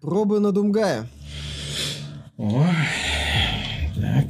Пробы 0.00 0.38
на 0.38 0.52
Думгая. 0.52 1.08
О, 2.36 2.64
так. 3.96 4.26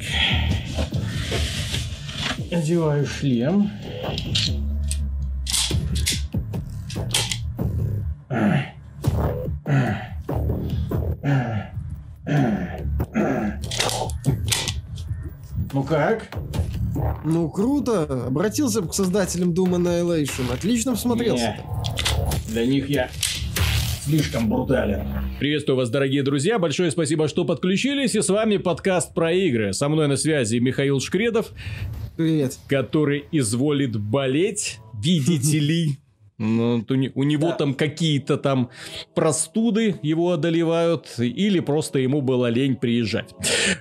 Одеваю 2.51 3.05
шлем. 3.05 3.69
Ну 15.71 15.83
как? 15.83 16.35
Ну, 17.23 17.47
круто. 17.49 18.25
Обратился 18.25 18.81
к 18.81 18.91
создателям 18.91 19.51
Doom 19.51 19.75
Annihilation. 19.75 20.51
Отлично 20.51 20.95
смотрелся. 20.95 21.57
Для 22.47 22.65
них 22.65 22.89
я 22.89 23.09
слишком 24.09 24.49
брутален. 24.49 25.05
Приветствую 25.39 25.77
вас, 25.77 25.91
дорогие 25.91 26.23
друзья. 26.23 26.57
Большое 26.57 26.89
спасибо, 26.89 27.27
что 27.27 27.45
подключились. 27.45 28.15
И 28.15 28.21
с 28.21 28.29
вами 28.29 28.57
подкаст 28.57 29.13
про 29.13 29.31
игры. 29.31 29.71
Со 29.71 29.87
мной 29.87 30.07
на 30.07 30.17
связи 30.17 30.57
Михаил 30.57 30.99
Шкредов. 30.99 31.51
Привет. 32.17 32.57
Который 32.67 33.25
изволит 33.31 33.99
болеть, 33.99 34.79
видите 34.99 35.59
ли. 35.59 35.99
Ну, 36.39 36.83
у 36.87 37.23
него 37.23 37.49
да. 37.49 37.55
там 37.55 37.73
какие-то 37.73 38.37
там 38.37 38.69
простуды 39.13 39.95
его 40.01 40.31
одолевают, 40.31 41.15
или 41.19 41.59
просто 41.59 41.99
ему 41.99 42.21
было 42.21 42.49
лень 42.49 42.77
приезжать. 42.77 43.35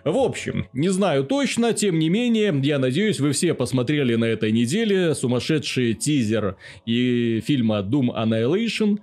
В 0.05 0.16
общем, 0.16 0.66
не 0.72 0.88
знаю 0.88 1.22
точно, 1.22 1.72
тем 1.72 2.00
не 2.00 2.08
менее, 2.08 2.52
я 2.64 2.80
надеюсь, 2.80 3.20
вы 3.20 3.30
все 3.30 3.55
посмотрели 3.55 4.16
на 4.16 4.24
этой 4.24 4.50
неделе 4.50 5.14
сумасшедший 5.14 5.95
тизер 5.95 6.56
и 6.84 7.41
фильма 7.47 7.78
Doom 7.78 8.08
Annihilation 8.12 8.98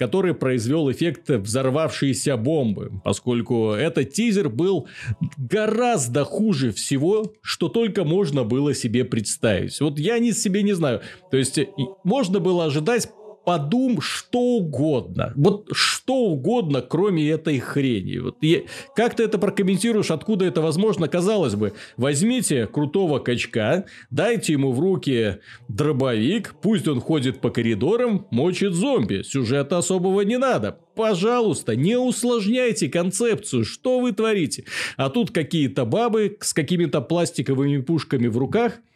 который 0.00 0.32
произвел 0.32 0.90
эффект 0.90 1.28
взорвавшейся 1.28 2.38
бомбы, 2.38 2.90
поскольку 3.04 3.72
этот 3.72 4.14
тизер 4.14 4.48
был 4.48 4.88
гораздо 5.36 6.24
хуже 6.24 6.72
всего, 6.72 7.34
что 7.42 7.68
только 7.68 8.04
можно 8.04 8.44
было 8.44 8.72
себе 8.72 9.04
представить. 9.04 9.78
Вот 9.78 9.98
я 9.98 10.18
не 10.18 10.32
себе 10.32 10.62
не 10.62 10.72
знаю. 10.72 11.02
То 11.30 11.36
есть, 11.36 11.58
можно 12.02 12.40
было 12.40 12.64
ожидать 12.64 13.10
подум 13.44 14.00
что 14.00 14.40
угодно. 14.40 15.32
Вот 15.36 15.68
что 15.72 16.14
угодно, 16.14 16.82
кроме 16.82 17.28
этой 17.30 17.58
хрени. 17.58 18.18
Вот 18.18 18.36
я... 18.40 18.62
Как 18.94 19.16
ты 19.16 19.24
это 19.24 19.38
прокомментируешь, 19.38 20.10
откуда 20.10 20.44
это 20.44 20.60
возможно? 20.60 21.08
Казалось 21.08 21.54
бы, 21.54 21.72
возьмите 21.96 22.66
крутого 22.66 23.18
качка, 23.18 23.84
дайте 24.10 24.52
ему 24.52 24.72
в 24.72 24.80
руки 24.80 25.38
дробовик, 25.68 26.54
пусть 26.60 26.88
он 26.88 27.00
ходит 27.00 27.40
по 27.40 27.50
коридорам, 27.50 28.26
мочит 28.30 28.74
зомби. 28.74 29.22
Сюжета 29.22 29.78
особого 29.78 30.20
не 30.22 30.38
надо. 30.38 30.78
Пожалуйста, 30.94 31.76
не 31.76 31.96
усложняйте 31.96 32.88
концепцию, 32.88 33.64
что 33.64 34.00
вы 34.00 34.12
творите. 34.12 34.64
А 34.96 35.08
тут 35.08 35.30
какие-то 35.30 35.84
бабы 35.84 36.36
с 36.40 36.52
какими-то 36.52 37.00
пластиковыми 37.00 37.80
пушками 37.80 38.26
в 38.26 38.36
руках– 38.36 38.74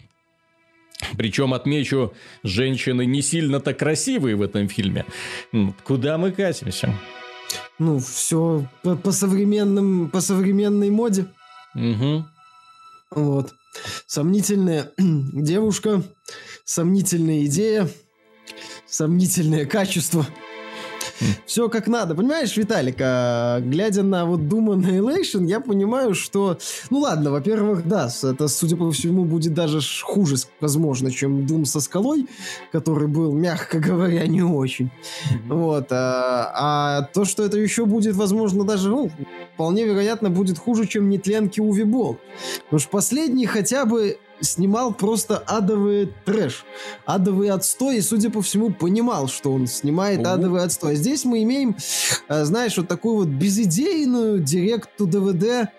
причем, 1.16 1.54
отмечу, 1.54 2.12
женщины 2.42 3.06
не 3.06 3.22
сильно-то 3.22 3.74
красивые 3.74 4.36
в 4.36 4.42
этом 4.42 4.68
фильме. 4.68 5.04
Куда 5.84 6.18
мы 6.18 6.32
катимся? 6.32 6.94
Ну, 7.78 7.98
все 7.98 8.68
по, 8.82 8.96
по 8.96 9.12
современным, 9.12 10.10
по 10.10 10.20
современной 10.20 10.90
моде. 10.90 11.26
Угу. 11.74 12.24
Вот. 13.10 13.54
Сомнительная 14.06 14.92
девушка, 14.98 16.02
сомнительная 16.64 17.44
идея, 17.44 17.88
сомнительное 18.86 19.66
качество– 19.66 20.26
все 21.46 21.68
как 21.68 21.86
надо. 21.86 22.14
Понимаешь, 22.14 22.56
Виталик, 22.56 22.96
а, 23.00 23.60
глядя 23.60 24.02
на 24.02 24.24
вот 24.24 24.40
Doom 24.40 24.76
Annihilation, 24.76 25.46
я 25.46 25.60
понимаю, 25.60 26.14
что... 26.14 26.58
Ну 26.90 26.98
ладно, 26.98 27.30
во-первых, 27.30 27.86
да, 27.86 28.08
это, 28.22 28.48
судя 28.48 28.76
по 28.76 28.90
всему, 28.90 29.24
будет 29.24 29.54
даже 29.54 29.80
хуже, 30.02 30.36
возможно, 30.60 31.10
чем 31.10 31.40
Doom 31.46 31.64
со 31.64 31.80
скалой, 31.80 32.26
который 32.72 33.08
был, 33.08 33.32
мягко 33.32 33.78
говоря, 33.78 34.26
не 34.26 34.42
очень. 34.42 34.90
Вот. 35.46 35.88
А, 35.90 36.52
а 36.54 37.02
то, 37.12 37.24
что 37.24 37.44
это 37.44 37.58
еще 37.58 37.86
будет, 37.86 38.14
возможно, 38.16 38.64
даже, 38.64 38.88
ну, 38.88 39.10
вполне 39.54 39.84
вероятно, 39.84 40.30
будет 40.30 40.58
хуже, 40.58 40.86
чем 40.86 41.08
нетленки 41.08 41.60
Увибол. 41.60 42.18
Потому 42.64 42.80
что 42.80 42.90
последний 42.90 43.46
хотя 43.46 43.84
бы 43.84 44.18
снимал 44.44 44.92
просто 44.92 45.38
адовый 45.38 46.12
трэш, 46.24 46.64
адовый 47.04 47.50
отстой, 47.50 47.96
и, 47.96 48.00
судя 48.00 48.30
по 48.30 48.42
всему, 48.42 48.72
понимал, 48.72 49.28
что 49.28 49.52
он 49.52 49.66
снимает 49.66 50.20
угу. 50.20 50.28
адовый 50.28 50.62
отстой. 50.62 50.92
А 50.92 50.94
здесь 50.94 51.24
мы 51.24 51.42
имеем, 51.42 51.76
э, 52.28 52.44
знаешь, 52.44 52.76
вот 52.76 52.88
такую 52.88 53.16
вот 53.16 53.28
безидейную 53.28 54.40
директу 54.40 55.06
ДВД 55.06 55.70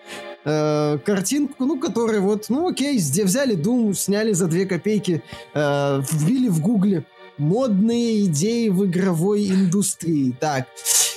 э, 0.44 0.98
картинку, 1.04 1.64
ну, 1.64 1.80
которая 1.80 2.20
вот, 2.20 2.46
ну, 2.48 2.68
окей, 2.68 2.98
взяли 2.98 3.56
Doom, 3.56 3.94
сняли 3.94 4.32
за 4.32 4.46
две 4.46 4.66
копейки, 4.66 5.22
э, 5.54 6.02
вбили 6.10 6.48
в 6.48 6.60
гугле 6.60 7.04
модные 7.38 8.26
идеи 8.26 8.68
в 8.68 8.84
игровой 8.86 9.48
индустрии. 9.48 10.34
Так, 10.38 10.66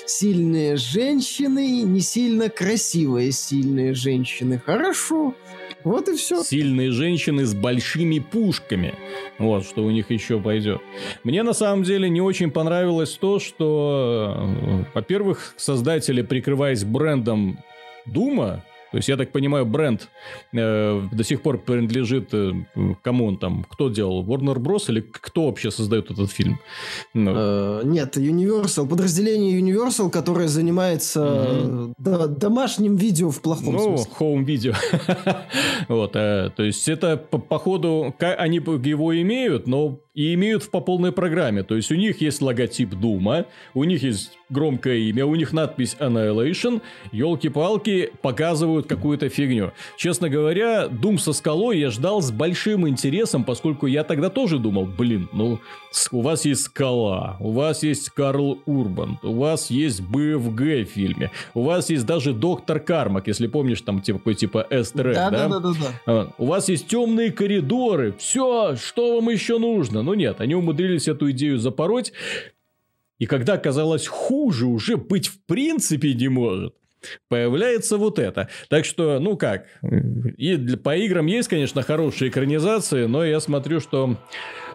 сильные 0.05 0.75
женщины, 0.75 1.81
не 1.81 2.01
сильно 2.01 2.49
красивые 2.49 3.31
сильные 3.31 3.93
женщины. 3.93 4.61
Хорошо. 4.63 5.33
Вот 5.83 6.09
и 6.09 6.15
все. 6.15 6.43
Сильные 6.43 6.91
женщины 6.91 7.45
с 7.45 7.53
большими 7.53 8.19
пушками. 8.19 8.95
Вот, 9.37 9.65
что 9.65 9.83
у 9.83 9.91
них 9.91 10.11
еще 10.11 10.39
пойдет. 10.39 10.81
Мне 11.23 11.43
на 11.43 11.53
самом 11.53 11.83
деле 11.83 12.09
не 12.09 12.21
очень 12.21 12.51
понравилось 12.51 13.11
то, 13.13 13.39
что, 13.39 14.35
э, 14.37 14.83
во-первых, 14.93 15.53
создатели, 15.57 16.21
прикрываясь 16.21 16.83
брендом 16.83 17.59
Дума, 18.05 18.63
то 18.91 18.97
есть, 18.97 19.07
я 19.07 19.17
так 19.17 19.31
понимаю, 19.31 19.65
бренд 19.65 20.09
э, 20.51 21.01
до 21.11 21.23
сих 21.23 21.41
пор 21.41 21.59
принадлежит 21.59 22.33
э, 22.33 22.53
кому 23.03 23.25
он 23.27 23.37
там? 23.37 23.65
Кто 23.69 23.89
делал? 23.89 24.25
Warner 24.25 24.57
Bros. 24.57 24.89
или 24.89 25.01
кто 25.01 25.45
вообще 25.45 25.69
создает 25.69 26.09
этот 26.09 26.31
фильм? 26.31 26.59
Ну. 27.13 27.31
Э, 27.35 27.81
нет, 27.83 28.17
Universal. 28.17 28.87
Подразделение 28.87 29.59
Universal, 29.59 30.09
которое 30.09 30.47
занимается 30.47 31.21
угу. 31.23 31.93
до, 31.99 32.27
домашним 32.27 32.95
видео 32.95 33.29
в 33.29 33.41
плохом 33.41 33.73
ну, 33.73 33.97
смысле. 33.97 34.11
home 34.19 34.43
видео. 34.43 34.73
вот, 35.87 36.15
э, 36.15 36.49
то 36.55 36.63
есть, 36.63 36.89
это 36.89 37.17
по, 37.17 37.37
по 37.37 37.59
ходу, 37.59 38.15
они 38.19 38.57
его 38.57 39.21
имеют, 39.21 39.67
но 39.67 39.99
и 40.15 40.33
имеют 40.33 40.69
по 40.69 40.81
полной 40.81 41.11
программе. 41.11 41.63
То 41.63 41.75
есть 41.75 41.91
у 41.91 41.95
них 41.95 42.21
есть 42.21 42.41
логотип 42.41 42.89
Дума, 42.95 43.45
у 43.73 43.83
них 43.83 44.03
есть 44.03 44.38
громкое 44.49 44.97
имя, 44.97 45.25
у 45.25 45.35
них 45.35 45.53
надпись 45.53 45.95
Annihilation, 45.99 46.81
елки-палки 47.11 48.11
показывают 48.21 48.87
какую-то 48.87 49.29
фигню. 49.29 49.71
Честно 49.97 50.29
говоря, 50.29 50.87
Дум 50.87 51.17
со 51.19 51.33
скалой 51.33 51.79
я 51.79 51.89
ждал 51.91 52.21
с 52.21 52.31
большим 52.31 52.87
интересом, 52.87 53.43
поскольку 53.43 53.85
я 53.85 54.03
тогда 54.03 54.29
тоже 54.29 54.59
думал, 54.59 54.85
блин, 54.85 55.29
ну, 55.31 55.59
у 56.11 56.21
вас 56.21 56.45
есть 56.45 56.63
скала, 56.63 57.37
у 57.39 57.51
вас 57.51 57.83
есть 57.83 58.09
Карл 58.09 58.59
Урбан, 58.65 59.19
у 59.23 59.33
вас 59.33 59.69
есть 59.69 60.01
БФГ 60.01 60.59
в 60.59 60.85
фильме, 60.85 61.31
у 61.53 61.63
вас 61.63 61.89
есть 61.89 62.05
даже 62.05 62.33
Доктор 62.33 62.79
Кармак, 62.79 63.27
если 63.27 63.47
помнишь, 63.47 63.81
там 63.81 64.01
типа, 64.01 64.19
такой 64.19 64.35
типа 64.35 64.67
Эстерек, 64.69 65.15
да? 65.15 65.29
Да, 65.29 65.47
да, 65.47 65.59
да, 65.59 65.69
да. 65.69 65.93
А, 66.05 66.31
у 66.37 66.45
вас 66.45 66.69
есть 66.69 66.87
темные 66.87 67.31
коридоры, 67.31 68.13
все, 68.17 68.75
что 68.75 69.15
вам 69.15 69.29
еще 69.29 69.57
нужно? 69.59 69.99
но 70.09 70.15
нет, 70.15 70.41
они 70.41 70.55
умудрились 70.55 71.07
эту 71.07 71.29
идею 71.31 71.59
запороть. 71.59 72.13
И 73.19 73.25
когда 73.25 73.57
казалось 73.57 74.07
хуже 74.07 74.65
уже 74.65 74.97
быть 74.97 75.27
в 75.27 75.45
принципе 75.45 76.13
не 76.13 76.29
может, 76.29 76.73
появляется 77.27 77.97
вот 77.97 78.17
это. 78.17 78.49
Так 78.69 78.85
что, 78.85 79.19
ну 79.19 79.37
как, 79.37 79.65
и 80.37 80.55
для, 80.55 80.77
по 80.77 80.95
играм 80.95 81.25
есть, 81.25 81.47
конечно, 81.47 81.81
хорошие 81.83 82.29
экранизации, 82.29 83.05
но 83.05 83.23
я 83.23 83.39
смотрю, 83.39 83.79
что 83.79 84.17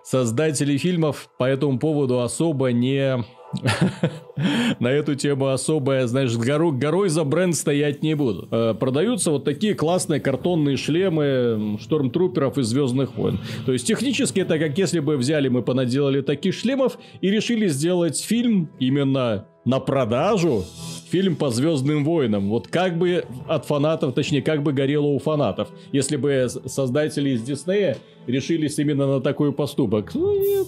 создатели 0.04 0.76
фильмов 0.76 1.28
по 1.38 1.44
этому 1.44 1.78
поводу 1.78 2.20
особо 2.20 2.72
не 2.72 3.24
на 4.80 4.88
эту 4.88 5.14
тему 5.14 5.48
особо, 5.48 6.06
знаешь, 6.06 6.36
гору, 6.36 6.72
горой 6.72 7.08
за 7.08 7.24
бренд 7.24 7.54
стоять 7.54 8.02
не 8.02 8.14
буду. 8.14 8.48
Э, 8.50 8.74
продаются 8.78 9.30
вот 9.30 9.44
такие 9.44 9.74
классные 9.74 10.20
картонные 10.20 10.76
шлемы 10.76 11.78
штормтруперов 11.80 12.58
из 12.58 12.66
Звездных 12.66 13.16
войн. 13.16 13.38
То 13.66 13.72
есть, 13.72 13.86
технически 13.86 14.40
это 14.40 14.58
как 14.58 14.76
если 14.78 15.00
бы 15.00 15.16
взяли, 15.16 15.48
мы 15.48 15.62
понаделали 15.62 16.20
таких 16.20 16.54
шлемов 16.54 16.98
и 17.20 17.30
решили 17.30 17.68
сделать 17.68 18.20
фильм 18.20 18.70
именно 18.78 19.46
на 19.64 19.80
продажу 19.80 20.64
фильм 21.10 21.36
по 21.36 21.50
Звездным 21.50 22.04
войнам. 22.04 22.50
Вот 22.50 22.68
как 22.68 22.98
бы 22.98 23.24
от 23.48 23.64
фанатов, 23.66 24.14
точнее, 24.14 24.42
как 24.42 24.62
бы 24.62 24.72
горело 24.72 25.06
у 25.06 25.18
фанатов, 25.18 25.68
если 25.92 26.16
бы 26.16 26.48
создатели 26.66 27.30
из 27.30 27.42
Диснея 27.42 27.96
решились 28.26 28.78
именно 28.78 29.06
на 29.06 29.20
такой 29.20 29.52
поступок. 29.52 30.14
Ну, 30.14 30.32
нет, 30.40 30.66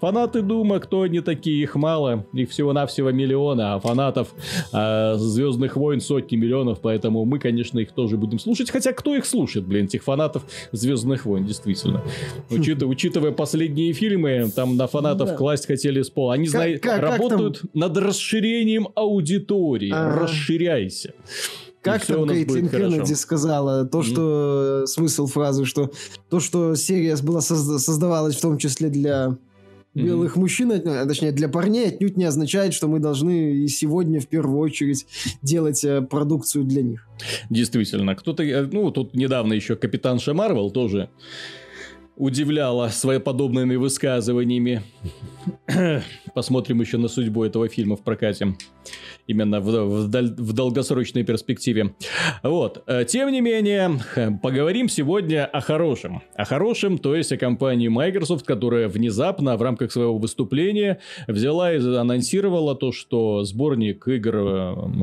Фанаты 0.00 0.42
Дума, 0.42 0.80
кто 0.80 1.02
они 1.02 1.20
такие, 1.20 1.62
их 1.62 1.76
мало, 1.76 2.26
их 2.32 2.50
всего-навсего 2.50 3.10
миллиона, 3.12 3.74
а 3.74 3.80
фанатов 3.80 4.28
а, 4.72 5.14
Звездных 5.16 5.76
войн 5.76 6.00
сотни 6.00 6.36
миллионов, 6.36 6.80
поэтому 6.80 7.24
мы, 7.24 7.38
конечно, 7.38 7.78
их 7.78 7.92
тоже 7.92 8.16
будем 8.16 8.38
слушать. 8.38 8.70
Хотя 8.70 8.92
кто 8.92 9.14
их 9.14 9.24
слушает, 9.24 9.66
блин, 9.66 9.84
этих 9.84 10.02
фанатов 10.02 10.42
Звездных 10.72 11.24
войн, 11.26 11.44
действительно. 11.46 12.02
Учитывая, 12.50 12.92
учитывая 12.92 13.30
последние 13.32 13.92
фильмы, 13.92 14.50
там 14.54 14.76
на 14.76 14.86
фанатов 14.88 15.28
Да. 15.28 15.36
класть 15.36 15.66
хотели 15.66 16.02
с 16.02 16.10
пола. 16.10 16.34
Они 16.34 16.46
Как- 16.46 16.50
знают, 16.52 16.82
как- 16.82 17.00
как 17.00 17.10
работают 17.20 17.62
над 17.74 17.96
расширением 17.96 18.88
аудитории. 18.94 19.90
Ага. 19.92 20.20
Расширяйся. 20.22 21.14
Как 21.82 22.06
там 22.06 22.28
Кейтлин. 22.28 22.68
Кеннеди 22.68 23.14
сказала, 23.14 23.84
то, 23.84 24.02
что 24.02 24.82
э, 24.84 24.86
смысл 24.86 25.26
фразы, 25.26 25.64
что 25.64 25.90
то, 26.30 26.40
что 26.40 26.74
серия 26.76 27.16
была 27.16 27.40
созда- 27.40 27.78
создавалась 27.78 28.36
в 28.36 28.40
том 28.40 28.56
числе 28.56 28.88
для 28.88 29.36
белых 29.94 30.36
мужчин, 30.36 30.72
а 30.72 31.06
точнее 31.06 31.32
для 31.32 31.48
парней, 31.48 31.88
отнюдь 31.88 32.16
не 32.16 32.24
означает, 32.24 32.72
что 32.72 32.88
мы 32.88 32.98
должны 32.98 33.56
и 33.56 33.68
сегодня 33.68 34.20
в 34.20 34.26
первую 34.26 34.58
очередь 34.60 35.06
делать 35.42 35.84
э, 35.84 36.00
продукцию 36.02 36.64
для 36.64 36.82
них. 36.82 37.06
Действительно. 37.50 38.14
Кто-то, 38.14 38.42
э, 38.42 38.62
ну, 38.70 38.90
тут 38.90 39.14
недавно 39.14 39.52
еще 39.52 39.76
Капитанша 39.76 40.34
Марвел 40.34 40.70
тоже 40.70 41.10
удивляла 42.22 42.86
своеподобными 42.86 43.74
высказываниями. 43.74 44.82
Посмотрим 46.34 46.80
еще 46.80 46.96
на 46.96 47.08
судьбу 47.08 47.42
этого 47.42 47.68
фильма 47.68 47.96
в 47.96 48.02
прокате. 48.02 48.54
Именно 49.26 49.60
в, 49.60 49.66
в 49.66 50.08
в 50.08 50.52
долгосрочной 50.52 51.24
перспективе. 51.24 51.94
Вот. 52.44 52.84
Э, 52.86 53.04
Тем 53.04 53.30
не 53.30 53.40
менее, 53.40 53.98
поговорим 54.40 54.88
сегодня 54.88 55.46
о 55.46 55.60
хорошем. 55.60 56.22
О 56.36 56.44
хорошем, 56.44 56.98
то 56.98 57.16
есть 57.16 57.32
о 57.32 57.36
компании 57.36 57.88
Microsoft, 57.88 58.46
которая 58.46 58.88
внезапно 58.88 59.56
в 59.56 59.62
рамках 59.62 59.90
своего 59.90 60.16
выступления 60.16 61.00
взяла 61.26 61.72
и 61.72 61.78
анонсировала 61.78 62.76
то, 62.76 62.92
что 62.92 63.42
сборник 63.42 64.06
игр 64.06 64.36
э, 64.36 64.40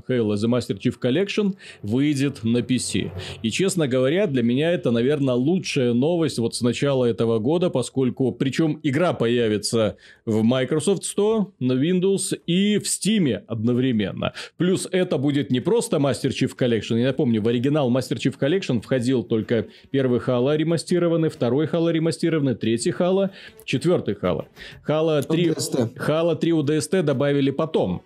Halo 0.08 0.36
The 0.36 0.48
Master 0.48 0.80
Chief 0.80 0.96
Collection 1.02 1.56
выйдет 1.82 2.44
на 2.44 2.60
PC. 2.60 3.12
И, 3.44 3.52
честно 3.52 3.90
говоря, 3.90 4.28
для 4.28 4.42
меня 4.42 4.72
это, 4.72 4.92
наверное, 4.92 5.36
лучшая 5.36 5.94
новость 5.94 6.40
вот 6.40 6.56
с 6.56 6.62
начала 6.62 7.09
этого 7.10 7.40
года, 7.40 7.70
поскольку, 7.70 8.32
причем 8.32 8.80
игра 8.84 9.14
появится 9.14 9.98
в 10.26 10.44
Microsoft 10.44 11.04
Store, 11.04 11.48
на 11.60 11.74
Windows 11.74 12.36
и 12.46 12.78
в 12.78 12.84
Steam 12.84 13.44
одновременно. 13.48 14.34
Плюс 14.58 14.88
это 14.92 15.18
будет 15.18 15.52
не 15.52 15.60
просто 15.60 15.98
Master 15.98 16.30
Chief 16.30 16.52
Collection. 16.58 16.98
Я 16.98 17.08
напомню, 17.08 17.42
в 17.42 17.48
оригинал 17.48 17.92
Master 17.92 18.18
Chief 18.18 18.36
Collection 18.40 18.82
входил 18.82 19.24
только 19.24 19.68
первый 19.92 20.20
Halo 20.20 20.56
ремастированный, 20.56 21.30
второй 21.30 21.66
Halo 21.66 21.92
ремастированный, 21.92 22.56
третий 22.56 22.92
Halo, 22.92 23.30
четвертый 23.66 24.14
Halo. 24.16 24.46
Halo 24.88 25.22
3, 25.22 25.48
ODST. 25.50 25.96
Halo 25.96 26.36
3 26.36 26.52
UDST 26.52 27.02
добавили 27.04 27.52
потом. 27.52 28.02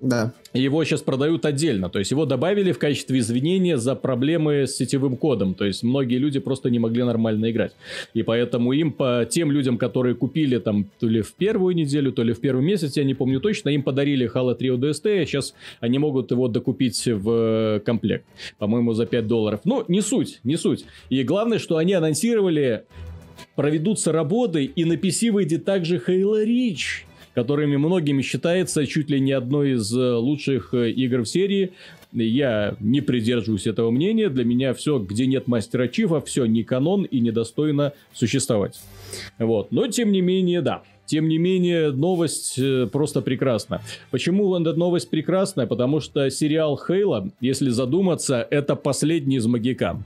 Да. 0.00 0.32
Его 0.54 0.82
сейчас 0.84 1.02
продают 1.02 1.44
отдельно. 1.44 1.90
То 1.90 1.98
есть 1.98 2.10
его 2.10 2.24
добавили 2.24 2.72
в 2.72 2.78
качестве 2.78 3.18
извинения 3.18 3.76
за 3.76 3.94
проблемы 3.94 4.66
с 4.66 4.76
сетевым 4.76 5.16
кодом. 5.16 5.54
То 5.54 5.66
есть 5.66 5.82
многие 5.82 6.16
люди 6.16 6.40
просто 6.40 6.70
не 6.70 6.78
могли 6.78 7.04
нормально 7.04 7.50
играть. 7.50 7.72
И 8.14 8.22
поэтому 8.22 8.72
им, 8.72 8.92
по 8.92 9.26
тем 9.28 9.52
людям, 9.52 9.76
которые 9.78 10.14
купили 10.14 10.58
там 10.58 10.86
то 10.98 11.06
ли 11.06 11.20
в 11.20 11.34
первую 11.34 11.74
неделю, 11.74 12.12
то 12.12 12.22
ли 12.22 12.32
в 12.32 12.40
первый 12.40 12.64
месяц, 12.64 12.96
я 12.96 13.04
не 13.04 13.14
помню 13.14 13.40
точно, 13.40 13.68
им 13.68 13.82
подарили 13.82 14.30
Halo 14.32 14.54
3 14.54 14.70
ODST, 14.70 15.22
а 15.22 15.26
сейчас 15.26 15.54
они 15.80 15.98
могут 15.98 16.30
его 16.30 16.48
докупить 16.48 17.06
в 17.06 17.80
комплект. 17.84 18.24
По-моему, 18.58 18.94
за 18.94 19.06
5 19.06 19.26
долларов. 19.26 19.60
Ну, 19.64 19.84
не 19.88 20.00
суть, 20.00 20.40
не 20.44 20.56
суть. 20.56 20.86
И 21.10 21.22
главное, 21.22 21.58
что 21.58 21.76
они 21.76 21.92
анонсировали 21.92 22.84
проведутся 23.54 24.12
работы, 24.12 24.64
и 24.64 24.84
на 24.84 24.94
PC 24.94 25.30
выйдет 25.30 25.64
также 25.64 25.96
Halo 25.96 26.44
Reach, 26.44 27.04
которыми 27.34 27.76
многими 27.76 28.22
считается 28.22 28.86
чуть 28.86 29.10
ли 29.10 29.20
не 29.20 29.32
одной 29.32 29.72
из 29.72 29.94
э, 29.94 30.14
лучших 30.14 30.74
э, 30.74 30.90
игр 30.90 31.20
в 31.22 31.26
серии. 31.26 31.72
Я 32.12 32.76
не 32.80 33.00
придерживаюсь 33.00 33.66
этого 33.66 33.90
мнения. 33.90 34.28
Для 34.28 34.44
меня 34.44 34.74
все, 34.74 34.98
где 34.98 35.26
нет 35.26 35.46
мастера 35.46 35.86
Чифа, 35.86 36.20
все 36.20 36.44
не 36.44 36.64
канон 36.64 37.04
и 37.04 37.20
недостойно 37.20 37.92
существовать. 38.12 38.80
Вот. 39.38 39.70
Но, 39.70 39.86
тем 39.86 40.10
не 40.10 40.20
менее, 40.20 40.60
да. 40.60 40.82
Тем 41.06 41.26
не 41.28 41.38
менее, 41.38 41.90
новость 41.90 42.58
э, 42.58 42.86
просто 42.86 43.20
прекрасна. 43.20 43.82
Почему 44.10 44.56
эта 44.56 44.74
новость 44.74 45.10
прекрасная? 45.10 45.66
Потому 45.66 46.00
что 46.00 46.30
сериал 46.30 46.76
Хейла, 46.76 47.30
если 47.40 47.70
задуматься, 47.70 48.46
это 48.48 48.76
последний 48.76 49.36
из 49.36 49.46
Магикан. 49.46 50.04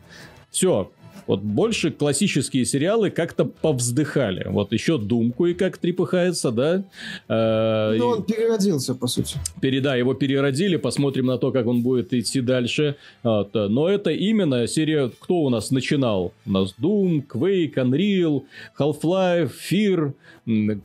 Все, 0.50 0.90
вот 1.26 1.40
больше 1.40 1.90
классические 1.90 2.64
сериалы 2.64 3.10
как-то 3.10 3.44
повздыхали. 3.44 4.46
Вот 4.48 4.72
еще 4.72 4.96
Doom 4.98 5.32
кое-как 5.36 5.78
трепыхается, 5.78 6.50
да? 6.50 6.84
Э, 7.28 7.94
Ну, 7.98 8.14
и- 8.14 8.18
он 8.18 8.22
переродился, 8.24 8.94
по 8.94 9.06
сути. 9.06 9.36
переда, 9.60 9.96
его 9.96 10.14
переродили, 10.14 10.76
посмотрим 10.76 11.26
на 11.26 11.38
то, 11.38 11.50
как 11.52 11.66
он 11.66 11.82
будет 11.82 12.12
идти 12.12 12.40
дальше. 12.40 12.96
Вот, 13.22 13.54
Но 13.54 13.88
это 13.88 14.10
именно 14.10 14.66
серия, 14.66 15.10
кто 15.20 15.36
у 15.42 15.50
нас 15.50 15.70
начинал? 15.70 16.32
У 16.46 16.50
нас 16.50 16.74
Doom, 16.80 17.22
Quake, 17.26 17.74
Unreal, 17.74 18.42
Half-Life, 18.78 19.50
Fear. 19.70 20.12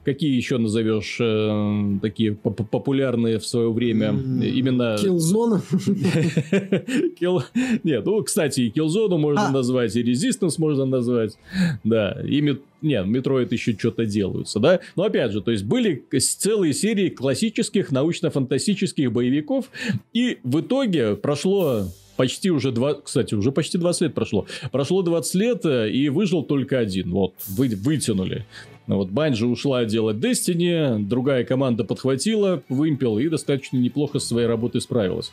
Какие 0.06 0.36
еще 0.38 0.57
назовешь 0.57 1.18
э, 1.19 1.97
такие 2.01 2.33
поп- 2.33 2.69
популярные 2.69 3.39
в 3.39 3.45
свое 3.45 3.69
время? 3.74 4.07
М, 4.09 4.41
Именно... 4.41 4.95
Killzone. 4.95 5.62
Kill- 7.19 7.44
Нет, 7.83 8.06
ну, 8.06 8.24
кстати, 8.24 8.62
и 8.62 8.71
Killzone 8.71 9.18
можно 9.18 9.47
А. 9.47 9.51
назвать, 9.51 9.95
и 9.95 10.03
Resistance 10.30 10.56
можно 10.58 10.86
назвать. 10.86 11.38
Да, 11.84 12.18
и 12.24 12.42
Мет- 12.42 12.62
нет, 12.81 13.06
Metroid 13.06 13.50
еще 13.52 13.74
что-то 13.74 14.06
делаются, 14.06 14.60
да? 14.60 14.80
Но 14.96 15.04
опять 15.04 15.31
же, 15.31 15.42
то 15.42 15.52
есть 15.52 15.64
были 15.64 16.04
целые 16.20 16.74
серии 16.74 17.10
классических 17.10 17.92
научно-фантастических 17.92 19.12
боевиков, 19.12 19.70
и 20.14 20.40
в 20.44 20.62
итоге 20.62 21.16
прошло 21.16 21.86
почти 22.16 22.52
уже 22.52 22.72
два, 22.72 22.96
кстати, 22.96 23.34
уже 23.34 23.52
почти 23.52 23.78
20 23.78 24.02
лет 24.02 24.14
прошло. 24.14 24.46
Прошло 24.72 25.02
20 25.02 25.36
лет, 25.36 25.66
э, 25.66 25.90
и 25.90 26.10
выжил 26.10 26.44
только 26.44 26.78
один. 26.78 27.12
Вот, 27.12 27.34
вы, 27.48 27.70
вытянули. 27.70 28.46
Ну 28.88 28.98
Вот 28.98 29.10
Банжи 29.10 29.46
ушла 29.46 29.86
делать 29.86 30.18
Destiny, 30.18 31.00
другая 31.00 31.46
команда 31.46 31.84
подхватила 31.86 32.62
вымпел 32.68 33.20
и 33.20 33.30
достаточно 33.30 33.78
неплохо 33.78 34.20
со 34.20 34.28
своей 34.28 34.48
работой 34.48 34.82
справилась. 34.82 35.32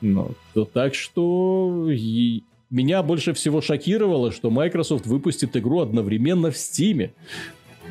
Ну, 0.00 0.34
так 0.72 0.94
что 0.94 1.88
и 1.90 2.44
меня 2.72 3.02
больше 3.02 3.34
всего 3.34 3.60
шокировало, 3.60 4.32
что 4.32 4.50
Microsoft 4.50 5.06
выпустит 5.06 5.56
игру 5.56 5.80
одновременно 5.80 6.50
в 6.50 6.54
Steam. 6.54 7.10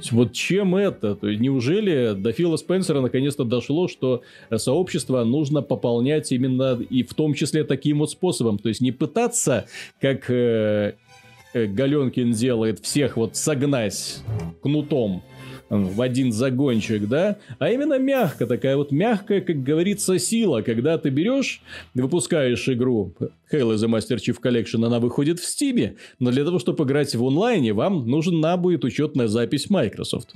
Вот 0.09 0.33
чем 0.33 0.75
это? 0.75 1.15
То 1.15 1.27
есть, 1.27 1.41
неужели 1.41 2.13
до 2.15 2.31
Фила 2.31 2.57
Спенсера 2.57 3.01
наконец-то 3.01 3.43
дошло, 3.43 3.87
что 3.87 4.23
сообщество 4.55 5.23
нужно 5.23 5.61
пополнять 5.61 6.31
именно 6.31 6.79
и 6.89 7.03
в 7.03 7.13
том 7.13 7.33
числе 7.33 7.63
таким 7.63 7.99
вот 7.99 8.09
способом? 8.09 8.57
То 8.57 8.69
есть 8.69 8.81
не 8.81 8.91
пытаться, 8.91 9.67
как 9.99 10.29
э, 10.29 10.93
э, 11.53 11.65
Галенкин 11.67 12.31
делает, 12.31 12.79
всех 12.79 13.17
вот 13.17 13.35
согнать 13.35 14.19
кнутом 14.61 15.23
в 15.71 16.01
один 16.01 16.33
загончик, 16.33 17.07
да, 17.07 17.37
а 17.57 17.69
именно 17.69 17.97
мягко, 17.97 18.45
такая 18.45 18.75
вот 18.75 18.91
мягкая, 18.91 19.39
как 19.39 19.63
говорится, 19.63 20.19
сила, 20.19 20.61
когда 20.61 20.97
ты 20.97 21.09
берешь, 21.09 21.61
выпускаешь 21.93 22.67
игру 22.67 23.13
Halo 23.51 23.75
The 23.75 23.87
Master 23.87 24.17
Chief 24.17 24.35
Collection, 24.43 24.85
она 24.85 24.99
выходит 24.99 25.39
в 25.39 25.43
Steam, 25.43 25.95
но 26.19 26.31
для 26.31 26.43
того, 26.43 26.59
чтобы 26.59 26.83
играть 26.83 27.15
в 27.15 27.25
онлайне, 27.25 27.71
вам 27.73 28.05
нужна 28.05 28.57
будет 28.57 28.83
учетная 28.83 29.27
запись 29.27 29.69
Microsoft. 29.69 30.35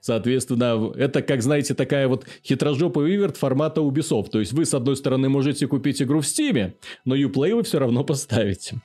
Соответственно, 0.00 0.92
это, 0.96 1.22
как 1.22 1.42
знаете, 1.42 1.74
такая 1.74 2.08
вот 2.08 2.26
хитрожопый 2.44 3.04
выверт 3.04 3.36
формата 3.36 3.80
Ubisoft. 3.80 4.30
То 4.30 4.40
есть, 4.40 4.52
вы, 4.52 4.64
с 4.64 4.74
одной 4.74 4.96
стороны, 4.96 5.28
можете 5.28 5.66
купить 5.66 6.02
игру 6.02 6.20
в 6.20 6.24
Steam, 6.24 6.72
но 7.04 7.16
Uplay 7.16 7.54
вы 7.54 7.62
все 7.62 7.78
равно 7.78 8.04
поставите. 8.04 8.80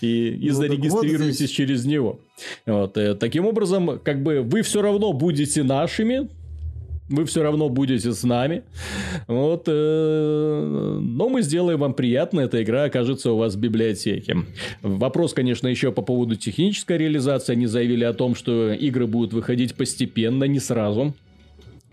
И, 0.00 0.28
и 0.28 0.50
Ну, 0.50 0.60
так 0.60 0.78
вот 0.90 1.06
здесь- 1.06 1.50
через 1.50 1.84
него. 1.86 2.20
Вот, 2.66 2.96
э, 2.98 3.14
таким 3.14 3.46
образом, 3.46 3.98
как 3.98 4.22
бы 4.22 4.42
вы 4.42 4.62
все 4.62 4.82
равно 4.82 5.12
будете 5.12 5.62
нашими, 5.62 6.28
вы 7.08 7.24
все 7.24 7.42
равно 7.42 7.68
будете 7.68 8.12
с 8.12 8.22
нами. 8.24 8.62
Вот, 9.26 9.64
э, 9.66 10.98
но 11.00 11.28
мы 11.28 11.42
сделаем 11.42 11.80
вам 11.80 11.94
приятно, 11.94 12.40
эта 12.40 12.62
игра 12.62 12.84
окажется 12.84 13.32
у 13.32 13.36
вас 13.36 13.54
в 13.54 13.60
библиотеке. 13.60 14.38
Вопрос, 14.82 15.34
конечно, 15.34 15.68
еще 15.68 15.92
по 15.92 16.02
поводу 16.02 16.36
технической 16.36 16.98
реализации. 16.98 17.52
Они 17.52 17.66
заявили 17.66 18.04
о 18.04 18.12
том, 18.12 18.34
что 18.34 18.72
игры 18.72 19.06
будут 19.06 19.32
выходить 19.32 19.74
постепенно, 19.74 20.44
не 20.44 20.60
сразу. 20.60 21.14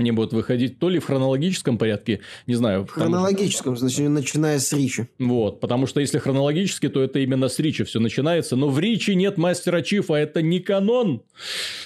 Они 0.01 0.09
будут 0.11 0.33
выходить 0.33 0.79
то 0.79 0.89
ли 0.89 0.97
в 0.97 1.05
хронологическом 1.05 1.77
порядке, 1.77 2.21
не 2.47 2.55
знаю. 2.55 2.85
В 2.85 2.87
потому- 2.87 3.11
хронологическом, 3.11 3.77
значит, 3.77 4.09
начиная 4.09 4.57
с 4.57 4.73
Ричи. 4.73 5.05
вот, 5.19 5.59
потому 5.59 5.85
что 5.85 5.99
если 5.99 6.17
хронологически, 6.17 6.89
то 6.89 7.03
это 7.03 7.19
именно 7.19 7.49
с 7.49 7.59
Ричи 7.59 7.83
все 7.83 7.99
начинается. 7.99 8.55
Но 8.55 8.67
в 8.69 8.79
Ричи 8.79 9.13
нет 9.13 9.37
мастера 9.37 9.81
Чифа, 9.83 10.15
это 10.15 10.41
не 10.41 10.59
канон. 10.59 11.21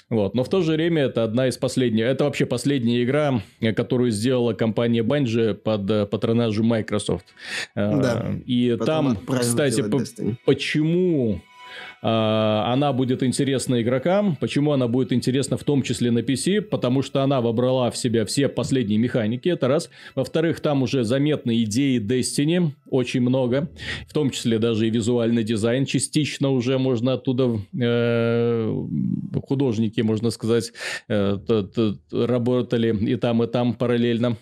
Вот, 0.09 0.33
но 0.33 0.45
в 0.45 0.49
то 0.49 0.61
же 0.61 0.71
время 0.71 1.03
это 1.03 1.25
одна 1.25 1.49
из 1.49 1.57
последних. 1.57 2.05
Это 2.05 2.23
вообще 2.23 2.45
последняя 2.45 3.03
игра, 3.03 3.41
которую 3.75 4.11
сделала 4.11 4.53
компания 4.53 5.03
Bungie 5.03 5.53
под 5.55 5.89
э, 5.91 6.05
патронажем 6.05 6.67
Microsoft. 6.67 7.25
Э, 7.75 7.99
Да. 8.01 8.31
И 8.45 8.75
Потом 8.79 9.17
там, 9.17 9.37
кстати, 9.39 9.81
по- 9.81 10.01
почему 10.45 11.41
а, 11.41 11.54
она 12.01 12.93
будет 12.93 13.23
интересна 13.23 13.81
игрокам. 13.81 14.35
Почему 14.35 14.73
она 14.73 14.87
будет 14.87 15.11
интересна 15.11 15.57
в 15.57 15.63
том 15.63 15.81
числе 15.81 16.11
на 16.11 16.19
PC? 16.19 16.61
Потому 16.61 17.01
что 17.01 17.23
она 17.23 17.41
вобрала 17.41 17.89
в 17.89 17.97
себя 17.97 18.25
все 18.25 18.47
последние 18.47 18.99
механики, 18.99 19.49
это 19.49 19.67
раз. 19.67 19.89
Во-вторых, 20.13 20.59
там 20.59 20.83
уже 20.83 21.03
заметны 21.03 21.63
идеи 21.63 21.99
Destiny, 21.99 22.71
очень 22.89 23.21
много. 23.21 23.69
В 24.07 24.13
том 24.13 24.29
числе 24.29 24.59
даже 24.59 24.87
и 24.87 24.89
визуальный 24.89 25.43
дизайн 25.43 25.85
частично 25.85 26.51
уже 26.51 26.77
можно 26.77 27.13
оттуда... 27.13 27.59
Э, 27.79 28.85
художники, 29.47 30.01
можно 30.01 30.29
сказать, 30.29 30.71
э, 31.07 31.37
работали 32.11 32.95
и 32.95 33.15
там, 33.15 33.43
и 33.43 33.47
там 33.47 33.73
параллельно. 33.73 34.37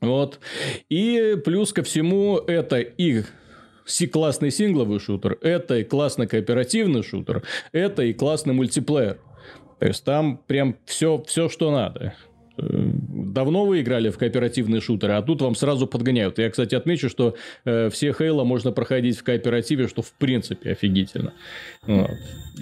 Вот. 0.00 0.40
И 0.88 1.36
плюс 1.44 1.72
ко 1.72 1.82
всему, 1.82 2.36
это 2.36 2.80
и 3.86 4.06
классный 4.06 4.50
сингловый 4.50 5.00
шутер, 5.00 5.38
это 5.42 5.78
и 5.78 5.84
классный 5.84 6.26
кооперативный 6.26 7.02
шутер, 7.02 7.42
это 7.72 8.02
и 8.02 8.12
классный 8.12 8.54
мультиплеер. 8.54 9.18
То 9.78 9.86
есть 9.86 10.04
там 10.04 10.38
прям 10.46 10.76
все, 10.84 11.22
все 11.26 11.48
что 11.48 11.70
надо. 11.72 12.14
Э, 12.58 12.62
давно 12.64 13.64
вы 13.64 13.80
играли 13.80 14.10
в 14.10 14.18
кооперативные 14.18 14.80
шутеры, 14.80 15.14
а 15.14 15.22
тут 15.22 15.40
вам 15.42 15.54
сразу 15.54 15.86
подгоняют. 15.86 16.38
Я, 16.38 16.50
кстати, 16.50 16.74
отмечу, 16.74 17.08
что 17.08 17.34
э, 17.64 17.88
все 17.90 18.12
Хейла 18.12 18.44
можно 18.44 18.72
проходить 18.72 19.18
в 19.18 19.22
кооперативе, 19.22 19.88
что 19.88 20.02
в 20.02 20.12
принципе 20.12 20.72
офигительно. 20.72 21.32
Вот. 21.86 22.10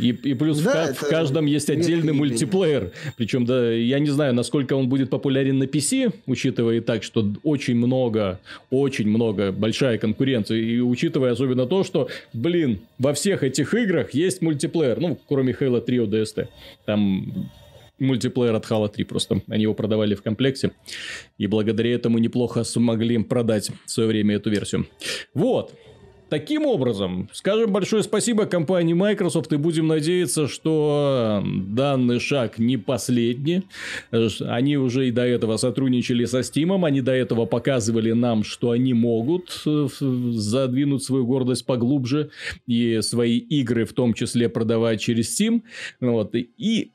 И, 0.01 0.11
и 0.11 0.35
плюс 0.35 0.61
да, 0.61 0.93
в, 0.93 0.97
в 0.97 1.09
каждом 1.09 1.47
есть 1.47 1.69
отдельный 1.71 2.13
мультиплеер. 2.13 2.93
Причем, 3.17 3.45
да, 3.45 3.73
я 3.73 3.99
не 3.99 4.11
знаю, 4.11 4.35
насколько 4.35 4.75
он 4.75 4.89
будет 4.89 5.11
популярен 5.11 5.59
на 5.59 5.65
PC, 5.65 6.15
учитывая 6.27 6.77
и 6.77 6.81
так, 6.81 7.03
что 7.03 7.27
очень 7.43 7.77
много, 7.77 8.41
очень 8.71 9.09
много, 9.09 9.53
большая 9.53 9.99
конкуренция. 9.99 10.59
И 10.59 10.81
учитывая 10.81 11.33
особенно 11.33 11.67
то, 11.67 11.85
что, 11.85 12.09
блин, 12.33 12.81
во 12.99 13.13
всех 13.13 13.43
этих 13.43 13.75
играх 13.75 14.15
есть 14.15 14.43
мультиплеер. 14.43 15.01
Ну, 15.01 15.19
кроме 15.29 15.53
Halo 15.53 15.81
3 15.81 15.99
ODST. 15.99 16.49
Там 16.87 17.51
мультиплеер 18.01 18.55
от 18.55 18.65
Halo 18.65 18.89
3 18.89 19.05
просто. 19.05 19.43
Они 19.49 19.63
его 19.63 19.75
продавали 19.75 20.15
в 20.15 20.23
комплекте. 20.23 20.73
И 21.39 21.47
благодаря 21.47 21.95
этому 21.95 22.19
неплохо 22.19 22.65
смогли 22.65 23.19
продать 23.19 23.71
в 23.85 23.91
свое 23.91 24.09
время 24.09 24.37
эту 24.37 24.51
версию. 24.51 24.87
Вот. 25.35 25.75
Таким 26.31 26.65
образом, 26.65 27.29
скажем 27.33 27.73
большое 27.73 28.05
спасибо 28.05 28.47
компании 28.47 28.95
Microsoft 28.95 29.53
и 29.53 29.57
будем 29.57 29.89
надеяться, 29.89 30.47
что 30.47 31.43
данный 31.45 32.21
шаг 32.21 32.61
не 32.61 32.77
последний. 32.77 33.65
Они 34.13 34.77
уже 34.77 35.09
и 35.09 35.11
до 35.11 35.27
этого 35.27 35.57
сотрудничали 35.57 36.27
со 36.27 36.39
Steam, 36.39 36.87
они 36.87 37.01
до 37.01 37.11
этого 37.11 37.47
показывали 37.47 38.13
нам, 38.13 38.45
что 38.45 38.71
они 38.71 38.95
могут 38.95 39.63
э, 39.67 39.89
задвинуть 39.99 41.03
свою 41.03 41.27
гордость 41.27 41.67
поглубже 41.67 42.31
и 42.69 43.01
свои 43.03 43.39
игры 43.39 43.85
в 43.85 43.93
том 43.93 44.15
числе 44.15 44.49
продавать 44.49 45.01
через 45.01 45.37
Steam. 45.37 45.63
Вот. 46.01 46.37
И, 46.37 46.93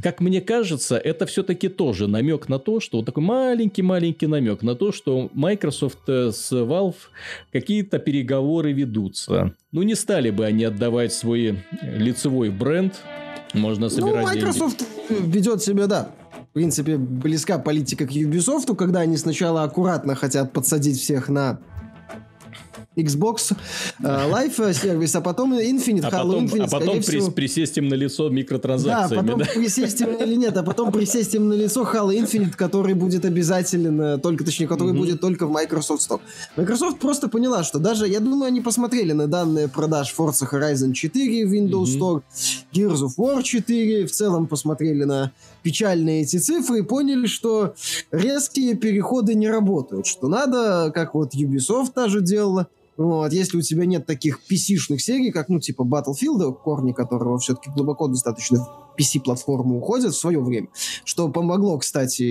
как 0.00 0.20
мне 0.20 0.40
кажется, 0.40 0.96
это 0.96 1.26
все-таки 1.26 1.68
тоже 1.68 2.06
намек 2.06 2.48
на 2.48 2.60
то, 2.60 2.78
что 2.78 2.98
вот 2.98 3.06
такой 3.06 3.24
маленький-маленький 3.24 4.28
намек 4.28 4.62
на 4.62 4.76
то, 4.76 4.92
что 4.92 5.28
Microsoft 5.34 6.08
э, 6.08 6.30
с 6.30 6.52
Valve 6.52 6.94
какие-то 7.50 7.98
переговоры 7.98 8.75
ведутся. 8.76 9.54
Ну, 9.72 9.82
не 9.82 9.94
стали 9.94 10.30
бы 10.30 10.44
они 10.46 10.64
отдавать 10.64 11.12
свой 11.12 11.64
лицевой 11.82 12.50
бренд. 12.50 12.94
Можно 13.54 13.88
собирать 13.88 14.24
Ну, 14.26 14.32
Microsoft 14.34 14.84
деньги. 15.08 15.30
ведет 15.36 15.62
себя, 15.62 15.86
да, 15.86 16.10
в 16.50 16.52
принципе, 16.52 16.96
близка 16.96 17.58
политика 17.58 18.06
к 18.06 18.10
Ubisoft, 18.10 18.74
когда 18.76 19.00
они 19.00 19.16
сначала 19.16 19.62
аккуратно 19.62 20.14
хотят 20.14 20.52
подсадить 20.52 20.98
всех 21.00 21.28
на 21.28 21.58
Xbox 22.96 23.54
э, 24.00 24.02
Live 24.02 24.72
сервис, 24.72 25.14
а 25.14 25.20
потом 25.20 25.54
Infinite, 25.54 26.06
а 26.06 26.08
Halo 26.08 26.10
потом, 26.10 26.44
Infinite, 26.46 26.64
А 26.64 26.68
потом 26.68 26.96
при, 26.96 27.02
всего... 27.02 27.30
присесть 27.30 27.76
им 27.78 27.88
на 27.88 27.94
лицо 27.94 28.28
микротранзакциями, 28.30 29.26
да? 29.26 29.32
потом 29.32 29.38
да? 29.40 29.46
присесть 29.54 30.00
им, 30.00 30.14
или 30.14 30.34
нет, 30.36 30.56
а 30.56 30.62
потом 30.62 30.92
присесть 30.92 31.34
им 31.34 31.48
на 31.48 31.54
лицо 31.54 31.82
Halo 31.82 32.14
Infinite, 32.14 32.56
который 32.56 32.94
будет 32.94 33.24
обязателен, 33.24 34.00
э, 34.00 34.18
только, 34.18 34.44
точнее, 34.44 34.66
который 34.66 34.94
mm-hmm. 34.94 34.98
будет 34.98 35.20
только 35.20 35.46
в 35.46 35.50
Microsoft 35.50 36.10
Store. 36.10 36.20
Microsoft 36.56 36.98
просто 36.98 37.28
поняла, 37.28 37.64
что 37.64 37.78
даже, 37.78 38.08
я 38.08 38.20
думаю, 38.20 38.48
они 38.48 38.60
посмотрели 38.60 39.12
на 39.12 39.26
данные 39.26 39.68
продаж 39.68 40.14
Forza 40.16 40.48
Horizon 40.50 40.92
4 40.92 41.46
в 41.46 41.52
Windows 41.52 41.84
mm-hmm. 41.84 41.98
Store, 41.98 42.22
Gears 42.72 43.02
of 43.02 43.16
War 43.18 43.42
4, 43.42 44.06
в 44.06 44.10
целом 44.10 44.46
посмотрели 44.46 45.04
на 45.04 45.32
печальные 45.62 46.22
эти 46.22 46.38
цифры 46.38 46.78
и 46.78 46.82
поняли, 46.82 47.26
что 47.26 47.74
резкие 48.10 48.74
переходы 48.74 49.34
не 49.34 49.50
работают, 49.50 50.06
что 50.06 50.28
надо, 50.28 50.90
как 50.94 51.14
вот 51.14 51.34
Ubisoft 51.34 51.92
даже 51.94 52.20
делала, 52.20 52.68
вот, 52.96 53.32
если 53.32 53.58
у 53.58 53.62
тебя 53.62 53.84
нет 53.84 54.06
таких 54.06 54.40
PC-шных 54.50 54.98
серий, 54.98 55.30
как, 55.30 55.48
ну, 55.48 55.60
типа 55.60 55.82
Battlefield, 55.82 56.54
корни 56.62 56.92
которого 56.92 57.38
все-таки 57.38 57.70
глубоко 57.70 58.08
достаточно 58.08 58.58
в 58.58 59.00
PC-платформу 59.00 59.78
уходят 59.78 60.14
в 60.14 60.18
свое 60.18 60.40
время, 60.40 60.68
что 61.04 61.28
помогло, 61.28 61.78
кстати, 61.78 62.22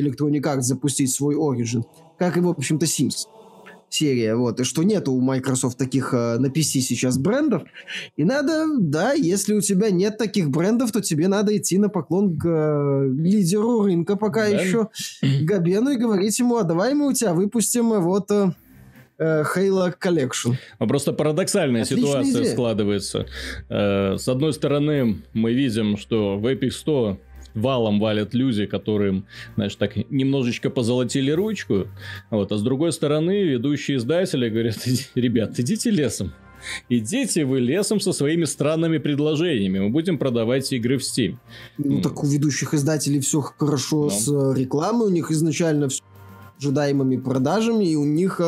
Electronic 0.00 0.42
Arts 0.42 0.62
запустить 0.62 1.12
свой 1.12 1.34
Origin, 1.34 1.84
как 2.18 2.36
и, 2.36 2.40
в 2.40 2.48
общем-то, 2.48 2.86
Sims 2.86 3.26
серия, 3.90 4.34
вот, 4.34 4.58
и 4.58 4.64
что 4.64 4.82
нету 4.82 5.12
у 5.12 5.20
Microsoft 5.20 5.78
таких 5.78 6.12
э, 6.14 6.38
на 6.38 6.46
PC 6.46 6.80
сейчас 6.80 7.16
брендов, 7.16 7.62
и 8.16 8.24
надо, 8.24 8.66
да, 8.80 9.12
если 9.12 9.54
у 9.54 9.60
тебя 9.60 9.90
нет 9.90 10.18
таких 10.18 10.50
брендов, 10.50 10.90
то 10.90 11.00
тебе 11.00 11.28
надо 11.28 11.56
идти 11.56 11.78
на 11.78 11.88
поклон 11.88 12.36
к 12.36 12.44
э, 12.44 13.08
лидеру 13.08 13.82
рынка 13.82 14.16
пока 14.16 14.50
да. 14.50 14.60
еще, 14.60 14.88
Габену, 15.42 15.90
и 15.90 15.96
говорить 15.96 16.36
ему, 16.40 16.56
а 16.56 16.64
давай 16.64 16.94
мы 16.94 17.06
у 17.08 17.12
тебя 17.12 17.34
выпустим 17.34 17.92
э, 17.92 18.00
вот... 18.00 18.30
Э, 18.32 18.50
Э, 18.50 18.63
Halo 19.18 19.92
Collection. 20.00 20.56
А 20.78 20.86
просто 20.86 21.12
парадоксальная 21.12 21.82
Отличная 21.82 22.06
ситуация 22.06 22.42
идея. 22.42 22.52
складывается. 22.52 23.26
Э, 23.68 24.16
с 24.18 24.28
одной 24.28 24.52
стороны, 24.52 25.22
мы 25.32 25.52
видим, 25.52 25.96
что 25.96 26.36
в 26.36 26.46
Epic 26.46 26.70
100 26.70 27.18
валом 27.54 28.00
валят 28.00 28.34
люди, 28.34 28.66
которым, 28.66 29.26
знаешь, 29.54 29.74
так 29.76 29.96
немножечко 30.10 30.70
позолотили 30.70 31.30
ручку. 31.30 31.86
Вот. 32.30 32.52
А 32.52 32.56
с 32.56 32.62
другой 32.62 32.92
стороны, 32.92 33.44
ведущие 33.44 33.96
издатели 33.98 34.48
говорят, 34.48 34.78
ребят, 35.14 35.58
идите 35.58 35.90
лесом. 35.90 36.32
Идите 36.88 37.44
вы 37.44 37.60
лесом 37.60 38.00
со 38.00 38.12
своими 38.12 38.44
странными 38.44 38.96
предложениями. 38.98 39.80
Мы 39.80 39.90
будем 39.90 40.16
продавать 40.18 40.72
игры 40.72 40.96
в 40.96 41.02
Steam. 41.02 41.36
Ну, 41.76 42.00
так 42.00 42.24
у 42.24 42.26
ведущих 42.26 42.72
издателей 42.74 43.20
все 43.20 43.42
хорошо 43.42 44.04
Но. 44.04 44.10
с 44.10 44.28
э, 44.28 44.58
рекламой. 44.58 45.08
У 45.08 45.10
них 45.10 45.30
изначально 45.30 45.88
все 45.88 46.02
ожидаемыми 46.58 47.16
продажами, 47.16 47.84
и 47.84 47.96
у 47.96 48.04
них 48.04 48.40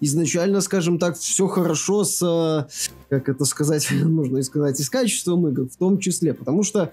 изначально, 0.00 0.60
скажем 0.60 0.98
так, 0.98 1.16
все 1.16 1.46
хорошо 1.46 2.04
с, 2.04 2.20
э, 2.22 2.66
как 3.08 3.28
это 3.28 3.44
сказать, 3.44 3.88
нужно 4.04 4.42
сказать, 4.42 4.78
и 4.80 4.82
с 4.82 4.90
качеством 4.90 5.48
игр 5.48 5.68
в 5.68 5.76
том 5.76 5.98
числе, 5.98 6.34
потому 6.34 6.62
что 6.62 6.90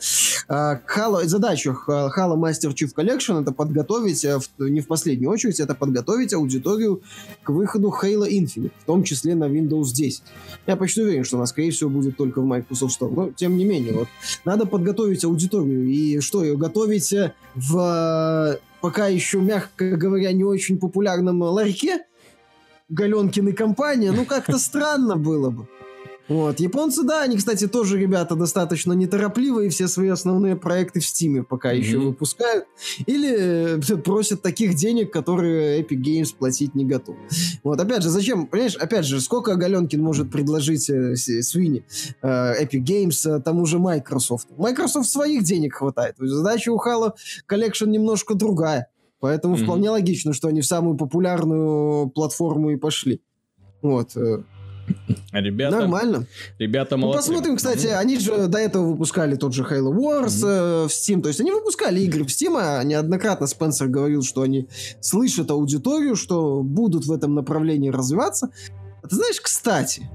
э, 0.47 0.53
Halo, 0.53 1.25
задача 1.25 1.75
Halo 1.87 2.37
Master 2.37 2.73
Chief 2.73 2.93
Collection 2.95 3.41
это 3.41 3.51
подготовить, 3.51 4.23
э, 4.23 4.39
не 4.59 4.81
в 4.81 4.87
последнюю 4.87 5.31
очередь, 5.31 5.59
это 5.59 5.75
подготовить 5.75 6.33
аудиторию 6.33 7.01
к 7.43 7.49
выходу 7.49 7.89
Halo 7.89 8.27
Infinite, 8.29 8.71
в 8.79 8.85
том 8.85 9.03
числе 9.03 9.35
на 9.35 9.45
Windows 9.45 9.93
10. 9.93 10.23
Я 10.67 10.75
почти 10.75 11.01
уверен, 11.01 11.23
что 11.23 11.37
она, 11.37 11.45
скорее 11.45 11.71
всего, 11.71 11.89
будет 11.89 12.17
только 12.17 12.41
в 12.41 12.45
Microsoft 12.45 13.01
Store, 13.01 13.13
но 13.13 13.31
тем 13.31 13.57
не 13.57 13.65
менее, 13.65 13.93
вот, 13.93 14.07
надо 14.45 14.65
подготовить 14.65 15.25
аудиторию, 15.25 15.87
и 15.87 16.19
что, 16.19 16.43
ее 16.43 16.55
готовить 16.57 17.13
в 17.55 18.59
пока 18.81 19.07
еще, 19.07 19.39
мягко 19.39 19.95
говоря, 19.95 20.31
не 20.33 20.43
очень 20.43 20.77
популярном 20.77 21.41
ларьке, 21.41 21.99
Галенкин 22.91 23.47
и 23.47 23.51
компания, 23.53 24.11
ну 24.11 24.25
как-то 24.25 24.59
странно 24.59 25.15
было 25.15 25.49
бы. 25.49 25.67
Вот. 26.31 26.61
Японцы, 26.61 27.03
да, 27.03 27.23
они, 27.23 27.35
кстати, 27.35 27.67
тоже 27.67 27.99
ребята 27.99 28.35
достаточно 28.35 28.93
неторопливые, 28.93 29.69
все 29.69 29.89
свои 29.89 30.07
основные 30.07 30.55
проекты 30.55 31.01
в 31.01 31.05
Стиме 31.05 31.43
пока 31.43 31.73
mm-hmm. 31.73 31.77
еще 31.77 31.97
выпускают. 31.97 32.65
Или 33.05 33.77
э, 33.77 33.97
просят 33.97 34.41
таких 34.41 34.75
денег, 34.75 35.11
которые 35.11 35.81
Epic 35.81 36.01
Games 36.01 36.33
платить 36.37 36.73
не 36.73 36.85
готов. 36.85 37.17
Вот, 37.63 37.81
опять 37.81 38.03
же, 38.03 38.09
зачем, 38.09 38.47
понимаешь, 38.47 38.77
опять 38.77 39.05
же, 39.05 39.19
сколько 39.19 39.55
Галенкин 39.55 40.01
может 40.01 40.31
предложить 40.31 40.89
э, 40.89 41.15
Свини, 41.15 41.83
э, 42.21 42.63
Epic 42.63 42.81
Games, 42.81 43.29
э, 43.29 43.41
тому 43.41 43.65
же 43.65 43.79
Microsoft? 43.79 44.47
Microsoft 44.57 45.09
своих 45.09 45.43
денег 45.43 45.75
хватает. 45.75 46.15
Задача 46.17 46.69
у 46.71 46.77
Halo 46.77 47.11
Collection 47.49 47.87
немножко 47.87 48.35
другая. 48.35 48.87
Поэтому 49.21 49.55
mm-hmm. 49.55 49.63
вполне 49.63 49.89
логично, 49.89 50.33
что 50.33 50.47
они 50.47 50.61
в 50.61 50.65
самую 50.65 50.97
популярную 50.97 52.09
платформу 52.09 52.71
и 52.71 52.75
пошли. 52.75 53.21
Вот. 53.81 54.17
Э. 54.17 54.43
Ребята, 55.31 55.77
Нормально. 55.77 56.25
Ребята 56.57 56.97
молодцы. 56.97 57.29
Ну, 57.29 57.35
посмотрим, 57.35 57.55
кстати, 57.55 57.85
mm-hmm. 57.87 57.97
они 57.97 58.17
же 58.17 58.47
до 58.47 58.57
этого 58.57 58.87
выпускали 58.87 59.35
тот 59.35 59.53
же 59.53 59.61
Halo 59.61 59.93
Wars 59.93 60.25
mm-hmm. 60.25 60.85
э, 60.85 60.87
в 60.87 60.91
Steam. 60.91 61.21
То 61.21 61.29
есть 61.29 61.39
они 61.39 61.51
выпускали 61.51 62.01
игры 62.01 62.25
в 62.25 62.27
Steam, 62.27 62.57
а 62.59 62.83
неоднократно 62.83 63.45
Спенсер 63.45 63.87
говорил, 63.87 64.23
что 64.23 64.41
они 64.41 64.67
слышат 64.99 65.51
аудиторию, 65.51 66.15
что 66.15 66.63
будут 66.63 67.05
в 67.05 67.11
этом 67.11 67.35
направлении 67.35 67.89
развиваться. 67.89 68.49
А 69.03 69.07
ты 69.07 69.15
знаешь, 69.15 69.39
кстати, 69.39 70.09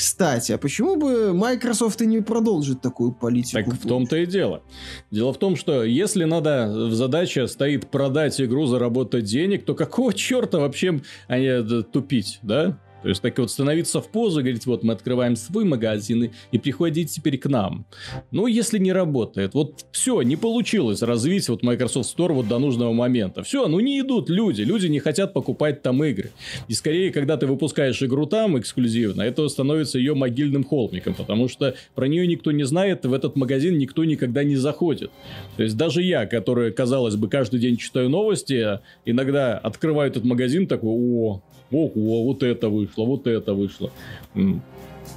кстати, 0.00 0.52
а 0.52 0.56
почему 0.56 0.96
бы 0.96 1.34
Microsoft 1.34 2.00
и 2.00 2.06
не 2.06 2.22
продолжит 2.22 2.80
такую 2.80 3.12
политику? 3.12 3.70
Так 3.70 3.78
в 3.78 3.86
том-то 3.86 4.16
и 4.16 4.24
дело. 4.24 4.62
Дело 5.10 5.34
в 5.34 5.38
том, 5.38 5.56
что 5.56 5.84
если 5.84 6.24
надо, 6.24 6.90
задача 6.90 7.46
стоит 7.46 7.90
продать 7.90 8.40
игру, 8.40 8.64
заработать 8.64 9.24
денег, 9.24 9.66
то 9.66 9.74
какого 9.74 10.14
черта 10.14 10.58
вообще 10.58 11.02
они 11.28 11.44
э, 11.44 11.82
тупить, 11.82 12.38
да? 12.40 12.78
То 13.02 13.08
есть 13.08 13.22
так 13.22 13.38
вот 13.38 13.50
становиться 13.50 14.00
в 14.00 14.08
позу, 14.08 14.40
говорить, 14.40 14.66
вот 14.66 14.82
мы 14.82 14.92
открываем 14.92 15.36
свой 15.36 15.64
магазин 15.64 16.30
и, 16.52 16.58
приходите 16.58 17.14
теперь 17.14 17.38
к 17.38 17.46
нам. 17.46 17.86
Ну, 18.30 18.46
если 18.46 18.78
не 18.78 18.92
работает, 18.92 19.54
вот 19.54 19.86
все, 19.92 20.22
не 20.22 20.36
получилось 20.36 21.02
развить 21.02 21.48
вот 21.48 21.62
Microsoft 21.62 22.16
Store 22.16 22.32
вот 22.32 22.48
до 22.48 22.58
нужного 22.58 22.92
момента. 22.92 23.42
Все, 23.42 23.66
ну 23.66 23.80
не 23.80 24.00
идут 24.00 24.28
люди, 24.28 24.62
люди 24.62 24.86
не 24.86 24.98
хотят 24.98 25.32
покупать 25.32 25.82
там 25.82 26.04
игры. 26.04 26.30
И 26.68 26.74
скорее, 26.74 27.10
когда 27.12 27.36
ты 27.36 27.46
выпускаешь 27.46 28.02
игру 28.02 28.26
там 28.26 28.58
эксклюзивно, 28.58 29.22
это 29.22 29.48
становится 29.48 29.98
ее 29.98 30.14
могильным 30.14 30.64
холмиком, 30.64 31.14
потому 31.14 31.48
что 31.48 31.74
про 31.94 32.06
нее 32.06 32.26
никто 32.26 32.52
не 32.52 32.64
знает, 32.64 33.04
в 33.04 33.12
этот 33.12 33.36
магазин 33.36 33.78
никто 33.78 34.04
никогда 34.04 34.44
не 34.44 34.56
заходит. 34.56 35.10
То 35.56 35.62
есть 35.62 35.76
даже 35.76 36.02
я, 36.02 36.26
который, 36.26 36.72
казалось 36.72 37.16
бы, 37.16 37.28
каждый 37.28 37.60
день 37.60 37.76
читаю 37.76 38.08
новости, 38.08 38.80
иногда 39.04 39.56
открываю 39.58 40.10
этот 40.10 40.24
магазин 40.24 40.66
такой, 40.66 40.90
о, 40.90 41.42
ого, 41.70 42.24
вот 42.24 42.42
это 42.42 42.68
вышло, 42.68 43.04
вот 43.04 43.26
это 43.26 43.54
вышло. 43.54 43.90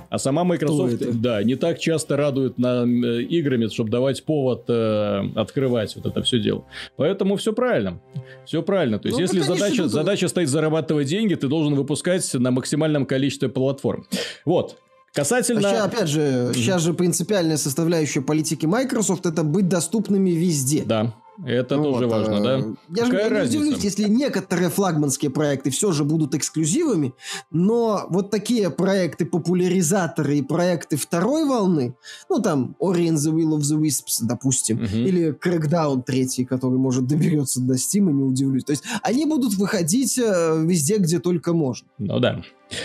А 0.10 0.20
сама 0.20 0.44
Microsoft, 0.44 1.22
да, 1.22 1.42
не 1.42 1.56
так 1.56 1.80
часто 1.80 2.16
радует 2.18 2.60
нам 2.60 3.04
э, 3.04 3.24
играми, 3.24 3.68
чтобы 3.68 3.90
давать 3.90 4.24
повод 4.24 4.66
э, 4.68 5.24
открывать 5.36 5.96
вот 5.96 6.06
это 6.06 6.22
все 6.22 6.40
дело. 6.40 6.66
Поэтому 6.98 7.36
все 7.36 7.52
правильно. 7.52 8.00
Все 8.46 8.62
правильно. 8.62 9.00
То 9.00 9.08
есть, 9.08 9.18
ну, 9.18 9.24
если 9.24 9.40
конечно, 9.40 9.56
задача, 9.56 9.88
задача 9.88 10.28
стоит 10.28 10.50
зарабатывать 10.50 11.08
деньги, 11.08 11.34
ты 11.34 11.48
должен 11.48 11.74
выпускать 11.74 12.32
на 12.36 12.52
максимальном 12.52 13.08
количестве 13.08 13.50
платформ. 13.50 14.06
Вот. 14.46 14.78
Касательно... 15.14 15.68
А 15.68 15.72
сейчас, 15.72 15.86
опять 15.86 16.08
же, 16.08 16.20
mm-hmm. 16.20 16.54
сейчас 16.54 16.82
же 16.84 16.94
принципиальная 16.94 17.58
составляющая 17.58 18.22
политики 18.22 18.68
Microsoft 18.68 19.26
это 19.26 19.44
быть 19.44 19.68
доступными 19.68 20.30
везде. 20.30 20.84
Да. 20.86 21.16
Это 21.46 21.78
ну 21.78 21.84
тоже 21.84 22.06
вот, 22.06 22.14
важно, 22.14 22.44
да? 22.44 22.60
Э, 22.60 22.74
я 22.96 23.06
Какая 23.06 23.30
же 23.30 23.36
разница? 23.36 23.58
не 23.58 23.64
удивлюсь, 23.64 23.84
если 23.84 24.04
некоторые 24.08 24.70
флагманские 24.70 25.32
проекты 25.32 25.72
все 25.72 25.92
же 25.92 26.04
будут 26.04 26.36
эксклюзивами, 26.36 27.14
но 27.52 28.06
вот 28.10 28.30
такие 28.30 28.70
проекты 28.70 29.26
популяризаторы 29.26 30.38
и 30.38 30.42
проекты 30.42 30.96
второй 30.96 31.46
волны, 31.46 31.96
ну 32.30 32.40
там 32.40 32.76
Ori 32.80 33.08
and 33.08 33.16
the 33.16 33.34
Will 33.34 33.58
of 33.58 33.62
the 33.62 33.80
Wisps, 33.80 34.20
допустим, 34.22 34.78
угу. 34.78 34.96
или 34.96 35.34
Crackdown 35.34 36.04
третий, 36.04 36.46
который 36.46 36.78
может 36.78 37.08
доберется 37.08 37.62
до 37.62 37.74
Steam, 37.76 38.12
не 38.12 38.24
удивлюсь. 38.24 38.64
То 38.64 38.72
есть 38.72 38.84
они 39.02 39.26
будут 39.26 39.56
выходить 39.56 40.18
э, 40.18 40.64
везде, 40.66 40.98
где 40.98 41.20
только 41.20 41.54
можно. 41.54 41.88
Ну 41.98 42.20
да. 42.20 42.44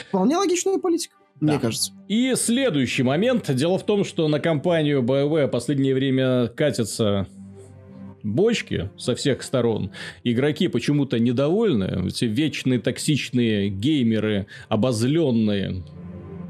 Вполне 0.08 0.36
логичная 0.36 0.78
политика. 0.78 1.14
Да. 1.40 1.52
Мне 1.52 1.58
кажется. 1.60 1.92
И 2.08 2.34
следующий 2.34 3.04
момент. 3.04 3.54
Дело 3.54 3.78
в 3.78 3.84
том, 3.84 4.04
что 4.04 4.26
на 4.28 4.40
компанию 4.40 5.02
BioWare 5.02 5.48
последнее 5.48 5.94
время 5.94 6.48
катится 6.48 7.28
бочки 8.28 8.90
со 8.96 9.14
всех 9.14 9.42
сторон. 9.42 9.90
Игроки 10.24 10.68
почему-то 10.68 11.18
недовольны. 11.18 12.08
Эти 12.08 12.26
вечные 12.26 12.78
токсичные 12.78 13.68
геймеры, 13.68 14.46
обозленные 14.68 15.82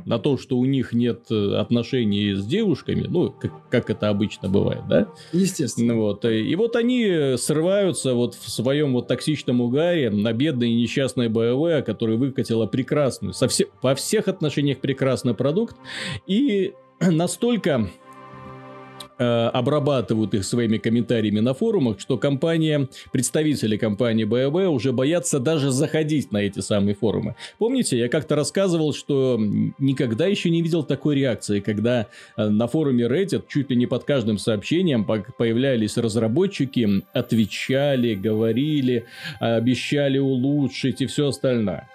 на 0.09 0.19
то, 0.19 0.39
что 0.39 0.57
у 0.57 0.65
них 0.65 0.95
нет 0.95 1.27
э, 1.31 1.57
отношений 1.57 2.33
с 2.33 2.45
девушками, 2.47 3.07
ну, 3.07 3.31
как, 3.31 3.53
как 3.69 3.91
это 3.91 4.09
обычно 4.09 4.49
бывает, 4.49 4.83
да? 4.89 5.09
Естественно. 5.33 5.97
Вот. 5.97 6.25
И 6.25 6.55
вот 6.57 6.77
они 6.77 7.35
срываются 7.37 8.15
вот 8.15 8.35
в 8.35 8.49
своем 8.49 8.95
вот 8.95 9.09
токсичном 9.09 9.61
угаре 9.61 10.09
на 10.09 10.33
бедное 10.33 10.69
и 10.69 10.75
несчастное 10.75 11.29
БВ, 11.29 11.85
которое 11.85 12.17
выкатило 12.17 12.67
прекрасную, 12.67 13.35
со 13.35 13.49
все, 13.49 13.67
во 13.83 13.95
всех 13.95 14.29
отношениях 14.29 14.79
прекрасный 14.79 15.35
продукт, 15.35 15.77
и 16.27 16.73
настолько 17.01 17.91
Э, 18.08 18.08
обрабатывают 19.19 20.35
их 20.35 20.45
своими 20.45 20.79
комментариями 20.79 21.41
на 21.41 21.55
форумах, 21.55 22.01
что 22.01 22.19
компания, 22.19 22.89
представители 23.13 23.77
компании 23.77 24.25
BioWare 24.25 24.69
уже 24.69 24.93
боятся 24.93 25.41
даже 25.41 25.71
заходить 25.71 26.33
на 26.33 26.39
эти 26.39 26.61
самые 26.61 26.95
форумы. 26.95 27.35
Помните, 27.59 27.99
я 27.99 28.09
как-то 28.09 28.37
рассказывал, 28.37 28.93
что 28.93 29.39
никогда 29.79 30.27
еще 30.27 30.51
не 30.51 30.63
видел 30.63 30.83
такой 30.83 31.17
реакции, 31.17 31.61
когда 31.61 32.07
э, 32.37 32.49
на 32.49 32.67
форуме 32.67 33.05
Reddit 33.07 33.45
чуть 33.49 33.71
ли 33.71 33.77
не 33.77 33.87
под 33.87 34.05
каждым 34.05 34.39
сообщением 34.39 35.05
появлялись 35.05 35.97
разработчики, 35.97 37.03
отвечали, 37.13 38.15
говорили, 38.15 39.07
обещали 39.41 40.19
улучшить 40.19 41.01
и 41.01 41.07
все 41.07 41.29
остальное. 41.29 41.89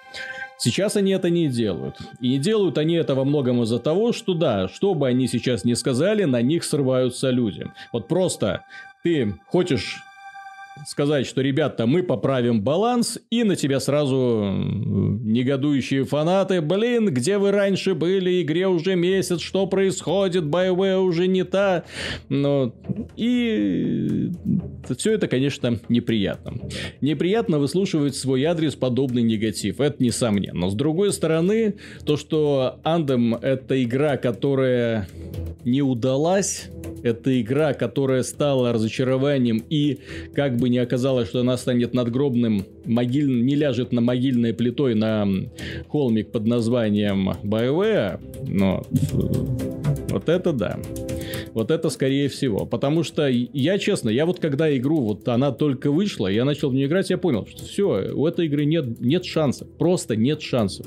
Сейчас 0.57 0.95
они 0.95 1.11
это 1.11 1.29
не 1.29 1.47
делают. 1.47 1.97
И 2.19 2.29
не 2.29 2.37
делают 2.37 2.77
они 2.77 2.95
это 2.95 3.15
во 3.15 3.25
многом 3.25 3.63
из-за 3.63 3.79
того, 3.79 4.13
что 4.13 4.33
да, 4.33 4.67
что 4.67 4.93
бы 4.93 5.07
они 5.07 5.27
сейчас 5.27 5.65
не 5.65 5.75
сказали, 5.75 6.23
на 6.23 6.41
них 6.41 6.63
срываются 6.63 7.29
люди. 7.29 7.65
Вот 7.91 8.07
просто 8.07 8.63
ты 9.03 9.35
хочешь 9.47 10.01
сказать, 10.87 11.25
что, 11.25 11.41
ребята, 11.41 11.85
мы 11.85 12.03
поправим 12.03 12.61
баланс, 12.61 13.19
и 13.29 13.43
на 13.43 13.55
тебя 13.55 13.79
сразу 13.79 14.51
негодующие 14.51 16.03
фанаты, 16.03 16.61
блин, 16.61 17.13
где 17.13 17.37
вы 17.37 17.51
раньше 17.51 17.93
были, 17.93 18.41
игре 18.41 18.67
уже 18.67 18.95
месяц, 18.95 19.39
что 19.39 19.67
происходит, 19.67 20.43
BioWare 20.45 20.99
уже 20.99 21.27
не 21.27 21.43
та, 21.43 21.83
но 22.29 22.73
и 23.15 24.31
все 24.97 25.13
это, 25.13 25.27
конечно, 25.27 25.79
неприятно. 25.89 26.53
Неприятно 27.01 27.59
выслушивать 27.59 28.15
свой 28.15 28.43
адрес 28.43 28.75
подобный 28.75 29.21
негатив, 29.21 29.79
это 29.79 30.03
несомненно. 30.03 30.53
Но 30.63 30.69
с 30.69 30.75
другой 30.75 31.11
стороны, 31.13 31.75
то, 32.05 32.17
что 32.17 32.79
Anthem 32.83 33.37
это 33.41 33.81
игра, 33.83 34.17
которая 34.17 35.07
не 35.65 35.81
удалась, 35.81 36.69
это 37.03 37.39
игра, 37.41 37.73
которая 37.73 38.23
стала 38.23 38.71
разочарованием 38.71 39.63
и 39.69 39.99
как 40.33 40.55
бы 40.55 40.62
не 40.69 40.77
оказалось, 40.79 41.29
что 41.29 41.41
она 41.41 41.57
станет 41.57 41.93
надгробным, 41.93 42.65
могиль... 42.85 43.43
не 43.43 43.55
ляжет 43.55 43.91
на 43.91 44.01
могильной 44.01 44.53
плитой 44.53 44.95
на 44.95 45.27
холмик 45.87 46.31
под 46.31 46.45
названием 46.45 47.31
BioWare, 47.43 48.19
но 48.47 48.83
вот 50.09 50.29
это 50.29 50.53
да. 50.53 50.79
Вот 51.53 51.69
это 51.71 51.89
скорее 51.89 52.29
всего. 52.29 52.65
Потому 52.65 53.03
что 53.03 53.27
я, 53.27 53.77
честно, 53.77 54.09
я 54.09 54.25
вот 54.25 54.39
когда 54.39 54.75
игру, 54.75 55.01
вот 55.01 55.27
она 55.27 55.51
только 55.51 55.91
вышла, 55.91 56.27
я 56.27 56.45
начал 56.45 56.69
в 56.69 56.73
нее 56.73 56.87
играть, 56.87 57.09
я 57.09 57.17
понял, 57.17 57.45
что 57.47 57.63
все, 57.63 58.11
у 58.13 58.25
этой 58.27 58.45
игры 58.45 58.65
нет, 58.65 58.99
нет 58.99 59.25
шансов. 59.25 59.67
Просто 59.77 60.15
нет 60.15 60.41
шансов. 60.41 60.85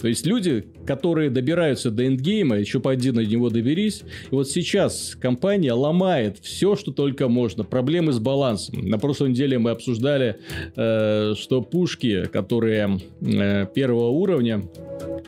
То 0.00 0.08
есть 0.08 0.26
люди, 0.26 0.66
которые 0.86 1.30
добираются 1.30 1.90
до 1.90 2.06
эндгейма, 2.06 2.58
еще 2.58 2.80
пойди 2.80 3.10
на 3.10 3.20
него 3.20 3.50
доберись. 3.50 4.02
И 4.30 4.34
вот 4.34 4.48
сейчас 4.48 5.16
компания 5.20 5.72
ломает 5.72 6.38
все, 6.40 6.76
что 6.76 6.92
только 6.92 7.28
можно. 7.28 7.64
Проблемы 7.64 8.12
с 8.12 8.18
балансом. 8.18 8.88
На 8.88 8.98
прошлой 8.98 9.30
неделе 9.30 9.58
мы 9.58 9.70
обсуждали, 9.70 10.36
э, 10.76 11.34
что 11.36 11.62
пушки, 11.62 12.26
которые 12.26 13.00
э, 13.20 13.66
первого 13.74 14.08
уровня, 14.08 14.62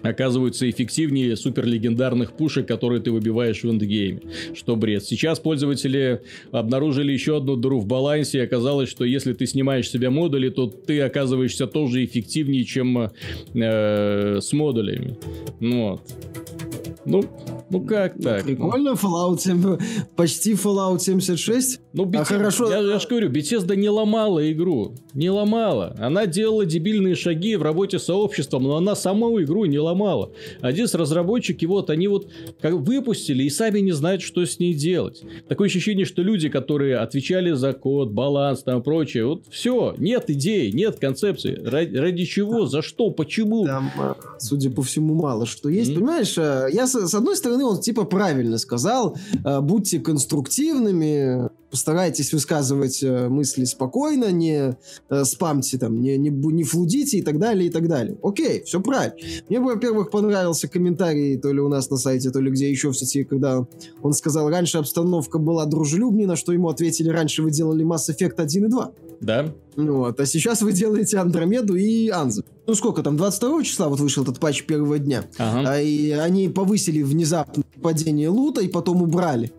оказываются 0.02 0.68
эффективнее 0.68 1.36
суперлегендарных 1.36 2.32
пушек, 2.32 2.66
которые 2.66 3.00
ты 3.00 3.10
выбиваешь 3.10 3.62
в 3.62 3.70
эндгейме. 3.70 4.20
Что 4.54 4.76
бред. 4.76 5.04
Сейчас 5.04 5.40
пользователи 5.40 6.22
обнаружили 6.52 7.12
еще 7.12 7.38
одну 7.38 7.56
дыру 7.56 7.80
в 7.80 7.86
балансе, 7.86 8.38
и 8.38 8.42
оказалось, 8.42 8.88
что 8.88 9.04
если 9.04 9.32
ты 9.32 9.46
снимаешь 9.46 9.90
себе 9.90 10.10
модули, 10.10 10.48
то 10.48 10.66
ты 10.66 11.00
оказываешься 11.00 11.66
тоже 11.66 12.04
эффективнее, 12.04 12.64
чем 12.64 13.10
э, 13.54 14.40
с 14.40 14.52
модулями. 14.52 15.16
Ну 15.60 15.90
вот. 15.90 16.95
Ну, 17.06 17.24
ну 17.70 17.80
как 17.80 18.20
так? 18.20 18.44
Прикольно, 18.44 18.90
Fallout 18.90 19.38
7, 19.38 19.78
почти 20.16 20.54
Fallout 20.54 20.98
76. 20.98 21.80
Ну, 21.92 22.04
Bethesda, 22.04 22.20
а 22.20 22.24
хорошо. 22.24 22.70
Я, 22.70 22.80
я 22.80 22.98
же 22.98 23.08
говорю, 23.08 23.30
Bethesda 23.30 23.76
не 23.76 23.88
ломала 23.88 24.50
игру. 24.52 24.94
Не 25.14 25.30
ломала. 25.30 25.94
Она 25.98 26.26
делала 26.26 26.66
дебильные 26.66 27.14
шаги 27.14 27.56
в 27.56 27.62
работе 27.62 27.98
с 27.98 28.04
сообществом, 28.04 28.64
но 28.64 28.76
она 28.76 28.94
саму 28.94 29.40
игру 29.40 29.64
не 29.64 29.78
ломала. 29.78 30.32
А 30.60 30.72
здесь 30.72 30.94
разработчики, 30.94 31.64
вот, 31.64 31.90
они 31.90 32.08
вот 32.08 32.28
как 32.60 32.74
выпустили 32.74 33.44
и 33.44 33.50
сами 33.50 33.80
не 33.80 33.92
знают, 33.92 34.22
что 34.22 34.44
с 34.44 34.58
ней 34.58 34.74
делать. 34.74 35.22
Такое 35.48 35.68
ощущение, 35.68 36.04
что 36.04 36.22
люди, 36.22 36.48
которые 36.48 36.98
отвечали 36.98 37.52
за 37.52 37.72
код, 37.72 38.10
баланс 38.10 38.62
там 38.62 38.82
прочее, 38.82 39.26
вот 39.26 39.44
все, 39.50 39.94
нет 39.98 40.28
идей, 40.28 40.72
нет 40.72 40.98
концепции. 40.98 41.54
Ради, 41.64 41.96
ради 41.96 42.24
чего, 42.24 42.66
за 42.66 42.82
что, 42.82 43.10
почему? 43.10 43.64
Там, 43.64 43.90
э, 43.98 44.14
судя 44.38 44.70
по 44.70 44.82
всему, 44.82 45.14
мало 45.14 45.46
что 45.46 45.68
есть. 45.68 45.90
Mm-hmm. 45.90 45.94
Понимаешь, 45.94 46.34
э, 46.36 46.68
я 46.72 46.86
с, 47.04 47.14
одной 47.14 47.36
стороны, 47.36 47.64
он 47.64 47.80
типа 47.80 48.04
правильно 48.04 48.58
сказал, 48.58 49.16
э, 49.44 49.60
будьте 49.60 50.00
конструктивными, 50.00 51.48
постарайтесь 51.70 52.32
высказывать 52.32 53.02
э, 53.02 53.28
мысли 53.28 53.64
спокойно, 53.64 54.30
не 54.30 54.76
э, 55.08 55.24
спамьте 55.24 55.78
там, 55.78 56.00
не, 56.00 56.16
не, 56.16 56.30
не 56.30 56.64
флудите 56.64 57.18
и 57.18 57.22
так 57.22 57.38
далее, 57.38 57.68
и 57.68 57.70
так 57.70 57.88
далее. 57.88 58.16
Окей, 58.22 58.62
все 58.64 58.80
правильно. 58.80 59.16
Мне, 59.48 59.60
во-первых, 59.60 60.10
понравился 60.10 60.68
комментарий 60.68 61.36
то 61.38 61.52
ли 61.52 61.60
у 61.60 61.68
нас 61.68 61.90
на 61.90 61.96
сайте, 61.96 62.30
то 62.30 62.40
ли 62.40 62.50
где 62.50 62.70
еще 62.70 62.90
в 62.90 62.96
сети, 62.96 63.24
когда 63.24 63.66
он 64.02 64.12
сказал, 64.12 64.48
раньше 64.48 64.78
обстановка 64.78 65.38
была 65.38 65.66
дружелюбнее, 65.66 66.26
на 66.26 66.36
что 66.36 66.52
ему 66.52 66.68
ответили, 66.68 67.08
раньше 67.08 67.42
вы 67.42 67.50
делали 67.50 67.84
Mass 67.84 68.08
Effect 68.10 68.40
1 68.40 68.64
и 68.66 68.68
2. 68.68 68.92
Да. 69.20 69.54
Вот, 69.76 70.20
а 70.20 70.26
сейчас 70.26 70.62
вы 70.62 70.72
делаете 70.72 71.18
Андромеду 71.18 71.74
и 71.74 72.08
Анзу. 72.08 72.44
Ну 72.66 72.74
сколько 72.74 73.02
там, 73.02 73.16
22 73.16 73.62
числа 73.62 73.88
вот 73.88 74.00
вышел 74.00 74.22
этот 74.22 74.40
патч 74.40 74.64
первого 74.64 74.98
дня. 74.98 75.24
Ага. 75.38 75.74
А, 75.74 75.80
и 75.80 76.10
они 76.10 76.48
повысили 76.48 77.02
внезапно 77.02 77.62
падение 77.82 78.28
лута 78.28 78.60
и 78.62 78.68
потом 78.68 79.02
убрали. 79.02 79.52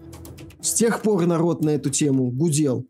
С 0.62 0.74
тех 0.74 1.02
пор 1.02 1.26
народ 1.26 1.64
на 1.64 1.72
эту 1.72 1.90
тему 1.90 2.30
гудел. 2.30 2.88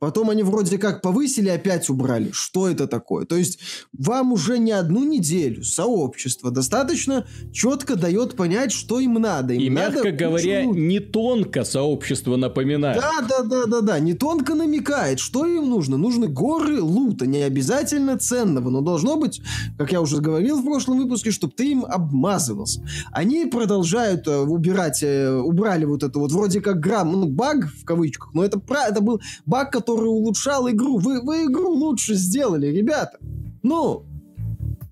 Потом 0.00 0.30
они 0.30 0.42
вроде 0.42 0.78
как 0.78 1.02
повысили, 1.02 1.50
опять 1.50 1.90
убрали. 1.90 2.30
Что 2.32 2.70
это 2.70 2.86
такое? 2.86 3.26
То 3.26 3.36
есть 3.36 3.58
вам 3.92 4.32
уже 4.32 4.58
не 4.58 4.72
одну 4.72 5.04
неделю 5.04 5.62
сообщество 5.62 6.50
достаточно 6.50 7.26
четко 7.52 7.96
дает 7.96 8.34
понять, 8.34 8.72
что 8.72 8.98
им 8.98 9.14
надо. 9.14 9.52
Им 9.52 9.60
И, 9.60 9.68
надо 9.68 9.96
мягко 9.96 10.10
говоря, 10.12 10.64
кучу- 10.64 10.78
не 10.78 11.00
тонко 11.00 11.64
сообщество 11.64 12.36
напоминает. 12.36 12.98
Да, 12.98 13.20
да, 13.28 13.42
да, 13.42 13.66
да, 13.66 13.80
да. 13.82 13.98
Не 13.98 14.14
тонко 14.14 14.54
намекает, 14.54 15.18
что 15.20 15.44
им 15.44 15.68
нужно. 15.68 15.98
Нужны 15.98 16.28
горы 16.28 16.80
лута, 16.80 17.26
не 17.26 17.42
обязательно 17.42 18.18
ценного, 18.18 18.70
но 18.70 18.80
должно 18.80 19.16
быть, 19.18 19.42
как 19.76 19.92
я 19.92 20.00
уже 20.00 20.22
говорил 20.22 20.62
в 20.62 20.64
прошлом 20.64 20.96
выпуске, 20.96 21.30
чтобы 21.30 21.52
ты 21.54 21.72
им 21.72 21.84
обмазывался. 21.84 22.82
Они 23.12 23.44
продолжают 23.44 24.26
э, 24.26 24.38
убирать, 24.38 25.02
э, 25.02 25.30
убрали 25.30 25.84
вот 25.84 26.02
это 26.04 26.18
вот 26.18 26.32
вроде 26.32 26.62
как 26.62 26.80
грамм, 26.80 27.12
ну, 27.12 27.26
баг 27.28 27.66
в 27.68 27.84
кавычках, 27.84 28.32
но 28.32 28.42
это, 28.42 28.62
это 28.88 29.02
был 29.02 29.20
баг, 29.44 29.70
который 29.70 29.89
улучшал 29.92 30.68
игру. 30.70 30.98
Вы, 30.98 31.20
вы 31.22 31.44
игру 31.44 31.70
лучше 31.70 32.14
сделали, 32.14 32.66
ребята. 32.66 33.18
Ну, 33.62 34.06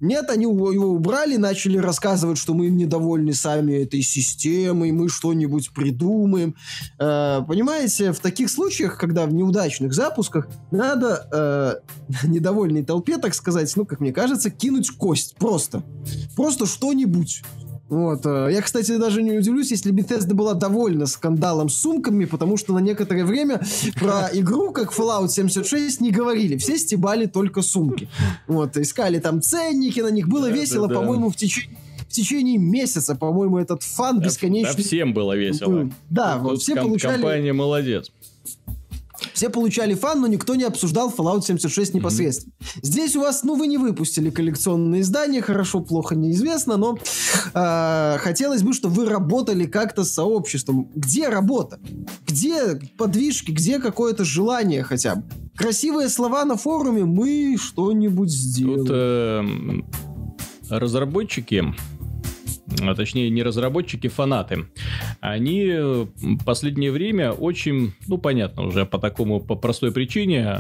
нет, 0.01 0.31
они 0.31 0.45
его 0.45 0.69
убрали, 0.69 1.37
начали 1.37 1.77
рассказывать, 1.77 2.39
что 2.39 2.55
мы 2.55 2.69
недовольны 2.69 3.35
сами 3.35 3.83
этой 3.83 4.03
системой, 4.03 4.93
мы 4.93 5.09
что-нибудь 5.09 5.73
придумаем. 5.73 6.55
Э, 7.01 7.41
понимаете, 7.47 8.13
в 8.13 8.21
таких 8.21 8.49
случаях, 8.49 8.97
когда 8.97 9.27
в 9.27 9.33
неудачных 9.33 9.93
запусках, 9.93 10.49
надо 10.71 11.29
э, 11.33 12.27
недовольной 12.29 12.85
толпе, 12.85 13.19
так 13.19 13.35
сказать, 13.35 13.73
ну, 13.77 13.85
как 13.85 13.99
мне 13.99 14.13
кажется, 14.13 14.51
кинуть 14.51 14.91
кость. 14.91 15.35
Просто. 15.37 15.83
Просто 16.37 16.67
что-нибудь. 16.67 17.43
Вот. 17.89 18.27
э, 18.27 18.49
Я, 18.53 18.61
кстати, 18.63 18.97
даже 18.99 19.23
не 19.23 19.33
удивлюсь, 19.39 19.71
если 19.71 19.93
Bethesda 19.93 20.35
была 20.35 20.55
довольна 20.55 21.07
скандалом 21.07 21.69
с 21.69 21.77
сумками, 21.77 22.25
потому 22.27 22.57
что 22.57 22.75
на 22.75 22.81
некоторое 22.81 23.25
время 23.25 23.63
про 23.99 24.29
игру, 24.35 24.73
как 24.73 24.93
Fallout 24.93 25.29
76, 25.29 26.01
не 26.01 26.11
говорили. 26.11 26.57
Все 26.57 26.77
стебали 26.79 27.27
только 27.27 27.63
сумки. 27.63 28.09
Вот, 28.47 28.77
искали 28.77 29.19
там 29.19 29.41
ценники 29.41 30.01
на 30.01 30.11
них. 30.11 30.29
Было 30.29 30.49
Да, 30.49 30.55
весело, 30.55 30.87
да, 30.89 30.95
да. 30.95 31.01
по-моему, 31.01 31.31
в 31.31 31.37
течение 31.37 31.77
в 32.01 32.11
течение 32.11 32.57
месяца, 32.57 33.15
по-моему, 33.15 33.59
этот 33.59 33.83
фан 33.83 34.21
бесконечный. 34.21 34.75
да 34.75 34.83
всем 34.83 35.13
было 35.13 35.37
весело. 35.37 35.91
Да, 36.09 36.39
вот 36.39 36.63
все 36.63 36.75
ком- 36.75 36.85
получали, 36.87 37.13
Компания 37.21 37.53
молодец. 37.53 38.11
Все 39.39 39.51
получали 39.51 39.95
фан, 39.95 40.21
но 40.21 40.27
никто 40.27 40.57
не 40.57 40.65
обсуждал 40.65 41.15
Fallout 41.17 41.43
76 41.43 41.95
непосредственно. 41.95 42.53
Здесь 42.83 43.15
у 43.15 43.21
вас, 43.21 43.45
ну, 43.45 43.55
вы 43.55 43.69
не 43.69 43.79
выпустили 43.79 44.31
коллекционные 44.31 45.03
издания, 45.03 45.41
хорошо, 45.41 45.79
плохо, 45.79 46.17
неизвестно, 46.17 46.77
но 46.77 46.99
э, 47.55 48.17
хотелось 48.19 48.65
бы, 48.65 48.73
чтобы 48.73 48.97
вы 48.97 49.09
работали 49.09 49.67
как-то 49.67 50.03
с 50.03 50.11
сообществом. 50.11 50.91
Где 50.93 51.29
работа? 51.29 51.79
Где 52.27 52.81
подвижки? 52.97 53.53
Где 53.53 53.79
какое-то 53.79 54.25
желание 54.25 54.83
хотя 54.83 55.15
бы? 55.15 55.23
Красивые 55.57 56.09
слова 56.09 56.45
на 56.45 56.57
форуме, 56.57 57.05
мы 57.05 57.57
что-нибудь 57.61 58.31
сделаем. 58.31 58.79
Тут 58.79 58.91
эм, 58.91 59.87
разработчики, 60.69 61.65
а 62.81 62.95
точнее 62.95 63.31
не 63.31 63.43
разработчики, 63.43 64.09
фанаты, 64.09 64.67
они 65.21 65.67
в 65.71 66.45
последнее 66.45 66.91
время 66.91 67.33
очень, 67.33 67.95
ну 68.07 68.19
понятно 68.19 68.65
уже 68.65 68.87
по 68.87 68.99
такому, 68.99 69.41
по 69.41 69.55
простой 69.55 69.93
причине, 69.93 70.59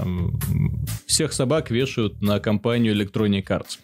всех 1.06 1.32
собак 1.32 1.70
вешают 1.70 2.20
на 2.20 2.40
компанию 2.40 2.94
Electronic 2.94 3.44
Arts. 3.46 3.78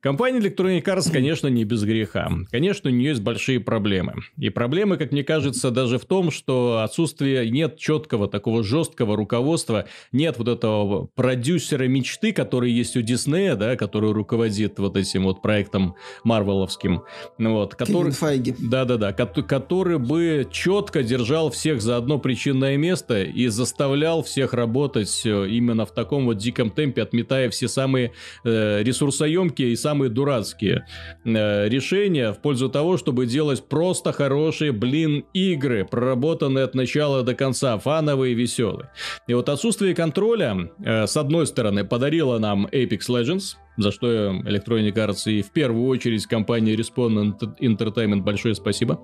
Компания 0.00 0.38
Electronic 0.38 0.84
Arts, 0.84 1.10
конечно, 1.10 1.48
не 1.48 1.64
без 1.64 1.82
греха. 1.84 2.30
Конечно, 2.50 2.90
у 2.90 2.92
нее 2.92 3.10
есть 3.10 3.22
большие 3.22 3.60
проблемы. 3.60 4.14
И 4.36 4.48
проблемы, 4.50 4.96
как 4.96 5.12
мне 5.12 5.24
кажется, 5.24 5.70
даже 5.70 5.98
в 5.98 6.04
том, 6.04 6.30
что 6.30 6.82
отсутствие 6.82 7.50
нет 7.50 7.76
четкого 7.76 8.28
такого 8.28 8.62
жесткого 8.62 9.16
руководства, 9.16 9.86
нет 10.12 10.36
вот 10.38 10.48
этого 10.48 11.06
продюсера 11.14 11.84
мечты, 11.84 12.32
который 12.32 12.70
есть 12.70 12.96
у 12.96 13.02
Диснея, 13.02 13.56
да, 13.56 13.76
который 13.76 14.12
руководит 14.12 14.78
вот 14.78 14.96
этим 14.96 15.24
вот 15.24 15.42
проектом 15.42 15.96
Марвеловским, 16.24 17.02
ну 17.38 17.54
вот, 17.54 17.74
который... 17.74 18.12
Да-да-да, 18.58 19.12
кот- 19.12 19.46
который 19.46 19.98
бы 19.98 20.46
четко 20.50 21.02
держал 21.02 21.50
всех 21.50 21.82
за 21.82 21.96
одно 21.96 22.18
причинное 22.18 22.76
место 22.76 23.22
и 23.22 23.48
заставлял 23.48 24.22
всех 24.22 24.54
работать 24.54 25.22
э, 25.24 25.48
именно 25.48 25.86
в 25.86 25.92
таком 25.92 26.26
вот 26.26 26.38
диком 26.38 26.70
темпе, 26.70 27.02
отметая 27.02 27.50
все 27.50 27.68
самые 27.68 28.12
э, 28.44 28.82
ресурсоемкие 28.82 29.47
и 29.56 29.76
самые 29.76 30.10
дурацкие 30.10 30.86
э, 31.24 31.68
решения 31.68 32.32
в 32.32 32.40
пользу 32.40 32.68
того, 32.68 32.96
чтобы 32.96 33.26
делать 33.26 33.68
просто 33.68 34.12
хорошие, 34.12 34.72
блин, 34.72 35.24
игры, 35.32 35.84
проработанные 35.84 36.64
от 36.64 36.74
начала 36.74 37.22
до 37.22 37.34
конца, 37.34 37.78
фановые 37.78 38.32
и 38.32 38.34
веселые. 38.34 38.90
И 39.26 39.34
вот 39.34 39.48
отсутствие 39.48 39.94
контроля, 39.94 40.70
э, 40.84 41.06
с 41.06 41.16
одной 41.16 41.46
стороны, 41.46 41.84
подарило 41.84 42.38
нам 42.38 42.66
Apex 42.66 43.08
Legends, 43.08 43.56
за 43.76 43.92
что 43.92 44.08
Electronic 44.08 44.94
Arts 44.94 45.30
и 45.30 45.42
в 45.42 45.50
первую 45.52 45.86
очередь 45.88 46.26
компании 46.26 46.76
Respawn 46.76 47.38
Entertainment 47.60 48.22
большое 48.22 48.54
спасибо. 48.54 49.00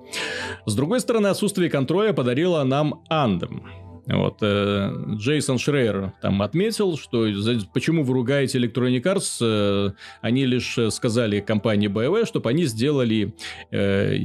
С 0.66 0.74
другой 0.74 1.00
стороны, 1.00 1.28
отсутствие 1.28 1.70
контроля 1.70 2.12
подарило 2.12 2.62
нам 2.64 3.04
Anthem. 3.10 3.83
Вот, 4.06 4.38
э, 4.42 4.92
Джейсон 5.16 5.58
Шрейер 5.58 6.12
там 6.20 6.42
отметил, 6.42 6.96
что 6.98 7.26
почему 7.72 8.04
вы 8.04 8.14
ругаете 8.14 8.58
Electronic 8.58 9.02
Arts, 9.02 9.38
э, 9.40 9.92
они 10.20 10.44
лишь 10.46 10.76
э, 10.76 10.90
сказали 10.90 11.40
компании 11.40 11.88
BioWare, 11.88 12.26
чтобы 12.26 12.50
они 12.50 12.66
сделали 12.66 13.34
э, 13.70 14.16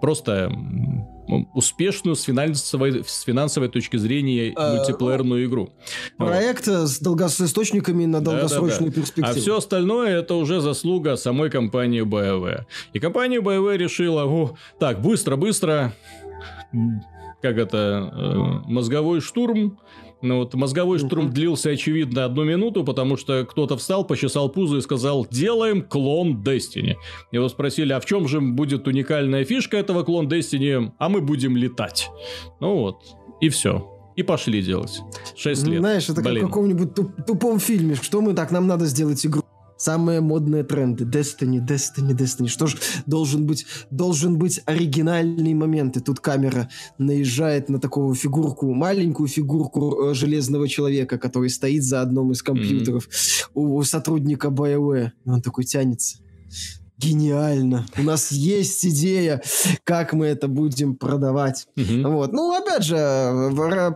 просто 0.00 0.52
успешную 1.54 2.16
с 2.16 2.22
финансовой, 2.22 3.02
с 3.04 3.22
финансовой 3.22 3.68
точки 3.68 3.96
зрения 3.96 4.52
Э, 4.56 4.76
мультиплеерную 4.76 5.46
игру. 5.46 5.70
Вот. 6.18 6.28
Проект 6.28 6.68
э, 6.68 6.86
с, 6.86 7.00
долго- 7.00 7.28
с 7.28 7.40
источниками 7.40 8.04
на 8.04 8.20
долгосрочную 8.20 8.92
перспективу. 8.92 9.28
А 9.28 9.32
все 9.34 9.56
остальное 9.56 10.18
это 10.20 10.34
уже 10.34 10.60
заслуга 10.60 11.16
самой 11.16 11.50
компании 11.50 12.02
BioWare. 12.02 12.64
И 12.92 12.98
компания 12.98 13.40
BioWare 13.40 13.76
решила, 13.76 14.24
о, 14.26 14.56
так, 14.78 15.00
быстро-быстро, 15.00 15.94
как 17.44 17.58
это, 17.58 18.10
э, 18.10 18.70
мозговой 18.70 19.20
штурм. 19.20 19.78
Ну 20.22 20.38
вот 20.38 20.54
мозговой 20.54 20.98
штурм 20.98 21.30
длился, 21.30 21.68
очевидно, 21.68 22.24
одну 22.24 22.44
минуту, 22.44 22.82
потому 22.84 23.18
что 23.18 23.44
кто-то 23.44 23.76
встал, 23.76 24.06
почесал 24.06 24.48
пузо 24.48 24.78
и 24.78 24.80
сказал, 24.80 25.26
делаем 25.30 25.82
клон 25.82 26.42
Destiny. 26.42 26.94
Его 27.32 27.50
спросили, 27.50 27.92
а 27.92 28.00
в 28.00 28.06
чем 28.06 28.26
же 28.26 28.40
будет 28.40 28.88
уникальная 28.88 29.44
фишка 29.44 29.76
этого 29.76 30.02
клон 30.02 30.26
Destiny? 30.26 30.92
А 30.98 31.08
мы 31.10 31.20
будем 31.20 31.58
летать. 31.58 32.08
Ну 32.60 32.76
вот, 32.76 33.02
и 33.42 33.50
все. 33.50 33.90
И 34.16 34.22
пошли 34.22 34.62
делать. 34.62 35.02
Шесть 35.36 35.66
лет. 35.66 35.80
Знаешь, 35.80 36.04
это 36.08 36.22
как 36.22 36.32
Блин. 36.32 36.44
в 36.44 36.46
каком-нибудь 36.46 36.94
туп- 36.94 37.26
тупом 37.26 37.58
фильме. 37.58 37.94
Что 37.96 38.22
мы 38.22 38.32
так, 38.32 38.50
нам 38.50 38.66
надо 38.66 38.86
сделать 38.86 39.26
игру. 39.26 39.42
Самые 39.84 40.22
модные 40.22 40.64
тренды. 40.64 41.04
Destiny, 41.04 41.60
Destiny, 41.60 42.16
Destiny. 42.16 42.48
Что 42.48 42.66
ж, 42.66 42.74
должен 43.04 43.44
быть, 43.44 43.66
должен 43.90 44.38
быть 44.38 44.62
оригинальный 44.64 45.52
момент. 45.52 45.98
И 45.98 46.00
тут 46.00 46.20
камера 46.20 46.70
наезжает 46.96 47.68
на 47.68 47.78
такого 47.78 48.14
фигурку, 48.14 48.72
маленькую 48.72 49.28
фигурку 49.28 50.08
э, 50.08 50.14
железного 50.14 50.68
человека, 50.68 51.18
который 51.18 51.50
стоит 51.50 51.84
за 51.84 52.00
одном 52.00 52.32
из 52.32 52.42
компьютеров 52.42 53.10
у, 53.52 53.76
у 53.76 53.82
сотрудника 53.82 54.48
BioWare. 54.48 55.10
Он 55.26 55.42
такой 55.42 55.64
тянется. 55.64 56.16
Гениально. 56.96 57.86
У 57.98 58.02
нас 58.02 58.30
есть 58.30 58.86
идея, 58.86 59.42
как 59.82 60.12
мы 60.12 60.26
это 60.26 60.46
будем 60.46 60.94
продавать. 60.94 61.66
Мгм. 61.74 62.12
Вот. 62.12 62.32
Ну, 62.32 62.56
опять 62.56 62.84
же, 62.84 62.96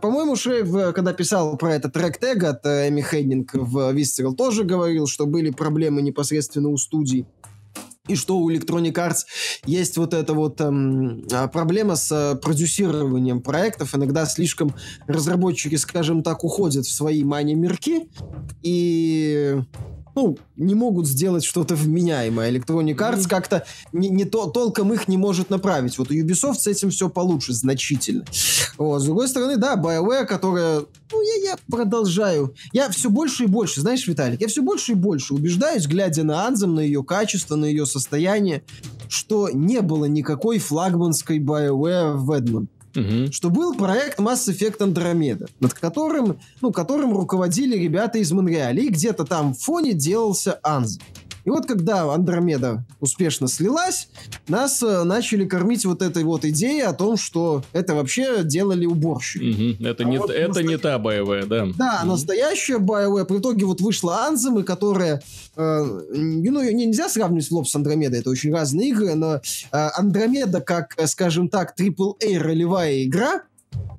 по-моему, 0.02 0.34
Шейв, 0.34 0.74
э, 0.74 0.92
когда 0.92 1.12
писал 1.12 1.56
про 1.56 1.74
этот 1.74 1.92
трек 1.92 2.18
тег 2.18 2.42
от 2.42 2.66
э, 2.66 2.88
Эми 2.88 3.00
Хеннинг 3.00 3.54
в 3.54 3.94
Visceral, 3.94 4.34
тоже 4.34 4.64
говорил, 4.64 5.06
что 5.06 5.26
были 5.26 5.50
проблемы 5.50 6.02
непосредственно 6.02 6.70
у 6.70 6.76
студий. 6.76 7.24
И 8.08 8.16
что 8.16 8.38
у 8.38 8.50
Electronic 8.50 8.94
Arts 8.94 9.26
есть 9.66 9.98
вот 9.98 10.14
эта 10.14 10.32
вот 10.32 10.60
эм, 10.60 11.24
а, 11.30 11.46
проблема 11.46 11.94
с 11.94 12.10
э, 12.10 12.36
продюсированием 12.36 13.42
проектов. 13.42 13.94
Иногда 13.94 14.24
слишком 14.24 14.74
разработчики, 15.06 15.74
скажем 15.76 16.22
так, 16.22 16.42
уходят 16.42 16.86
в 16.86 16.92
свои 16.92 17.22
мани-мирки 17.22 18.08
и 18.62 19.60
ну, 20.18 20.36
не 20.56 20.74
могут 20.74 21.06
сделать 21.06 21.44
что-то 21.44 21.76
вменяемое. 21.76 22.50
Electronic 22.50 22.96
Arts 22.96 23.28
как-то 23.28 23.64
не, 23.92 24.08
не 24.08 24.24
то, 24.24 24.46
толком 24.46 24.92
их 24.92 25.06
не 25.06 25.16
может 25.16 25.48
направить. 25.48 25.96
Вот 25.96 26.10
у 26.10 26.14
Ubisoft 26.14 26.56
с 26.56 26.66
этим 26.66 26.90
все 26.90 27.08
получше, 27.08 27.52
значительно. 27.52 28.24
Вот. 28.78 29.00
С 29.00 29.04
другой 29.04 29.28
стороны, 29.28 29.58
да, 29.58 29.76
BioWare, 29.76 30.26
которая... 30.26 30.80
Ну, 31.12 31.22
я, 31.22 31.50
я 31.50 31.56
продолжаю. 31.70 32.52
Я 32.72 32.90
все 32.90 33.10
больше 33.10 33.44
и 33.44 33.46
больше, 33.46 33.80
знаешь, 33.80 34.08
Виталик, 34.08 34.40
я 34.40 34.48
все 34.48 34.60
больше 34.60 34.92
и 34.92 34.96
больше 34.96 35.34
убеждаюсь, 35.34 35.86
глядя 35.86 36.24
на 36.24 36.48
Анзем, 36.48 36.74
на 36.74 36.80
ее 36.80 37.04
качество, 37.04 37.54
на 37.54 37.66
ее 37.66 37.86
состояние, 37.86 38.64
что 39.08 39.48
не 39.50 39.80
было 39.82 40.06
никакой 40.06 40.58
флагманской 40.58 41.38
BioWare 41.38 42.16
в 42.16 42.32
Эдмон 42.32 42.68
Мгм. 42.94 43.32
что 43.32 43.50
был 43.50 43.74
проект 43.74 44.18
Mass 44.18 44.48
Effect 44.48 44.78
Andromeda, 44.78 45.48
над 45.60 45.74
которым, 45.74 46.38
ну, 46.60 46.72
которым 46.72 47.16
руководили 47.16 47.76
ребята 47.76 48.18
из 48.18 48.32
Монреаля, 48.32 48.82
и 48.82 48.88
где-то 48.88 49.24
там 49.24 49.54
в 49.54 49.60
фоне 49.60 49.92
делался 49.92 50.58
Анз. 50.62 50.98
И 51.48 51.50
вот 51.50 51.64
когда 51.64 52.12
Андромеда 52.12 52.84
успешно 53.00 53.48
слилась, 53.48 54.10
нас 54.48 54.82
э, 54.82 55.02
начали 55.04 55.46
кормить 55.46 55.86
вот 55.86 56.02
этой 56.02 56.22
вот 56.22 56.44
идеей 56.44 56.82
о 56.82 56.92
том, 56.92 57.16
что 57.16 57.64
это 57.72 57.94
вообще 57.94 58.44
делали 58.44 58.84
уборщики. 58.84 59.78
Мгм. 59.78 59.86
Это, 59.86 60.04
А 60.04 60.06
не, 60.06 60.18
вот 60.18 60.28
это 60.28 60.48
настоя- 60.48 60.62
не 60.64 60.76
та 60.76 60.98
боевая, 60.98 61.46
да. 61.46 61.66
Да, 61.74 62.00
Мгм. 62.00 62.08
настоящая 62.10 62.76
BioWare. 62.80 63.24
По 63.24 63.38
итоге 63.38 63.64
вот 63.64 63.80
вышла 63.80 64.26
Анзем, 64.26 64.58
и 64.58 64.62
которая... 64.62 65.22
э, 65.56 65.84
ну, 66.12 66.60
ее 66.60 66.74
нельзя 66.74 67.08
сравнивать 67.08 67.46
с 67.46 67.50
Лоб 67.50 67.66
с 67.66 67.74
Андромедой, 67.74 68.20
это 68.20 68.28
очень 68.28 68.52
разные 68.52 68.90
игры, 68.90 69.14
но 69.14 69.36
э, 69.36 69.40
Андромеда, 69.72 70.60
как, 70.60 70.92
э, 70.98 71.06
скажем 71.06 71.48
так, 71.48 71.72
AAA 71.80 72.36
ролевая 72.38 73.04
игра, 73.04 73.40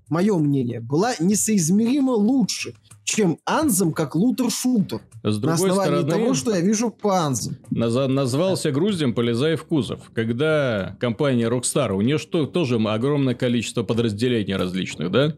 мое 0.07 0.37
мнение, 0.37 0.81
была 0.81 1.15
несоизмеримо 1.19 2.11
лучше, 2.11 2.75
чем 3.03 3.39
Анзем 3.45 3.91
как 3.91 4.15
лутер-шутер. 4.15 5.01
С 5.23 5.35
На 5.35 5.41
другой 5.41 5.69
основании 5.69 6.01
стороны, 6.01 6.09
того, 6.09 6.33
что 6.33 6.55
я 6.55 6.61
вижу 6.61 6.95
Анзем. 7.03 7.57
Наза- 7.71 8.07
назвался 8.07 8.71
груздем, 8.71 9.13
полезай 9.13 9.55
в 9.55 9.65
кузов. 9.65 10.11
Когда 10.13 10.95
компания 10.99 11.49
Rockstar, 11.49 11.91
у 11.91 12.01
нее 12.01 12.17
что, 12.17 12.45
тоже 12.45 12.79
огромное 12.79 13.35
количество 13.35 13.83
подразделений 13.83 14.55
различных, 14.55 15.11
да? 15.11 15.33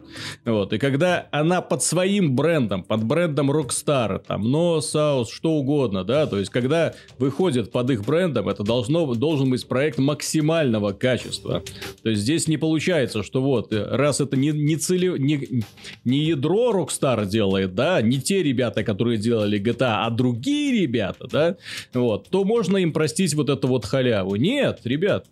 Вот. 0.45 0.73
И 0.73 0.77
когда 0.77 1.27
она 1.31 1.61
под 1.61 1.81
своим 1.81 2.35
брендом, 2.35 2.83
под 2.83 3.03
брендом 3.03 3.49
Rockstar, 3.49 4.19
там, 4.25 4.45
No 4.45 4.79
South, 4.79 5.27
что 5.31 5.53
угодно, 5.53 6.03
да, 6.03 6.27
то 6.27 6.37
есть, 6.37 6.51
когда 6.51 6.93
выходит 7.17 7.71
под 7.71 7.89
их 7.89 8.05
брендом, 8.05 8.49
это 8.49 8.63
должно, 8.63 9.11
должен 9.15 9.49
быть 9.49 9.67
проект 9.67 9.97
максимального 9.97 10.91
качества. 10.91 11.63
То 12.03 12.09
есть, 12.09 12.21
здесь 12.21 12.47
не 12.47 12.57
получается, 12.57 13.23
что 13.23 13.41
вот, 13.41 13.73
э, 13.73 13.83
раз 13.83 14.21
это 14.21 14.37
не, 14.37 14.51
не, 14.51 14.75
цели, 14.75 15.17
не, 15.17 15.63
не 16.03 16.19
ядро 16.19 16.71
Rockstar 16.71 17.25
делает, 17.25 17.73
да, 17.73 18.01
не 18.01 18.19
те 18.21 18.43
ребята, 18.43 18.83
которые 18.83 19.17
делали 19.17 19.57
GTA, 19.71 20.05
а 20.05 20.09
другие 20.09 20.81
ребята, 20.81 21.27
да, 21.31 21.55
вот, 21.93 22.27
то 22.29 22.43
можно 22.43 22.77
им 22.77 22.93
простить 22.93 23.33
вот 23.33 23.49
эту 23.49 23.67
вот 23.67 23.85
халяву. 23.85 24.35
Нет, 24.35 24.79
ребят. 24.83 25.25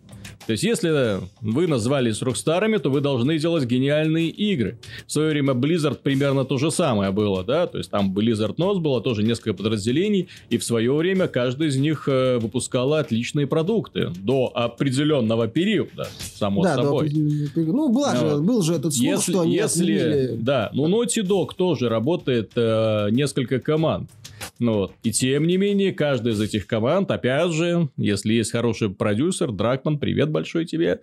То 0.46 0.52
есть, 0.52 0.64
если 0.64 1.20
вы 1.40 1.66
назвались 1.66 2.22
Рокстарами, 2.22 2.78
то 2.78 2.90
вы 2.90 3.00
должны 3.00 3.38
делать 3.38 3.64
гениальные 3.66 4.28
игры. 4.30 4.78
В 5.06 5.12
свое 5.12 5.30
время 5.30 5.52
Blizzard 5.52 5.98
примерно 6.02 6.44
то 6.44 6.58
же 6.58 6.70
самое 6.70 7.12
было, 7.12 7.44
да, 7.44 7.66
то 7.66 7.78
есть 7.78 7.90
там 7.90 8.12
Blizzard 8.12 8.56
Nose 8.56 8.80
было 8.80 9.00
тоже 9.00 9.22
несколько 9.22 9.54
подразделений, 9.54 10.28
и 10.48 10.58
в 10.58 10.64
свое 10.64 10.92
время 10.92 11.28
каждый 11.28 11.68
из 11.68 11.76
них 11.76 12.08
э, 12.08 12.38
выпускала 12.38 13.00
отличные 13.00 13.46
продукты 13.46 14.10
до 14.18 14.50
определенного 14.54 15.46
периода, 15.46 16.08
само 16.34 16.62
да, 16.64 16.74
собой. 16.76 17.06
определенно. 17.06 17.72
ну, 17.72 17.88
была 17.92 18.16
же, 18.16 18.24
Вот. 18.26 18.42
был 18.42 18.62
же 18.62 18.74
этот 18.74 18.94
слух, 18.94 19.06
Если, 19.06 19.32
что 19.32 19.40
они 19.42 19.54
если 19.54 19.92
отменили- 19.98 20.36
да, 20.40 20.70
ну 20.72 20.88
Naughty 20.88 21.22
Dog 21.22 21.50
тоже 21.56 21.88
работает 21.88 22.52
э, 22.56 23.08
несколько 23.10 23.60
команд. 23.60 24.10
Ну 24.58 24.74
вот. 24.74 24.92
И 25.02 25.10
тем 25.10 25.46
не 25.46 25.56
менее, 25.56 25.92
каждая 25.92 26.34
из 26.34 26.40
этих 26.40 26.66
команд, 26.66 27.10
опять 27.10 27.52
же, 27.52 27.88
если 27.96 28.34
есть 28.34 28.52
хороший 28.52 28.90
продюсер, 28.90 29.52
Дракман, 29.52 29.98
привет 29.98 30.30
большой 30.30 30.64
тебе, 30.64 31.00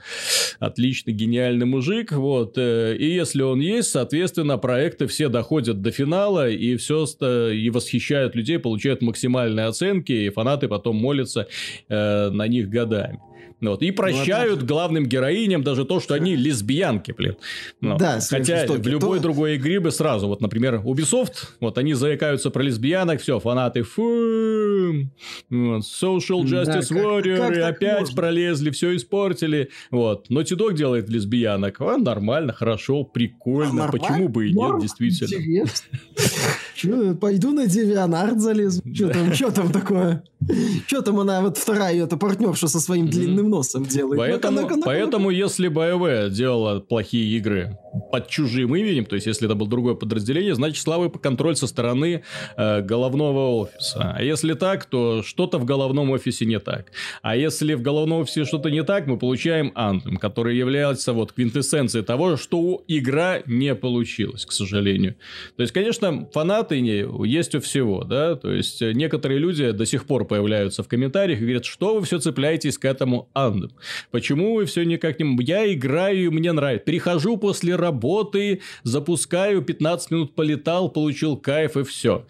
отличный, 0.59 1.13
гениальный 1.13 1.65
мужик, 1.65 2.11
вот, 2.11 2.57
э, 2.57 2.95
и 2.97 3.13
если 3.13 3.41
он 3.41 3.59
есть, 3.59 3.89
соответственно, 3.89 4.57
проекты 4.57 5.07
все 5.07 5.29
доходят 5.29 5.81
до 5.81 5.91
финала, 5.91 6.49
и 6.49 6.75
все, 6.77 7.05
и 7.51 7.69
восхищают 7.69 8.35
людей, 8.35 8.59
получают 8.59 9.01
максимальные 9.01 9.65
оценки, 9.65 10.11
и 10.11 10.29
фанаты 10.29 10.67
потом 10.67 10.97
молятся 10.97 11.47
э, 11.89 12.29
на 12.29 12.47
них 12.47 12.69
годами. 12.69 13.19
Ну 13.59 13.71
Вот. 13.71 13.81
И 13.81 13.89
прощают 13.91 14.63
главным 14.63 15.05
героиням 15.07 15.63
даже 15.63 15.83
то, 15.83 15.99
что 15.99 16.13
они 16.13 16.35
лесбиянки, 16.35 17.11
блин. 17.11 17.35
Ну, 17.81 17.97
Да, 17.97 18.19
Хотя 18.21 18.65
в 18.67 18.85
любой 18.87 19.17
То- 19.17 19.23
другой 19.23 19.55
игре 19.55 19.79
бы 19.79 19.91
сразу, 19.91 20.27
вот, 20.27 20.41
например, 20.41 20.75
Ubisoft, 20.85 21.47
вот 21.59 21.77
они 21.79 21.93
заикаются 21.95 22.51
про 22.51 22.61
лесбиянок, 22.61 23.19
все, 23.21 23.39
фанаты, 23.39 23.81
фу, 23.83 24.03
вот, 25.49 25.81
Social 25.83 26.47
Да, 26.47 26.63
Justice 26.63 26.87
как- 26.89 26.97
Warrior, 26.97 27.37
как 27.37 27.51
и 27.51 27.59
так 27.61 27.75
опять 27.77 27.99
можно? 28.01 28.15
пролезли, 28.15 28.69
все 28.69 28.95
испортили. 28.95 29.69
Вот. 29.91 30.29
Naughty 30.29 30.55
Dog 30.55 30.73
делает 30.75 31.09
лесбиянок. 31.09 31.81
А, 31.81 31.97
нормально, 31.97 32.53
хорошо, 32.53 33.03
прикольно. 33.03 33.73
Нормально, 33.73 33.91
Почему 34.07 34.29
бы 34.29 34.45
и 34.45 34.47
нет, 34.49 34.55
норм, 34.55 34.81
действительно. 34.81 35.65
пойду 37.15 37.51
на 37.51 37.65
Девианард 37.67 38.39
залезу. 38.39 38.81
Что 38.93 39.09
там, 39.09 39.33
что 39.33 39.51
там 39.51 39.71
такое? 39.71 40.23
Что 40.87 41.01
там 41.01 41.19
она, 41.19 41.41
вот 41.41 41.57
вторая 41.57 42.03
эта 42.03 42.15
партнерша 42.15 42.67
со 42.67 42.79
своим 42.79 43.07
длинным 43.07 43.49
носом 43.49 43.85
делает? 43.85 44.17
Поэтому, 44.17 44.61
ну-ка, 44.61 44.75
ну-ка. 44.75 44.85
поэтому 44.85 45.29
если 45.29 45.69
BioWare 45.69 46.29
делала 46.29 46.79
плохие 46.79 47.37
игры 47.37 47.77
под 48.11 48.27
чужим 48.27 48.75
именем, 48.75 49.05
то 49.05 49.15
есть 49.15 49.27
если 49.27 49.47
это 49.47 49.55
было 49.55 49.69
другое 49.69 49.95
подразделение, 49.95 50.55
значит 50.55 50.81
слабый 50.81 51.09
контроль 51.09 51.55
со 51.55 51.67
стороны 51.67 52.23
э, 52.55 52.81
головного 52.81 53.49
офиса. 53.61 54.13
А 54.15 54.23
если 54.23 54.53
так, 54.53 54.85
то 54.85 55.23
что-то 55.23 55.57
в 55.57 55.65
головном 55.65 56.11
офисе 56.11 56.45
не 56.45 56.59
так. 56.59 56.91
А 57.21 57.35
если 57.35 57.73
в 57.73 57.81
головном 57.81 58.21
офисе 58.21 58.45
что-то 58.45 58.69
не 58.69 58.83
так, 58.83 59.07
мы 59.07 59.17
получаем 59.17 59.71
Anthem, 59.75 60.17
который 60.17 60.57
является 60.57 61.13
вот 61.13 61.33
квинтэссенцией 61.33 62.03
того, 62.03 62.37
что 62.37 62.83
игра 62.87 63.41
не 63.45 63.75
получилась, 63.75 64.45
к 64.45 64.51
сожалению. 64.51 65.15
То 65.55 65.61
есть, 65.61 65.73
конечно, 65.73 66.27
фанаты 66.33 66.79
не- 66.81 67.27
есть 67.27 67.55
у 67.55 67.59
всего, 67.59 68.03
да, 68.03 68.35
то 68.35 68.51
есть 68.51 68.81
некоторые 68.81 69.39
люди 69.39 69.71
до 69.71 69.85
сих 69.85 70.05
пор 70.05 70.25
появляются 70.25 70.83
в 70.83 70.87
комментариях 70.87 71.39
и 71.39 71.43
говорят, 71.43 71.65
что 71.65 71.95
вы 71.95 72.05
все 72.05 72.19
цепляетесь 72.19 72.77
к 72.77 72.85
этому 72.85 73.29
Anthem. 73.35 73.71
Почему 74.11 74.55
вы 74.55 74.65
все 74.65 74.83
никак 74.83 75.19
не... 75.19 75.37
Я 75.43 75.71
играю, 75.71 76.31
мне 76.31 76.51
нравится. 76.51 76.85
Перехожу 76.85 77.37
после 77.37 77.75
работы, 77.87 78.61
запускаю, 78.83 79.61
15 79.61 80.11
минут 80.11 80.35
полетал, 80.35 80.89
получил 80.89 81.37
кайф 81.37 81.77
и 81.77 81.83
все. 81.83 82.25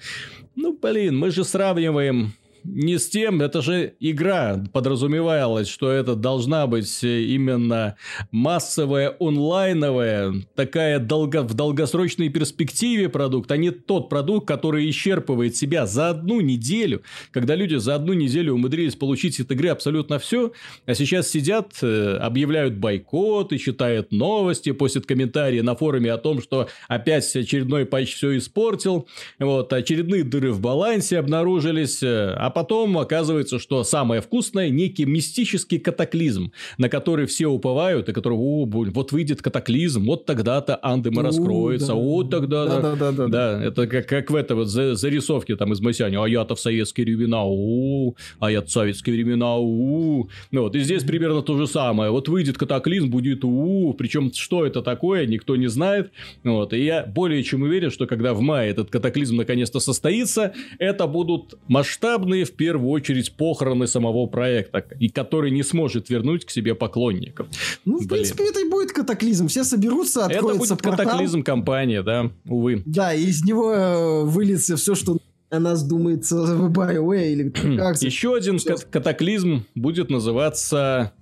Ну, 0.55 0.77
блин, 0.81 1.17
мы 1.17 1.31
же 1.31 1.43
сравниваем 1.43 2.33
не 2.63 2.97
с 2.97 3.09
тем, 3.09 3.41
это 3.41 3.61
же 3.61 3.93
игра 3.99 4.63
подразумевалось, 4.73 5.67
что 5.67 5.89
это 5.91 6.15
должна 6.15 6.67
быть 6.67 7.03
э, 7.03 7.21
именно 7.23 7.95
массовая, 8.31 9.15
онлайновая, 9.19 10.33
такая 10.55 10.99
долго, 10.99 11.43
в 11.43 11.53
долгосрочной 11.53 12.29
перспективе 12.29 13.09
продукт, 13.09 13.51
а 13.51 13.57
не 13.57 13.71
тот 13.71 14.09
продукт, 14.09 14.47
который 14.47 14.89
исчерпывает 14.89 15.55
себя 15.55 15.85
за 15.85 16.09
одну 16.09 16.41
неделю, 16.41 17.01
когда 17.31 17.55
люди 17.55 17.75
за 17.75 17.95
одну 17.95 18.13
неделю 18.13 18.53
умудрились 18.53 18.95
получить 18.95 19.39
от 19.39 19.51
игры 19.51 19.69
абсолютно 19.69 20.19
все, 20.19 20.51
а 20.85 20.93
сейчас 20.93 21.29
сидят, 21.29 21.73
э, 21.81 22.17
объявляют 22.17 22.75
бойкоты, 22.75 23.57
читают 23.57 24.11
новости, 24.11 24.71
постят 24.71 25.05
комментарии 25.05 25.61
на 25.61 25.75
форуме 25.75 26.11
о 26.11 26.17
том, 26.17 26.41
что 26.41 26.67
опять 26.87 27.35
очередной 27.35 27.85
патч 27.85 28.15
все 28.15 28.37
испортил, 28.37 29.07
вот, 29.39 29.71
очередные 29.73 30.23
дыры 30.23 30.51
в 30.51 30.59
балансе 30.59 31.19
обнаружились, 31.19 32.03
э, 32.03 32.33
а 32.33 32.49
потом 32.57 32.97
оказывается, 32.97 33.59
что 33.59 33.83
самое 33.83 34.19
вкусное 34.19 34.71
некий 34.71 35.05
мистический 35.05 35.77
катаклизм, 35.77 36.51
на 36.79 36.89
который 36.89 37.27
все 37.27 37.45
уповают, 37.45 38.09
и 38.09 38.13
который, 38.13 38.35
о, 38.35 38.65
вот 38.65 39.11
выйдет 39.11 39.43
катаклизм, 39.43 40.05
вот 40.05 40.25
тогда-то 40.25 40.79
Андема 40.81 41.21
раскроется, 41.21 41.89
да. 41.89 41.93
вот 41.93 42.31
тогда... 42.31 42.65
да. 42.65 42.81
Да-да-да-да. 42.81 43.27
Да, 43.27 43.63
это 43.63 43.85
как, 43.85 44.07
как 44.07 44.31
в 44.31 44.35
этой 44.35 44.55
вот 44.55 44.69
за- 44.69 44.95
зарисовке 44.95 45.55
там 45.55 45.71
из 45.71 45.81
Масяня. 45.81 46.23
А 46.23 46.27
я-то 46.27 46.55
в 46.55 46.59
советские 46.59 47.05
времена, 47.05 47.43
у 47.43 48.15
а 48.39 48.49
я 48.49 48.63
в 48.63 48.71
советские 48.71 49.13
времена, 49.13 49.55
у 49.57 50.27
Ну 50.49 50.61
вот, 50.63 50.75
и 50.75 50.79
здесь 50.79 51.03
примерно 51.03 51.43
то 51.43 51.57
же 51.57 51.67
самое. 51.67 52.09
Вот 52.09 52.27
выйдет 52.27 52.57
катаклизм, 52.57 53.11
будет 53.11 53.43
у 53.43 53.93
Причем, 53.93 54.33
что 54.33 54.65
это 54.65 54.81
такое, 54.81 55.27
никто 55.27 55.55
не 55.55 55.67
знает. 55.67 56.11
Вот, 56.43 56.73
и 56.73 56.83
я 56.83 57.05
более 57.05 57.43
чем 57.43 57.61
уверен, 57.61 57.91
что 57.91 58.07
когда 58.07 58.33
в 58.33 58.41
мае 58.41 58.71
этот 58.71 58.89
катаклизм 58.89 59.35
наконец-то 59.35 59.79
состоится, 59.79 60.55
это 60.79 61.05
будут 61.05 61.53
масштабные, 61.67 62.36
в 62.45 62.51
первую 62.53 62.89
очередь, 62.89 63.31
похороны 63.33 63.87
самого 63.87 64.25
проекта, 64.27 64.83
и 64.99 65.09
который 65.09 65.51
не 65.51 65.63
сможет 65.63 66.09
вернуть 66.09 66.45
к 66.45 66.49
себе 66.49 66.75
поклонников. 66.75 67.47
Ну, 67.85 67.95
в 67.97 67.99
Блин. 67.99 68.09
принципе, 68.09 68.49
это 68.49 68.59
и 68.61 68.69
будет 68.69 68.91
катаклизм. 68.91 69.47
Все 69.47 69.63
соберутся, 69.63 70.21
Это 70.21 70.35
откроется 70.39 70.75
будет 70.75 70.81
портал. 70.83 71.05
катаклизм 71.05 71.43
компании, 71.43 71.99
да, 71.99 72.31
увы. 72.45 72.83
Да, 72.85 73.13
и 73.13 73.23
из 73.25 73.43
него 73.43 73.73
э, 73.73 74.23
выльется 74.23 74.75
все, 74.77 74.95
что 74.95 75.17
о 75.49 75.59
нас 75.59 75.81
думается 75.83 76.35
в 76.43 76.71
BioWare 76.71 77.31
или 77.31 77.49
как 77.77 78.01
Еще 78.01 78.35
один 78.35 78.59
кат- 78.59 78.83
катаклизм 78.85 79.63
будет 79.75 80.09
называться 80.09 81.13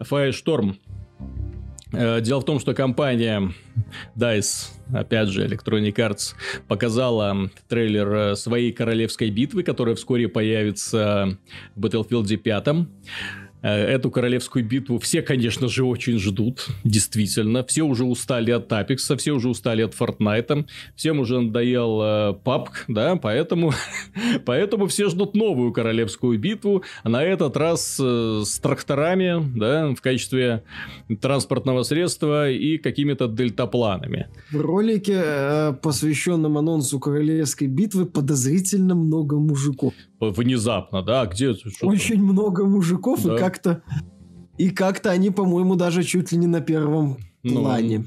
Firestorm. 0.00 0.76
Э, 1.92 2.20
Дело 2.20 2.40
в 2.40 2.44
том, 2.44 2.58
что 2.58 2.74
компания 2.74 3.52
DICE, 4.16 4.68
опять 4.94 5.28
же, 5.28 5.46
Electronic 5.46 5.94
Arts, 5.94 6.34
показала 6.68 7.50
трейлер 7.68 8.14
э, 8.14 8.36
своей 8.36 8.72
королевской 8.72 9.30
битвы, 9.30 9.62
которая 9.62 9.94
вскоре 9.94 10.28
появится 10.28 11.38
в 11.76 11.84
Battlefield 11.84 12.36
5. 12.36 12.68
Э, 13.62 13.92
Эту 13.92 14.10
королевскую 14.10 14.64
битву 14.64 14.98
все, 14.98 15.22
конечно 15.22 15.68
же, 15.68 15.84
очень 15.84 16.18
ждут, 16.18 16.68
действительно. 16.84 17.64
Все 17.64 17.82
уже 17.82 18.04
устали 18.04 18.50
от 18.50 18.70
Apex, 18.70 19.16
все 19.16 19.32
уже 19.32 19.48
устали 19.48 19.82
от 19.82 19.94
Fortnite, 19.94 20.66
всем 20.96 21.20
уже 21.20 21.40
надоел 21.40 22.00
э, 22.02 22.34
да, 22.88 23.16
поэтому, 23.16 23.72
поэтому 24.44 24.86
все 24.86 25.08
ждут 25.08 25.34
новую 25.34 25.72
королевскую 25.72 26.38
битву, 26.38 26.82
а 27.02 27.08
на 27.08 27.22
этот 27.22 27.56
раз 27.56 27.98
э, 28.00 28.42
с 28.44 28.58
тракторами, 28.58 29.42
да, 29.56 29.94
в 29.94 30.00
качестве 30.00 30.62
транспортного 31.20 31.82
средства 31.82 32.50
и 32.50 32.78
какими-то 32.78 33.28
дельтапланами. 33.28 34.28
В 34.50 34.60
ролике, 34.60 35.20
э, 35.24 35.72
посвященном 35.82 36.58
анонсу 36.58 36.98
королевской 36.98 37.68
битвы, 37.68 38.06
подозрительно 38.06 38.94
много 38.94 39.36
мужиков. 39.38 39.94
Внезапно, 40.30 41.02
да, 41.02 41.26
где... 41.26 41.54
что-то- 41.54 41.86
Очень 41.86 42.22
много 42.22 42.64
мужиков, 42.64 43.22
Да. 43.22 43.34
и 43.34 43.38
как-то... 43.38 43.82
И 44.58 44.70
как-то 44.70 45.10
они, 45.10 45.30
по-моему, 45.30 45.74
даже 45.76 46.02
чуть 46.04 46.30
ли 46.32 46.38
не 46.38 46.46
на 46.46 46.60
первом 46.60 47.16
Ну. 47.42 47.60
плане. 47.62 48.04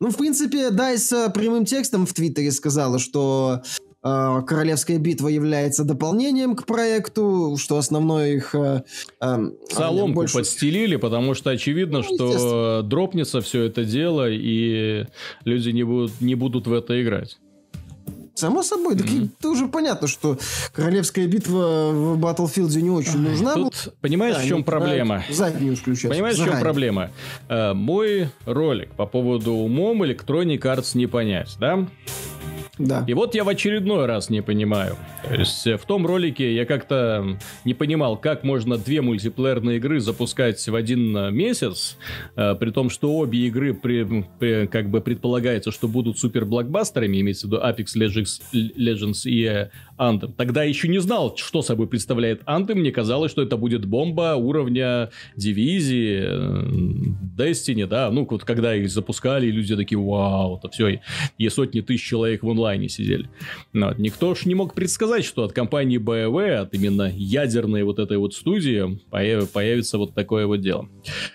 Ну, 0.00 0.10
в 0.10 0.16
принципе, 0.16 0.70
Дайс 0.70 1.10
э, 1.12 1.30
прямым 1.32 1.64
текстом 1.64 2.06
в 2.06 2.12
Твиттере 2.12 2.50
сказала, 2.52 2.98
что 2.98 3.62
э, 4.04 4.42
Королевская 4.46 4.98
битва 4.98 5.28
является 5.28 5.84
дополнением 5.84 6.54
к 6.56 6.66
проекту, 6.66 7.56
что 7.58 7.76
основной 7.78 8.34
их... 8.34 8.54
э, 8.54 8.82
э, 9.20 9.50
Соломку 9.70 10.14
больше- 10.20 10.34
подстелили, 10.38 10.96
потому 10.96 11.34
что 11.34 11.50
очевидно, 11.50 12.02
Ну, 12.08 12.14
что 12.14 12.82
дропнется 12.82 13.40
все 13.40 13.62
это 13.62 13.84
дело, 13.84 14.28
и 14.30 15.06
люди 15.44 15.70
не 15.70 15.84
будут, 15.84 16.20
не 16.20 16.34
будут 16.34 16.66
в 16.66 16.72
это 16.72 17.00
играть. 17.02 17.38
Само 18.38 18.62
собой, 18.62 18.96
так 18.96 19.06
и 19.10 19.28
это 19.36 19.48
уже 19.48 19.66
понятно, 19.66 20.06
что 20.06 20.38
Королевская 20.72 21.26
битва 21.26 21.90
в 21.90 22.20
Battlefield 22.20 22.72
не 22.80 22.88
очень 22.88 23.18
нужна. 23.18 23.54
Тут, 23.54 23.92
понимаешь, 24.00 24.36
Да, 24.36 24.42
в 24.42 24.46
чем 24.46 24.62
проблема? 24.62 25.24
Заднюю 25.28 25.74
включать. 25.74 26.08
Понимаешь, 26.12 26.36
в 26.36 26.38
чем 26.38 26.46
заранее. 26.46 26.64
проблема? 26.64 27.10
Э, 27.48 27.72
мой 27.74 28.28
ролик 28.46 28.92
по 28.92 29.06
поводу 29.06 29.54
умом 29.54 30.04
Electronic 30.04 30.60
Arts 30.60 30.96
не 30.96 31.08
понять, 31.08 31.56
да? 31.58 31.84
Да. 32.78 33.04
И 33.06 33.14
вот 33.14 33.34
я 33.34 33.44
в 33.44 33.48
очередной 33.48 34.06
раз 34.06 34.30
не 34.30 34.40
понимаю. 34.42 34.96
То 35.28 35.34
есть 35.34 35.66
э, 35.66 35.76
в 35.76 35.84
том 35.84 36.06
ролике 36.06 36.54
я 36.54 36.64
как-то 36.64 37.38
не 37.64 37.74
понимал, 37.74 38.16
как 38.16 38.44
можно 38.44 38.78
две 38.78 39.00
мультиплеерные 39.02 39.78
игры 39.78 40.00
запускать 40.00 40.66
в 40.66 40.74
один 40.74 41.16
э, 41.16 41.30
месяц, 41.30 41.96
э, 42.36 42.54
при 42.54 42.70
том, 42.70 42.90
что 42.90 43.16
обе 43.16 43.46
игры 43.46 43.74
при- 43.74 44.24
при- 44.38 44.66
как 44.66 44.90
бы 44.90 45.00
предполагается, 45.00 45.72
что 45.72 45.88
будут 45.88 46.18
супер 46.18 46.44
блокбастерами, 46.44 47.20
имеется 47.20 47.46
в 47.46 47.50
виду 47.50 47.62
Apex 47.62 47.96
Legends, 47.96 48.40
Legends 48.52 49.28
и 49.28 49.68
Anthem. 49.98 50.32
Тогда 50.36 50.62
я 50.62 50.68
еще 50.68 50.88
не 50.88 50.98
знал, 51.00 51.36
что 51.36 51.62
собой 51.62 51.88
представляет 51.88 52.42
Anthem. 52.44 52.76
Мне 52.76 52.92
казалось, 52.92 53.32
что 53.32 53.42
это 53.42 53.56
будет 53.56 53.84
бомба 53.84 54.34
уровня 54.36 55.10
дивизии, 55.36 56.28
Destiny, 57.36 57.86
да, 57.86 58.10
ну 58.10 58.26
вот 58.28 58.44
когда 58.44 58.74
их 58.74 58.90
запускали, 58.90 59.46
люди 59.50 59.76
такие, 59.76 59.98
вау, 59.98 60.58
это 60.58 60.68
все, 60.70 61.00
и 61.38 61.48
сотни 61.48 61.80
тысяч 61.80 62.04
человек 62.06 62.42
в 62.42 62.48
онлайне 62.68 62.88
сидели. 62.88 63.28
Ну, 63.72 63.86
вот. 63.88 63.98
Никто 63.98 64.34
ж 64.34 64.44
не 64.44 64.54
мог 64.54 64.74
предсказать, 64.74 65.24
что 65.24 65.44
от 65.44 65.52
компании 65.52 65.98
BioWare, 65.98 66.56
от 66.56 66.74
именно 66.74 67.10
ядерной 67.14 67.82
вот 67.82 67.98
этой 67.98 68.18
вот 68.18 68.34
студии, 68.34 68.98
появ- 69.10 69.46
появится 69.48 69.96
вот 69.98 70.14
такое 70.14 70.46
вот 70.46 70.60
дело. 70.60 70.88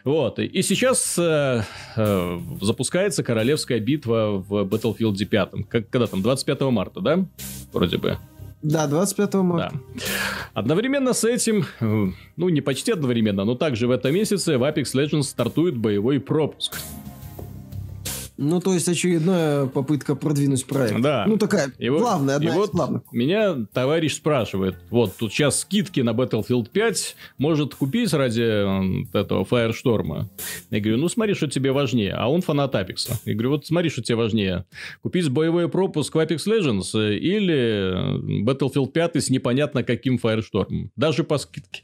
Вот, 0.03 0.39
и- 0.39 0.45
и 0.45 0.61
сейчас 0.61 1.15
э, 1.17 1.63
э, 1.95 2.39
запускается 2.61 3.23
королевская 3.23 3.79
битва 3.79 4.43
в 4.47 4.63
Battlefield 4.63 5.25
5. 5.25 5.49
Как, 5.69 5.89
когда 5.89 6.07
там, 6.07 6.21
25 6.21 6.61
марта, 6.71 7.01
да? 7.01 7.25
Вроде 7.73 7.97
бы. 7.97 8.17
Да, 8.61 8.87
25 8.87 9.33
марта. 9.43 9.71
Да. 9.73 10.01
Одновременно 10.53 11.13
с 11.13 11.23
этим, 11.23 11.65
э, 11.81 12.11
ну 12.37 12.49
не 12.49 12.61
почти 12.61 12.91
одновременно, 12.93 13.43
но 13.43 13.55
также 13.55 13.87
в 13.87 13.91
этом 13.91 14.13
месяце 14.13 14.57
в 14.57 14.63
Apex 14.63 14.93
Legends 14.95 15.23
стартует 15.23 15.75
боевой 15.77 16.19
пропуск. 16.19 16.77
Ну, 18.37 18.59
то 18.61 18.73
есть 18.73 18.87
очередная 18.89 19.67
попытка 19.67 20.15
продвинуть 20.15 20.65
проект. 20.65 21.01
Да. 21.01 21.25
Ну, 21.27 21.37
такая 21.37 21.71
вот- 21.79 21.99
главная, 21.99 22.35
одна 22.37 22.49
и 22.49 22.51
из 22.51 22.55
вот 22.55 22.71
главных. 22.71 23.01
меня 23.11 23.55
товарищ 23.73 24.15
спрашивает, 24.15 24.75
вот 24.89 25.15
тут 25.17 25.31
сейчас 25.31 25.59
скидки 25.59 26.01
на 26.01 26.11
Battlefield 26.11 26.69
5 26.71 27.15
может 27.37 27.75
купить 27.75 28.11
ради 28.13 28.41
этого 29.15 29.43
Firestorm. 29.43 30.25
Я 30.71 30.79
говорю, 30.79 30.97
ну 30.97 31.09
смотри, 31.09 31.35
что 31.35 31.47
тебе 31.47 31.71
важнее. 31.71 32.13
А 32.13 32.27
он 32.29 32.41
фанат 32.41 32.73
Apex. 32.73 33.11
Я 33.25 33.33
говорю, 33.33 33.51
вот 33.51 33.67
смотри, 33.67 33.89
что 33.89 34.01
тебе 34.01 34.15
важнее. 34.15 34.65
Купить 35.01 35.29
боевой 35.29 35.69
пропуск 35.69 36.15
в 36.15 36.17
Apex 36.17 36.39
Legends 36.47 37.15
или 37.15 38.43
Battlefield 38.43 38.91
5 38.91 39.15
с 39.17 39.29
непонятно 39.29 39.83
каким 39.83 40.15
Firestorm. 40.17 40.89
Даже 40.95 41.23
по 41.23 41.37
скидке. 41.37 41.83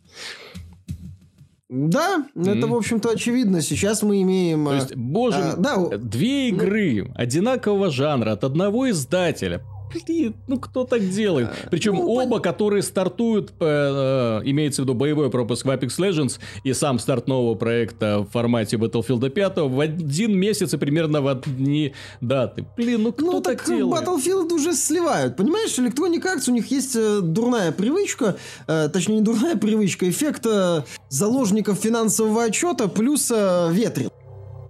Да, 1.70 2.26
это, 2.36 2.50
Мгм. 2.52 2.72
в 2.72 2.76
общем-то, 2.76 3.12
очевидно. 3.12 3.62
Сейчас 3.62 4.02
мы 4.02 4.24
имеем... 4.24 4.66
То 4.66 4.74
есть, 4.74 4.96
боже, 4.96 5.38
а, 5.38 5.56
да, 5.56 5.78
две 5.98 6.50
игры 6.50 7.12
одинакового 7.16 7.92
жанра 7.92 8.32
от 8.32 8.44
одного 8.44 8.90
издателя. 8.90 9.62
Блин, 9.94 10.36
ну 10.48 10.60
кто 10.60 10.84
так 10.84 11.08
делает? 11.10 11.50
Причем 11.72 11.96
ну, 11.96 12.08
оба, 12.08 12.40
которые 12.40 12.84
стартуют, 12.84 13.54
э, 13.60 14.42
э, 14.44 14.50
имеется 14.50 14.82
в 14.82 14.86
виду 14.86 14.94
боевой 14.94 15.30
пропуск 15.30 15.66
в 15.66 15.70
Apex 15.70 15.98
Legends 15.98 16.40
и 16.64 16.74
сам 16.74 17.00
старт 17.00 17.28
нового 17.28 17.56
проекта 17.56 18.20
в 18.20 18.30
формате 18.30 18.78
Battlefield 18.78 19.30
5 19.30 19.58
в 19.58 19.80
один 19.80 20.38
месяц 20.38 20.74
и 20.74 20.78
примерно 20.78 21.22
в 21.22 21.28
одни 21.28 21.94
даты. 22.22 22.66
Блин, 22.78 23.04
ну 23.04 23.12
кто 23.12 23.32
Ну, 23.32 23.42
так, 23.42 23.60
так 23.60 23.68
делает? 23.68 24.04
Battlefield 24.04 24.54
уже 24.54 24.74
сливают. 24.74 25.38
Понимаешь, 25.38 25.78
Electronic 25.78 26.24
Arts, 26.24 26.50
у 26.50 26.54
них 26.54 26.70
есть 26.72 26.96
э, 26.96 27.20
дурная 27.22 27.72
привычка, 27.72 28.38
э, 28.68 28.90
точнее, 28.92 29.16
не 29.16 29.22
дурная 29.22 29.56
привычка, 29.56 30.10
эффект 30.10 30.46
э, 30.46 30.84
заложников 31.10 31.80
финансового 31.80 32.44
отчета 32.44 32.88
плюс 32.88 33.32
э, 33.34 33.70
ветрил. 33.72 34.12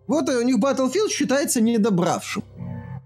Вот 0.07 0.27
э, 0.29 0.37
у 0.37 0.41
них 0.41 0.57
Battlefield 0.57 1.09
считается 1.09 1.61
недобравшим. 1.61 2.43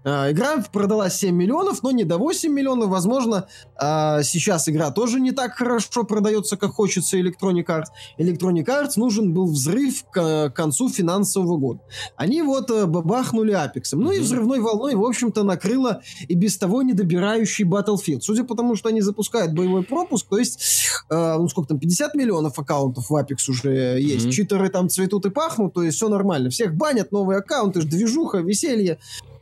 А, 0.04 0.30
Игра 0.30 0.62
продалась 0.72 1.16
7 1.16 1.34
миллионов, 1.34 1.82
но 1.82 1.90
не 1.90 2.04
до 2.04 2.18
8 2.18 2.52
миллионов. 2.52 2.90
Возможно, 2.90 3.46
а, 3.76 4.22
сейчас 4.22 4.68
игра 4.68 4.90
тоже 4.90 5.18
не 5.18 5.32
так 5.32 5.54
хорошо 5.54 6.04
продается, 6.04 6.56
как 6.56 6.72
хочется 6.72 7.18
Electronic 7.18 7.64
Arts. 7.66 7.86
Electronic 8.18 8.66
Arts 8.66 8.92
нужен 8.96 9.32
был 9.32 9.46
взрыв 9.46 10.04
к 10.10 10.50
концу 10.50 10.90
финансового 10.90 11.56
года. 11.56 11.80
Они 12.16 12.42
вот 12.42 12.70
э, 12.70 12.86
бабахнули 12.86 13.54
Apex. 13.54 13.90
Ну 13.92 14.12
и 14.12 14.20
взрывной 14.20 14.60
волной, 14.60 14.94
в 14.94 15.04
общем-то, 15.04 15.42
накрыло 15.42 16.02
и 16.28 16.34
без 16.34 16.58
того 16.58 16.82
недобирающий 16.82 17.64
Battlefield. 17.64 18.20
Судя 18.20 18.44
по 18.44 18.54
тому, 18.54 18.76
что 18.76 18.90
они 18.90 19.00
запускают 19.00 19.54
боевой 19.54 19.84
пропуск, 19.84 20.28
то 20.28 20.38
есть, 20.38 20.60
э, 21.08 21.34
ну 21.38 21.48
сколько 21.48 21.68
там, 21.68 21.78
50 21.78 22.14
миллионов 22.14 22.58
аккаунтов 22.58 23.08
в 23.08 23.14
Apex 23.14 23.48
уже 23.48 23.98
есть. 24.00 24.30
Читеры 24.32 24.68
там 24.68 24.88
цветут 24.88 25.24
и 25.26 25.30
пахнут, 25.30 25.72
то 25.72 25.82
есть 25.82 25.96
все 25.96 26.08
нормально. 26.08 26.50
Всех 26.50 26.74
банят, 26.74 27.10
новые 27.10 27.38
аккаунты, 27.38 27.80
движуха, 27.82 28.38
веселье 28.38 28.98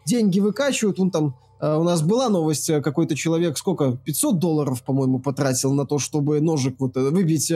деньги 0.07 0.41
выкачивают. 0.41 0.99
Он 1.01 1.11
там 1.11 1.35
э, 1.61 1.77
у 1.77 1.85
нас 1.85 2.03
была 2.03 2.29
новость, 2.29 2.69
э, 2.71 2.81
какой-то 2.81 3.15
человек, 3.15 3.57
сколько, 3.57 3.93
500 4.05 4.39
долларов, 4.39 4.83
по-моему, 4.83 5.21
потратил 5.21 5.73
на 5.75 5.87
то, 5.87 5.99
чтобы 5.99 6.41
ножик 6.41 6.77
вот 6.81 6.97
э, 6.97 7.11
выбить 7.11 7.53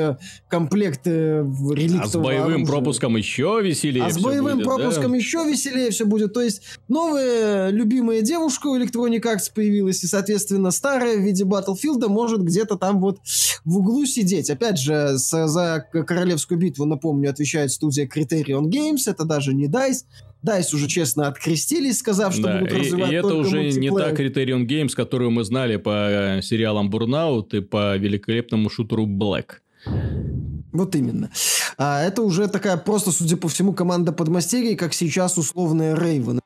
комплект 0.49 1.01
э, 1.07 1.43
в 1.43 1.73
А 1.73 1.75
с 1.75 1.79
реликтового 1.79 2.27
боевым 2.27 2.47
оружия. 2.49 2.67
пропуском 2.67 3.17
еще 3.17 3.61
веселее 3.63 4.05
А 4.05 4.11
с 4.11 4.19
боевым 4.19 4.59
будет, 4.59 4.67
да? 4.67 4.75
пропуском 4.77 5.13
еще 5.15 5.45
веселее 5.45 5.91
все 5.91 6.05
будет. 6.07 6.33
То 6.35 6.41
есть 6.43 6.63
новая 6.89 7.71
любимая 7.71 8.23
девушка 8.23 8.69
у 8.69 8.79
Electronic 8.79 9.23
Arts 9.23 9.51
появилась, 9.55 10.03
и, 10.05 10.07
соответственно, 10.07 10.71
старая 10.71 11.17
в 11.17 11.21
виде 11.21 11.45
Battlefield 11.45 12.07
может 12.09 12.43
где-то 12.43 12.77
там 12.77 13.01
вот 13.01 13.19
в 13.65 13.79
углу 13.79 14.07
сидеть. 14.07 14.51
Опять 14.51 14.79
же, 14.79 15.19
с- 15.19 15.47
за 15.49 15.85
королевскую 15.91 16.59
битву, 16.61 16.85
напомню, 16.85 17.29
отвечает 17.31 17.73
студия 17.73 18.07
Criterion 18.07 18.67
Games, 18.71 19.03
это 19.07 19.25
даже 19.25 19.53
не 19.53 19.67
DICE. 19.67 20.05
DICE 20.47 20.75
уже 20.75 20.87
честно 20.87 21.29
открестились, 21.29 21.99
сказав, 21.99 22.33
что 22.33 22.43
Да, 22.43 22.59
будут 22.59 22.73
и, 22.73 22.77
развивать 22.77 23.13
и 23.13 23.15
это 23.15 23.35
уже 23.35 23.71
не 23.71 23.91
та 23.91 24.13
Criterion 24.13 24.67
Games, 24.67 24.91
которую 24.95 25.31
мы 25.31 25.45
знали 25.45 25.77
по 25.77 26.09
э, 26.09 26.43
сериалам 26.43 26.91
Burnout 26.91 27.57
и 27.57 27.61
по 27.61 27.97
великолепному 27.97 28.71
шутеру 28.71 29.07
Black. 29.07 29.61
Вот 30.73 30.95
именно. 30.95 31.31
А 31.79 32.03
это 32.03 32.23
уже 32.23 32.49
такая 32.49 32.77
просто, 32.77 33.11
судя 33.11 33.37
по 33.37 33.49
всему, 33.49 33.73
команда 33.73 34.13
подмастерий, 34.13 34.77
как 34.77 34.95
сейчас 34.95 35.39
условная 35.39 35.97
Рейвен. 35.97 36.41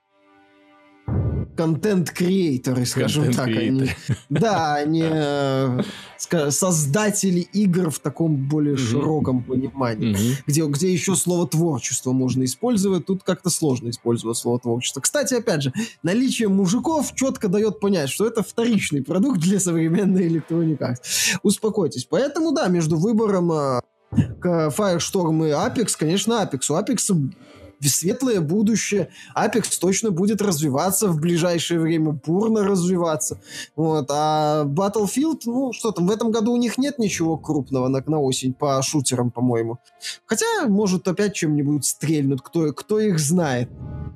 Контент-креаторы, 1.61 2.87
скажем 2.87 3.33
так. 3.35 3.49
Они, 3.49 3.81
Контент-креаторы. 3.81 4.19
да, 4.31 4.75
они 4.77 5.03
э, 5.05 5.81
ска- 6.19 6.51
создатели 6.51 7.41
игр 7.41 7.91
в 7.91 7.99
таком 7.99 8.37
более 8.49 8.79
широком 8.79 9.43
понимании. 9.43 10.17
Где, 10.47 10.65
где 10.65 10.91
еще 10.91 11.15
слово 11.15 11.47
творчество 11.47 12.13
можно 12.13 12.45
использовать, 12.45 13.05
тут 13.05 13.23
как-то 13.25 13.51
сложно 13.51 13.91
использовать 13.91 14.39
слово 14.39 14.59
творчество. 14.61 15.01
Кстати, 15.01 15.35
опять 15.35 15.63
же, 15.63 15.73
наличие 16.03 16.49
мужиков 16.49 17.15
четко 17.15 17.49
дает 17.49 17.79
понять, 17.79 18.09
что 18.09 18.27
это 18.27 18.43
вторичный 18.43 19.03
продукт 19.03 19.41
для 19.41 19.61
современной 19.61 20.31
Arts. 20.31 20.99
Успокойтесь. 21.43 22.05
Поэтому, 22.05 22.53
да, 22.53 22.69
между 22.69 22.97
выбором 22.97 23.53
э, 23.53 23.81
к 24.41 24.73
Firestorm 24.77 25.47
и 25.47 25.51
Apex, 25.51 25.95
конечно, 25.99 26.43
Apex. 26.43 26.71
У 26.71 26.75
Apex 26.75 27.33
светлое 27.89 28.41
будущее. 28.41 29.09
Apex 29.37 29.79
точно 29.81 30.11
будет 30.11 30.43
развиваться 30.43 31.09
в 31.09 31.21
ближайшее 31.21 31.81
время, 31.81 32.13
бурно 32.13 32.65
развиваться. 32.65 33.41
Вот. 33.77 34.07
А 34.11 34.65
Battlefield, 34.65 35.41
ну, 35.47 35.73
что 35.73 35.93
там, 35.93 36.07
в 36.07 36.11
этом 36.11 36.31
году 36.31 36.53
у 36.53 36.57
них 36.57 36.79
нет 36.79 36.99
ничего 36.99 37.37
крупного 37.37 37.89
на, 37.89 38.03
на 38.07 38.21
осень 38.21 38.53
по 38.53 38.81
шутерам, 38.83 39.31
по-моему. 39.31 39.79
Хотя, 40.27 40.47
может, 40.69 41.09
опять 41.09 41.35
чем-нибудь 41.35 41.85
стрельнут, 41.85 42.43
кто, 42.43 42.73
кто 42.73 43.01
их 43.01 43.19
знает. 43.19 43.71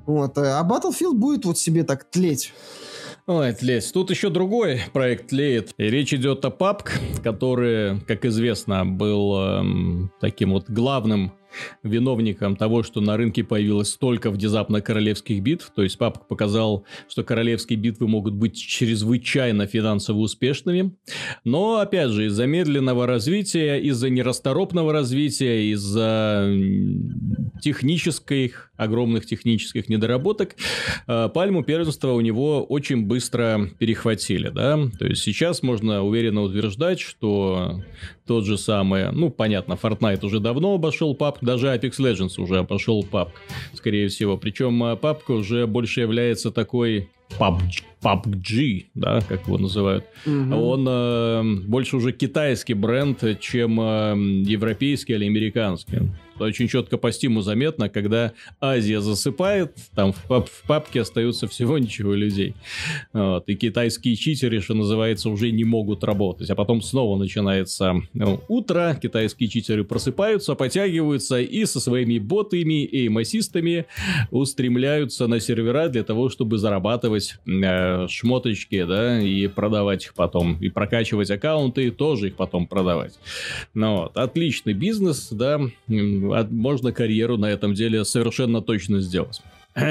Вот. 0.05 0.37
А 0.37 0.63
Battlefield 0.63 1.13
будет 1.13 1.45
вот 1.45 1.57
себе 1.57 1.83
так 1.83 2.03
тлеть. 2.05 2.53
Ой, 3.27 3.53
тлеть. 3.53 3.91
Тут 3.91 4.11
еще 4.11 4.29
другой 4.29 4.81
проект 4.93 5.29
тлеет. 5.29 5.73
И 5.77 5.83
речь 5.85 6.13
идет 6.13 6.45
о 6.45 6.49
PUBG, 6.49 7.23
который, 7.23 7.99
как 8.01 8.23
известно, 8.25 8.85
был 8.85 9.35
эм, 9.39 10.11
таким 10.21 10.51
вот 10.51 10.69
главным 10.69 11.33
виновником 11.83 12.55
того, 12.55 12.83
что 12.83 13.01
на 13.01 13.17
рынке 13.17 13.43
появилось 13.43 13.89
столько 13.89 14.31
внезапно 14.31 14.81
королевских 14.81 15.41
битв. 15.41 15.71
То 15.75 15.83
есть 15.83 15.97
папка 15.97 16.25
показал, 16.25 16.85
что 17.09 17.23
королевские 17.23 17.77
битвы 17.77 18.07
могут 18.07 18.33
быть 18.33 18.57
чрезвычайно 18.57 19.67
финансово 19.67 20.19
успешными. 20.19 20.95
Но, 21.43 21.77
опять 21.77 22.09
же, 22.09 22.25
из-за 22.25 22.45
медленного 22.45 23.07
развития, 23.07 23.79
из-за 23.79 24.09
нерасторопного 24.09 24.93
развития, 24.93 25.71
из-за 25.71 26.51
технических, 27.61 28.71
огромных 28.77 29.25
технических 29.25 29.89
недоработок, 29.89 30.55
э, 31.07 31.29
пальму 31.33 31.63
первенства 31.63 32.11
у 32.11 32.21
него 32.21 32.63
очень 32.63 33.05
быстро 33.05 33.69
перехватили, 33.79 34.49
да. 34.49 34.77
То 34.99 35.05
есть 35.05 35.23
сейчас 35.23 35.63
можно 35.63 36.03
уверенно 36.03 36.41
утверждать, 36.41 36.99
что 36.99 37.81
тот 38.27 38.45
же 38.45 38.57
самый, 38.57 39.11
ну, 39.11 39.29
понятно, 39.29 39.73
Fortnite 39.73 40.25
уже 40.25 40.39
давно 40.39 40.73
обошел 40.73 41.15
PUBG, 41.15 41.37
даже 41.45 41.67
Apex 41.67 41.91
Legends 41.99 42.41
уже 42.41 42.57
обошел 42.57 43.03
PUBG, 43.09 43.29
скорее 43.73 44.07
всего. 44.09 44.37
Причем 44.37 44.83
PUBG 44.83 45.21
э, 45.29 45.33
уже 45.33 45.67
больше 45.67 46.01
является 46.01 46.51
такой 46.51 47.09
PUBG, 47.37 47.83
PUBG, 48.01 48.85
да, 48.93 49.21
как 49.21 49.47
его 49.47 49.57
называют. 49.57 50.05
Угу. 50.25 50.55
Он 50.55 50.85
э, 50.87 51.43
больше 51.67 51.97
уже 51.97 52.11
китайский 52.11 52.73
бренд, 52.73 53.23
чем 53.39 53.79
э, 53.79 54.15
европейский 54.45 55.13
или 55.13 55.25
американский 55.25 56.09
очень 56.39 56.67
четко 56.67 56.97
по 56.97 57.11
стиму 57.11 57.41
заметно, 57.41 57.89
когда 57.89 58.33
Азия 58.59 59.01
засыпает, 59.01 59.75
там 59.93 60.11
в, 60.11 60.23
пап 60.23 60.49
в 60.49 60.63
папке 60.67 61.01
остаются 61.01 61.47
всего 61.47 61.77
ничего 61.77 62.13
людей. 62.13 62.55
Вот, 63.13 63.47
и 63.47 63.55
китайские 63.55 64.15
читеры, 64.15 64.61
что 64.61 64.73
называется, 64.73 65.29
уже 65.29 65.51
не 65.51 65.63
могут 65.63 66.03
работать. 66.03 66.49
А 66.49 66.55
потом 66.55 66.81
снова 66.81 67.17
начинается 67.17 67.95
ну, 68.13 68.41
утро, 68.47 68.97
китайские 69.01 69.49
читеры 69.49 69.83
просыпаются, 69.83 70.55
потягиваются 70.55 71.39
и 71.39 71.65
со 71.65 71.79
своими 71.79 72.19
ботами 72.19 72.83
и 72.83 73.09
массистами 73.09 73.85
устремляются 74.31 75.27
на 75.27 75.39
сервера 75.39 75.87
для 75.87 76.03
того, 76.03 76.29
чтобы 76.29 76.57
зарабатывать 76.57 77.24
э, 77.45 78.07
шмоточки, 78.07 78.83
да, 78.83 79.21
и 79.21 79.47
продавать 79.47 80.05
их 80.05 80.13
потом. 80.13 80.57
И 80.61 80.69
прокачивать 80.69 81.31
аккаунты, 81.31 81.87
и 81.87 81.91
тоже 81.91 82.27
их 82.27 82.35
потом 82.35 82.67
продавать. 82.67 83.19
Ну 83.73 83.97
вот, 83.97 84.17
отличный 84.17 84.73
бизнес, 84.73 85.29
да, 85.31 85.59
можно 85.87 86.91
карьеру 86.91 87.37
на 87.37 87.47
этом 87.47 87.73
деле 87.73 88.05
совершенно 88.05 88.61
точно 88.61 88.99
сделать. 89.01 89.41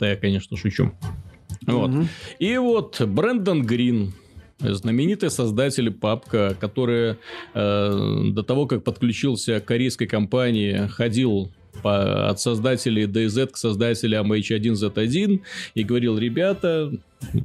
Да, 0.00 0.10
я, 0.10 0.14
конечно, 0.14 0.56
шучу. 0.56 0.92
Вот. 1.66 1.90
Угу. 1.90 2.08
И 2.38 2.56
вот 2.56 3.00
Брэндон 3.00 3.66
Грин, 3.66 4.12
знаменитый 4.60 5.30
создатель 5.30 5.90
папка, 5.90 6.56
который 6.60 7.16
э, 7.54 8.30
до 8.32 8.42
того, 8.42 8.66
как 8.66 8.84
подключился 8.84 9.60
к 9.60 9.64
корейской 9.64 10.06
компании, 10.06 10.86
ходил 10.86 11.50
по, 11.82 12.28
от 12.28 12.40
создателей 12.40 13.04
DZ 13.04 13.48
к 13.48 13.56
создателям 13.56 14.32
H1Z1 14.32 15.40
и 15.74 15.84
говорил, 15.84 16.18
ребята, 16.18 16.92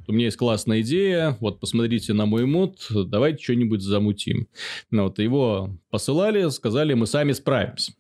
у 0.08 0.12
меня 0.12 0.26
есть 0.26 0.38
классная 0.38 0.82
идея, 0.82 1.38
вот 1.40 1.60
посмотрите 1.60 2.14
на 2.14 2.26
мой 2.26 2.46
мод, 2.46 2.88
давайте 2.90 3.44
что-нибудь 3.44 3.82
замутим. 3.82 4.48
Ну, 4.92 5.04
вот 5.04 5.20
его 5.20 5.72
посылали, 5.90 6.50
сказали, 6.50 6.94
мы 6.94 7.08
сами 7.08 7.32
справимся. 7.32 7.94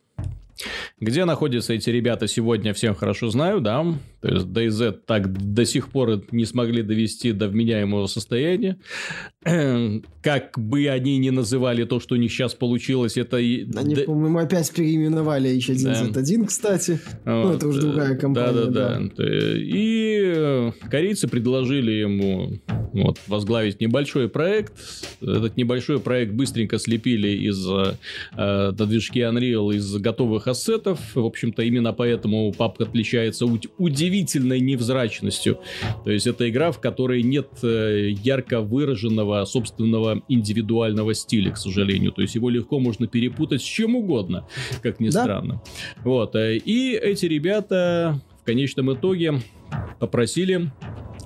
Где 0.99 1.25
находятся 1.25 1.73
эти 1.73 1.89
ребята 1.89 2.27
сегодня, 2.27 2.73
всем 2.73 2.95
хорошо 2.95 3.29
знаю, 3.29 3.61
да. 3.61 3.85
То 4.21 4.29
есть 4.29 4.45
DayZ 4.45 4.99
так 5.05 5.53
до 5.53 5.65
сих 5.65 5.89
пор 5.89 6.23
не 6.31 6.45
смогли 6.45 6.81
довести 6.81 7.33
до 7.33 7.49
вменяемого 7.49 8.07
состояния. 8.07 8.77
Как 10.23 10.57
бы 10.57 10.87
они 10.87 11.17
ни 11.17 11.29
называли 11.29 11.83
то, 11.83 11.99
что 11.99 12.15
у 12.15 12.17
них 12.17 12.31
сейчас 12.31 12.53
получилось, 12.53 13.17
это... 13.17 13.37
Они, 13.37 13.65
да... 13.65 14.03
по-моему, 14.03 14.39
опять 14.39 14.71
переименовали 14.71 15.57
H1Z1, 15.57 16.37
да. 16.39 16.45
кстати. 16.45 16.99
Вот. 17.25 17.43
Ну, 17.43 17.53
это 17.53 17.67
уже 17.67 17.81
другая 17.81 18.15
компания. 18.15 18.53
Да-да-да. 18.53 19.09
Да. 19.17 19.23
И 19.25 20.33
э, 20.35 20.71
корейцы 20.89 21.27
предложили 21.27 21.91
ему 21.91 22.59
вот, 22.93 23.19
возглавить 23.27 23.81
небольшой 23.81 24.29
проект. 24.29 24.73
Этот 25.21 25.57
небольшой 25.57 25.99
проект 25.99 26.31
быстренько 26.31 26.79
слепили 26.79 27.29
из 27.29 27.67
э, 27.67 28.71
движки 28.71 29.19
Unreal 29.19 29.75
из 29.75 29.93
готовых 29.97 30.42
ассетов. 30.47 30.99
В 31.15 31.25
общем-то, 31.25 31.63
именно 31.63 31.93
поэтому 31.93 32.51
папка 32.51 32.83
отличается 32.83 33.45
удивительной 33.77 34.59
невзрачностью. 34.59 35.59
То 36.03 36.11
есть, 36.11 36.27
это 36.27 36.49
игра, 36.49 36.71
в 36.71 36.79
которой 36.79 37.23
нет 37.23 37.49
э, 37.63 38.09
ярко 38.09 38.61
выраженного 38.61 39.43
собственного 39.45 40.21
индивидуального 40.27 41.13
стиля, 41.13 41.51
к 41.51 41.57
сожалению. 41.57 42.11
То 42.11 42.21
есть, 42.21 42.35
его 42.35 42.49
легко 42.49 42.79
можно 42.79 43.07
перепутать 43.07 43.61
с 43.61 43.65
чем 43.65 43.95
угодно, 43.95 44.47
как 44.81 44.99
ни 44.99 45.09
да? 45.09 45.23
странно. 45.23 45.61
Вот. 46.03 46.35
Э, 46.35 46.57
и 46.57 46.93
эти 46.93 47.25
ребята 47.25 48.19
в 48.41 48.45
конечном 48.45 48.93
итоге 48.93 49.41
попросили 49.99 50.71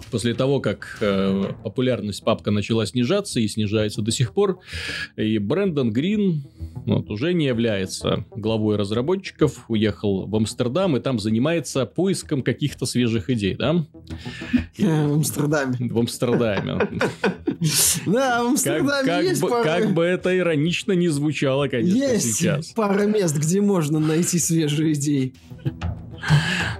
после 0.10 0.34
того, 0.34 0.60
как 0.60 0.98
э, 1.02 1.54
популярность 1.64 2.24
папка 2.24 2.52
начала 2.52 2.86
снижаться 2.86 3.40
и 3.40 3.48
снижается 3.48 4.02
до 4.02 4.12
сих 4.12 4.34
пор, 4.34 4.60
и 5.16 5.38
Брэндон 5.38 5.92
Грин 5.92 6.44
вот, 6.86 7.10
уже 7.10 7.34
не 7.34 7.46
является 7.46 8.26
главой 8.36 8.78
разработчиков, 8.78 9.66
уехал 9.68 10.26
в 10.26 10.36
Амстердам 10.36 10.98
и 10.98 11.00
там 11.00 11.20
занимается 11.20 11.86
поиском 11.86 12.42
каких-то 12.42 12.86
свежих 12.86 13.30
идей, 13.30 13.56
да? 13.56 13.86
В 14.78 15.14
Амстердаме. 15.14 15.78
В 15.80 16.00
Амстердаме. 16.00 16.90
Да, 18.06 18.44
в 18.44 18.48
Амстердаме 18.50 19.30
есть 19.30 19.42
пара... 19.42 19.64
Как 19.64 19.94
бы 19.94 20.04
это 20.04 20.38
иронично 20.38 20.92
не 20.92 21.08
звучало, 21.08 21.68
конечно, 21.68 22.20
сейчас. 22.20 22.58
Есть 22.58 22.76
пара 22.76 23.06
мест, 23.06 23.36
где 23.36 23.62
можно 23.62 24.00
найти 24.00 24.38
свежие 24.40 24.94
идеи. 24.94 25.34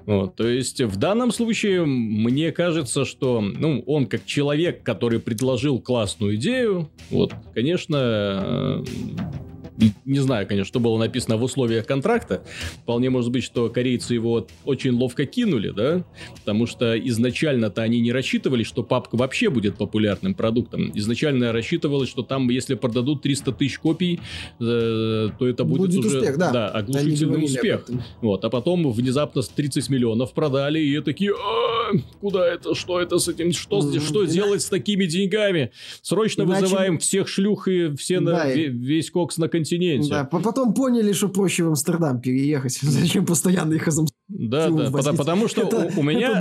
Вот, 0.06 0.36
то 0.36 0.48
есть 0.48 0.82
в 0.82 0.96
данном 0.98 1.32
случае 1.32 1.86
мне 1.86 2.52
кажется, 2.52 3.06
что 3.06 3.42
ну, 3.42 3.84
он 3.86 4.08
как 4.08 4.26
человек, 4.26 4.84
который 4.84 5.20
предложил 5.20 5.80
классную 5.80 6.36
идею, 6.36 6.90
вот, 7.10 7.34
конечно, 7.54 8.84
не 10.06 10.20
знаю, 10.20 10.48
конечно, 10.48 10.68
что 10.68 10.80
было 10.80 10.98
написано 10.98 11.38
в 11.38 11.44
условиях 11.44 11.86
контракта. 11.86 12.44
Вполне 12.84 13.10
может 13.10 13.32
быть, 13.32 13.44
что 13.44 13.70
корейцы 13.70 14.16
его 14.16 14.48
очень 14.66 14.92
ловко 14.92 15.26
кинули, 15.26 15.70
да? 15.70 16.04
Потому 16.40 16.66
что 16.66 16.98
изначально-то 16.98 17.82
они 17.84 18.00
не 18.02 18.12
рассчитывали, 18.12 18.64
что 18.64 18.84
папка 18.84 19.16
вообще 19.16 19.50
будет 19.50 19.76
популярным 19.76 20.34
продуктом. 20.34 20.92
Изначально 20.96 21.52
рассчитывалось, 21.52 22.10
что 22.10 22.24
там, 22.24 22.50
если 22.50 22.76
продадут 22.76 23.22
300 23.22 23.52
тысяч 23.52 23.78
копий, 23.80 24.20
э, 24.60 25.30
то 25.38 25.48
это 25.48 25.64
будет, 25.64 25.92
будет 25.92 26.06
уже 26.06 26.18
успех, 26.20 26.38
да. 26.38 26.52
Да, 26.52 26.70
оглушительный 26.70 27.44
успех. 27.44 27.86
Вот, 28.22 28.44
а 28.46 28.50
потом 28.50 28.92
внезапно 28.92 29.42
30 29.44 29.90
миллионов 29.90 30.34
продали, 30.34 30.80
и 30.80 31.00
такие, 31.02 31.34
а, 31.34 31.92
куда 32.20 32.48
это, 32.48 32.74
что 32.74 33.00
это 33.00 33.20
с 33.20 33.28
этим, 33.28 33.54
что, 33.54 33.80
mm-hmm. 33.80 34.00
что 34.00 34.24
делать 34.24 34.62
с 34.62 34.70
такими 34.70 35.06
деньгами? 35.06 35.72
Срочно 36.02 36.44
Иначе... 36.44 36.62
вызываем 36.62 36.98
всех 36.98 37.28
шлюх 37.28 37.68
и 37.68 37.96
все 37.96 38.20
да, 38.20 38.46
на, 38.46 38.52
и... 38.52 38.68
весь 38.70 39.12
кокс 39.12 39.38
на 39.38 39.48
континенте 39.48 39.67
континенте. 39.70 40.10
Да, 40.10 40.26
потом 40.26 40.74
поняли, 40.74 41.14
что 41.14 41.30
проще 41.30 41.64
в 41.64 41.68
Амстердам 41.68 42.22
переехать. 42.22 42.80
Зачем 42.82 43.26
постоянно 43.26 43.74
их 43.74 43.88
из 43.88 44.00
да, 44.30 44.70
да, 44.70 44.92
потому, 44.92 45.18
потому 45.18 45.48
что 45.48 45.62
это, 45.62 45.90
у, 45.96 46.04
меня 46.04 46.38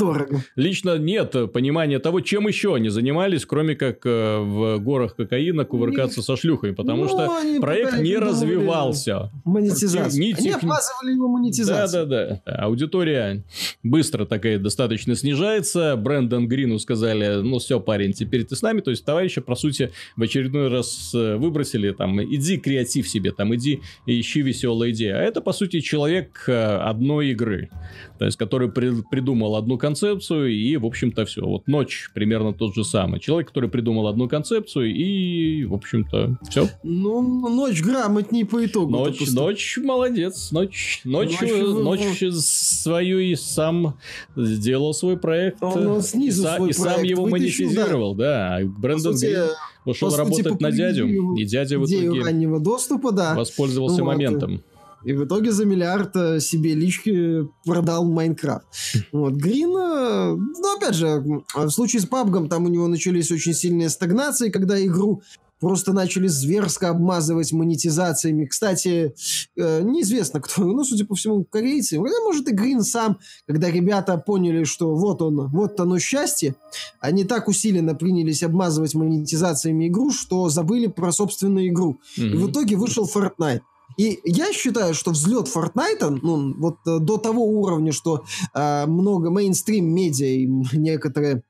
лично 0.57 0.99
нет 0.99 1.53
понимания 1.53 2.01
того, 2.01 2.21
чем 2.21 2.49
еще 2.49 2.75
они 2.75 2.89
занимались, 2.89 3.47
кроме 3.47 3.77
как 3.77 4.05
э, 4.05 4.39
в 4.41 4.79
горах 4.79 5.15
кокаина 5.15 5.65
кувыркаться 5.65 6.21
со 6.21 6.37
шлюхами, 6.37 6.73
потому 6.73 7.05
ну, 7.05 7.09
что 7.09 7.61
проект 7.61 8.01
не 8.01 8.17
развивался. 8.17 9.31
Монетизация. 9.45 10.21
Не, 10.21 10.33
они 10.33 10.51
опаздывали 10.51 11.13
его 11.13 11.29
монетизацию. 11.29 12.07
Да, 12.07 12.27
да, 12.27 12.43
да. 12.45 12.53
Аудитория 12.65 13.45
быстро 13.85 14.27
такая 14.27 14.59
достаточно 14.59 15.15
снижается. 15.15 15.95
Брэндон 15.95 16.49
Грину 16.49 16.81
сказали, 16.81 17.41
ну 17.41 17.61
все, 17.61 17.79
парень, 17.79 18.13
теперь 18.13 18.45
ты 18.45 18.57
с 18.57 18.63
нами. 18.63 18.81
То 18.81 18.91
есть 18.91 19.05
товарища, 19.05 19.43
по 19.43 19.55
сути, 19.55 19.93
в 20.17 20.23
очередной 20.23 20.69
раз 20.69 21.13
э, 21.15 21.37
выбросили, 21.37 21.93
там, 21.93 22.21
иди 22.21 22.57
креатив 22.57 23.09
себе, 23.09 23.31
там, 23.31 23.55
иди 23.55 23.81
ищи 24.07 24.43
веселые 24.43 24.93
идеи. 24.93 25.11
А 25.11 25.19
это, 25.19 25.41
по 25.41 25.53
сути, 25.53 25.79
человек 25.79 26.43
э, 26.49 26.79
одной 26.79 27.29
игры 27.29 27.71
то 28.19 28.25
есть 28.25 28.37
который 28.37 28.71
при, 28.71 29.03
придумал 29.11 29.57
одну 29.57 29.79
концепцию 29.79 30.53
и, 30.53 30.77
в 30.77 30.87
общем-то, 30.87 31.25
все. 31.27 31.45
Вот 31.45 31.67
ночь 31.67 32.11
примерно 32.15 32.53
тот 32.53 32.75
же 32.75 32.85
самый. 32.85 33.21
Человек, 33.21 33.49
который 33.49 33.69
придумал 33.71 34.07
одну 34.09 34.29
концепцию 34.29 34.95
и, 34.95 35.65
в 35.65 35.75
общем-то, 35.75 36.39
все. 36.49 36.69
Ну, 36.83 37.49
ночь 37.49 37.83
грамотней 37.83 38.45
по 38.45 38.65
итогу. 38.65 38.91
Ночь, 38.91 39.31
ночь 39.33 39.79
молодец. 39.83 40.51
Ночь, 40.51 41.01
ночь, 41.05 41.41
ночь, 41.41 42.21
ночь 42.21 42.35
свою 42.35 43.19
и 43.19 43.35
сам 43.35 43.99
сделал 44.37 44.95
свой 44.95 45.17
проект. 45.17 45.63
Он 45.63 46.03
снизу 46.03 46.43
и, 46.43 46.57
свой 46.57 46.71
и 46.71 46.73
проект 46.73 46.97
сам 46.97 47.03
его 47.05 47.25
вытащил, 47.25 47.67
монетизировал, 47.67 48.15
да. 48.15 48.59
да. 48.61 48.67
Брэндон 48.67 49.17
Грин 49.17 49.49
ушел 49.85 50.15
работать 50.15 50.61
на 50.61 50.71
дядю, 50.71 51.35
и 51.37 51.45
дядя 51.45 51.79
в 51.79 51.87
итоге 51.87 52.23
раннего 52.23 52.61
доступа, 52.61 53.13
да. 53.13 53.35
воспользовался 53.35 54.03
вот. 54.03 54.13
моментом. 54.13 54.63
И 55.07 55.13
в 55.13 55.25
итоге 55.25 55.53
за 55.53 55.65
миллиард 55.65 56.17
э, 56.17 56.41
себе 56.41 56.75
лички 56.75 57.49
продал 57.65 58.05
Майнкрафт. 58.05 58.67
Вот. 59.13 59.35
Грин, 59.35 59.71
э, 59.71 60.35
ну, 60.35 60.77
опять 60.77 60.97
же, 60.97 61.23
в 61.55 61.71
случае 61.71 62.03
с 62.03 62.09
PUBG, 62.09 62.49
там 62.49 62.65
у 62.65 62.69
него 62.69 62.89
начались 62.89 63.31
очень 63.31 63.55
сильные 63.55 63.89
стагнации, 63.89 64.51
когда 64.51 64.85
игру 64.85 65.23
просто 65.61 65.93
начали 65.93 66.27
зверско 66.27 66.89
обмазывать 66.89 67.53
монетизациями. 67.53 68.47
Кстати, 68.47 69.15
э, 69.57 69.83
неизвестно 69.83 70.41
кто, 70.41 70.65
ну, 70.65 70.83
судя 70.83 71.07
по 71.07 71.15
всему, 71.15 71.45
корейцы, 71.45 72.01
хотя, 72.01 72.21
может, 72.25 72.49
и 72.49 72.53
Грин 72.53 72.83
сам, 72.83 73.19
когда 73.47 73.71
ребята 73.71 74.19
поняли, 74.19 74.65
что 74.65 74.95
вот 74.97 75.23
он, 75.23 75.49
вот 75.49 75.79
оно 75.79 76.01
счастье, 76.01 76.57
они 76.99 77.23
так 77.23 77.47
усиленно 77.47 77.95
принялись 77.95 78.43
обмазывать 78.43 78.95
монетизациями 78.95 79.87
игру, 79.87 80.11
что 80.11 80.49
забыли 80.49 80.89
про 80.89 81.13
собственную 81.13 81.69
игру. 81.69 82.01
Mm-hmm. 82.19 82.33
И 82.33 82.37
в 82.37 82.51
итоге 82.51 82.77
вышел 82.77 83.09
Fortnite. 83.09 83.61
И 83.97 84.21
я 84.25 84.53
считаю, 84.53 84.95
что 84.95 85.11
взлет 85.11 85.49
Фортнайта, 85.49 86.11
ну, 86.11 86.55
вот 86.59 86.79
э, 86.87 86.99
до 86.99 87.17
того 87.17 87.45
уровня, 87.45 87.93
что 87.93 88.25
э, 88.55 88.87
много 88.87 89.31
мейнстрим 89.31 89.87
медиа 89.87 90.27
и 90.27 90.47
некоторые 90.77 91.43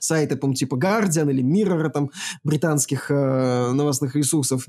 сайты, 0.00 0.36
по 0.36 0.52
типа 0.52 0.74
Guardian 0.74 1.30
или 1.30 1.44
Mirror, 1.44 1.90
там, 1.90 2.10
британских 2.42 3.10
э, 3.10 3.72
новостных 3.72 4.16
ресурсов, 4.16 4.66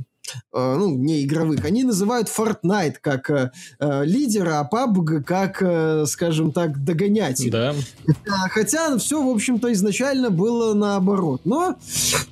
ну, 0.53 0.95
не 0.97 1.23
игровых, 1.23 1.65
они 1.65 1.83
называют 1.83 2.29
Fortnite 2.29 2.95
как 3.01 3.29
э, 3.29 3.51
э 3.79 4.05
лидера, 4.05 4.59
а 4.59 4.69
PUBG 4.71 5.23
как, 5.23 5.61
э, 5.61 6.05
скажем 6.07 6.51
так, 6.51 6.83
догонятель. 6.83 7.51
Да. 7.51 7.75
Хотя 8.49 8.97
все, 8.97 9.23
в 9.23 9.29
общем-то, 9.29 9.71
изначально 9.73 10.29
было 10.29 10.73
наоборот. 10.73 11.41
Но 11.45 11.75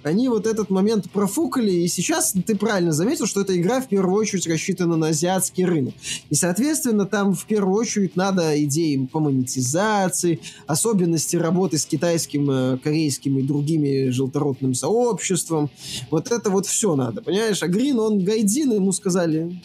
они 0.04 0.30
вот 0.30 0.48
этот 0.48 0.70
момент 0.70 1.10
профукали, 1.12 1.72
и 1.72 1.88
сейчас 1.88 2.34
ты 2.46 2.56
правильно 2.56 2.92
заметил, 2.92 3.26
что 3.26 3.42
эта 3.42 3.60
игра 3.60 3.82
в 3.82 3.88
первую 3.88 4.16
очередь 4.16 4.48
рассчитана 4.48 4.96
на 4.96 5.08
азиатский 5.08 5.66
рынок. 5.66 5.94
И, 6.30 6.36
соответственно, 6.36 7.06
там 7.06 7.34
в 7.34 7.46
первую 7.46 7.76
очередь 7.76 8.16
надо 8.16 8.62
идеи 8.64 9.08
по 9.12 9.20
монетизации, 9.20 10.40
особенности 10.68 11.36
работы 11.36 11.78
с 11.78 11.86
китайским, 11.86 12.50
э, 12.50 12.78
корейским 12.78 13.40
и 13.40 13.44
другими 13.44 14.10
желторотным 14.10 14.74
сообществом. 14.74 15.70
Вот 16.12 16.32
это 16.32 16.50
вот 16.50 16.66
все 16.66 16.96
надо, 16.96 17.22
понимаешь? 17.22 17.62
А 17.64 17.68
Грин, 17.90 18.00
он 18.00 18.20
гайдин, 18.24 18.74
ему 18.74 18.92
сказали, 18.92 19.60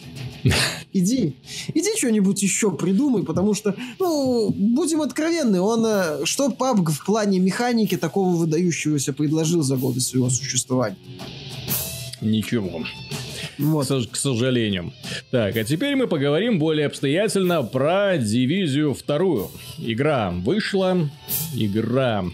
иди, 0.93 1.35
иди 1.73 1.97
что-нибудь 1.97 2.41
еще 2.41 2.71
придумай, 2.71 3.23
потому 3.23 3.53
что, 3.53 3.75
ну, 3.99 4.49
будем 4.49 5.01
откровенны, 5.01 5.61
он, 5.61 5.85
э, 5.85 6.25
что 6.25 6.49
PUBG 6.49 6.91
в 6.91 7.05
плане 7.05 7.39
механики 7.39 7.97
такого 7.97 8.35
выдающегося 8.35 9.13
предложил 9.13 9.61
за 9.61 9.77
годы 9.77 10.01
своего 10.01 10.29
существования? 10.29 10.97
Ничего. 12.21 12.83
Вот. 13.57 13.87
К 13.87 14.15
сожалению. 14.15 14.91
Так, 15.31 15.55
а 15.55 15.63
теперь 15.63 15.95
мы 15.95 16.07
поговорим 16.07 16.59
более 16.59 16.87
обстоятельно 16.87 17.63
про 17.63 18.17
дивизию 18.17 18.93
вторую. 18.93 19.49
Игра 19.77 20.31
вышла. 20.31 21.09
Игра 21.53 22.25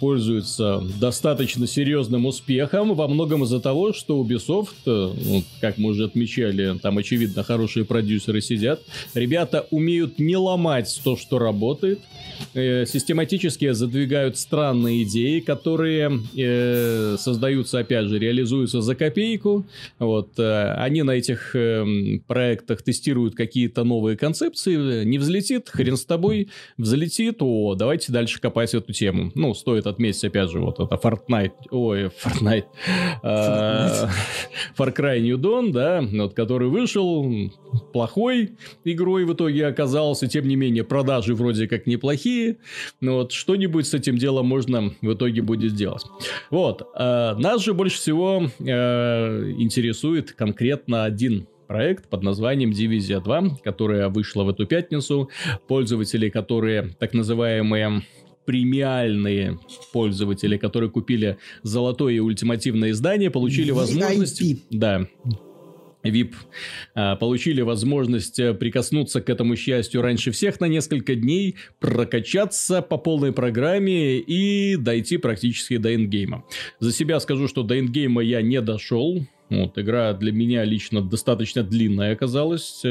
пользуется 0.00 0.82
достаточно 0.98 1.66
серьезным 1.66 2.26
успехом, 2.26 2.94
во 2.94 3.08
многом 3.08 3.44
из-за 3.44 3.60
того, 3.60 3.92
что 3.92 4.22
Ubisoft, 4.22 4.68
э, 4.86 5.12
ну, 5.24 5.44
как 5.60 5.78
мы 5.78 5.90
уже 5.90 6.04
отмечали, 6.04 6.78
там, 6.78 6.98
очевидно, 6.98 7.42
хорошие 7.42 7.84
продюсеры 7.84 8.40
сидят, 8.40 8.80
ребята 9.14 9.66
умеют 9.70 10.18
не 10.18 10.36
ломать 10.36 11.00
то, 11.04 11.16
что 11.16 11.38
работает, 11.38 12.00
э, 12.54 12.84
систематически 12.86 13.72
задвигают 13.72 14.36
странные 14.36 15.04
идеи, 15.04 15.40
которые 15.40 16.20
э, 16.36 17.16
создаются, 17.18 17.78
опять 17.78 18.06
же, 18.06 18.18
реализуются 18.18 18.80
за 18.80 18.94
копейку, 18.94 19.66
вот, 19.98 20.38
э, 20.38 20.74
они 20.74 21.02
на 21.02 21.12
этих 21.12 21.54
э, 21.54 21.84
проектах 22.26 22.82
тестируют 22.82 23.34
какие-то 23.34 23.84
новые 23.84 24.16
концепции, 24.16 25.04
не 25.04 25.18
взлетит, 25.18 25.68
хрен 25.68 25.96
с 25.96 26.04
тобой, 26.04 26.48
взлетит, 26.76 27.36
о, 27.40 27.74
давайте 27.74 28.12
дальше 28.12 28.40
копать 28.40 28.74
эту 28.74 28.92
тему 28.92 29.29
ну, 29.34 29.54
стоит 29.54 29.86
отметить, 29.86 30.24
опять 30.24 30.50
же, 30.50 30.60
вот 30.60 30.80
это 30.80 30.94
Fortnite, 30.94 31.52
ой, 31.70 32.06
Fortnite, 32.06 32.64
а, 33.22 34.08
Far 34.76 34.94
Cry 34.96 35.20
New 35.20 35.38
Dawn, 35.38 35.72
да, 35.72 36.02
вот, 36.02 36.34
который 36.34 36.68
вышел, 36.68 37.50
плохой 37.92 38.52
игрой 38.84 39.24
в 39.24 39.34
итоге 39.34 39.66
оказался, 39.66 40.26
тем 40.26 40.46
не 40.48 40.56
менее, 40.56 40.84
продажи 40.84 41.34
вроде 41.34 41.68
как 41.68 41.86
неплохие, 41.86 42.58
но 43.00 43.16
вот 43.16 43.32
что-нибудь 43.32 43.86
с 43.86 43.94
этим 43.94 44.16
делом 44.16 44.46
можно 44.46 44.92
в 45.00 45.12
итоге 45.12 45.42
будет 45.42 45.72
сделать. 45.72 46.04
Вот, 46.50 46.88
а, 46.94 47.34
нас 47.36 47.62
же 47.62 47.74
больше 47.74 47.96
всего 47.96 48.42
а, 48.60 49.50
интересует 49.52 50.32
конкретно 50.32 51.04
один 51.04 51.46
проект 51.70 52.08
под 52.08 52.24
названием 52.24 52.72
Дивизия 52.72 53.20
2, 53.20 53.58
которая 53.62 54.08
вышла 54.08 54.42
в 54.42 54.48
эту 54.48 54.66
пятницу. 54.66 55.30
Пользователи, 55.68 56.28
которые 56.28 56.96
так 56.98 57.14
называемые 57.14 58.02
премиальные 58.44 59.58
пользователи, 59.92 60.56
которые 60.56 60.90
купили 60.90 61.38
золотое 61.62 62.14
и 62.14 62.18
ультимативное 62.18 62.90
издание, 62.90 63.30
получили 63.30 63.70
возможность... 63.70 64.42
VIP. 64.42 64.58
Да, 64.70 65.06
VIP 66.04 66.34
а, 66.94 67.16
получили 67.16 67.60
возможность 67.60 68.38
э, 68.38 68.54
прикоснуться 68.54 69.20
к 69.20 69.28
этому 69.28 69.56
счастью 69.56 70.02
раньше 70.02 70.30
всех 70.30 70.60
на 70.60 70.66
несколько 70.66 71.14
дней, 71.14 71.56
прокачаться 71.78 72.82
по 72.82 72.96
полной 72.96 73.32
программе 73.32 74.18
и 74.18 74.76
дойти 74.76 75.18
практически 75.18 75.76
до 75.76 75.94
эндгейма. 75.94 76.44
За 76.78 76.92
себя 76.92 77.20
скажу, 77.20 77.48
что 77.48 77.62
до 77.62 77.78
эндгейма 77.78 78.22
я 78.22 78.42
не 78.42 78.60
дошел. 78.60 79.26
Вот, 79.50 79.78
игра 79.78 80.12
для 80.14 80.32
меня 80.32 80.64
лично 80.64 81.02
достаточно 81.02 81.62
длинная 81.62 82.12
оказалась. 82.12 82.82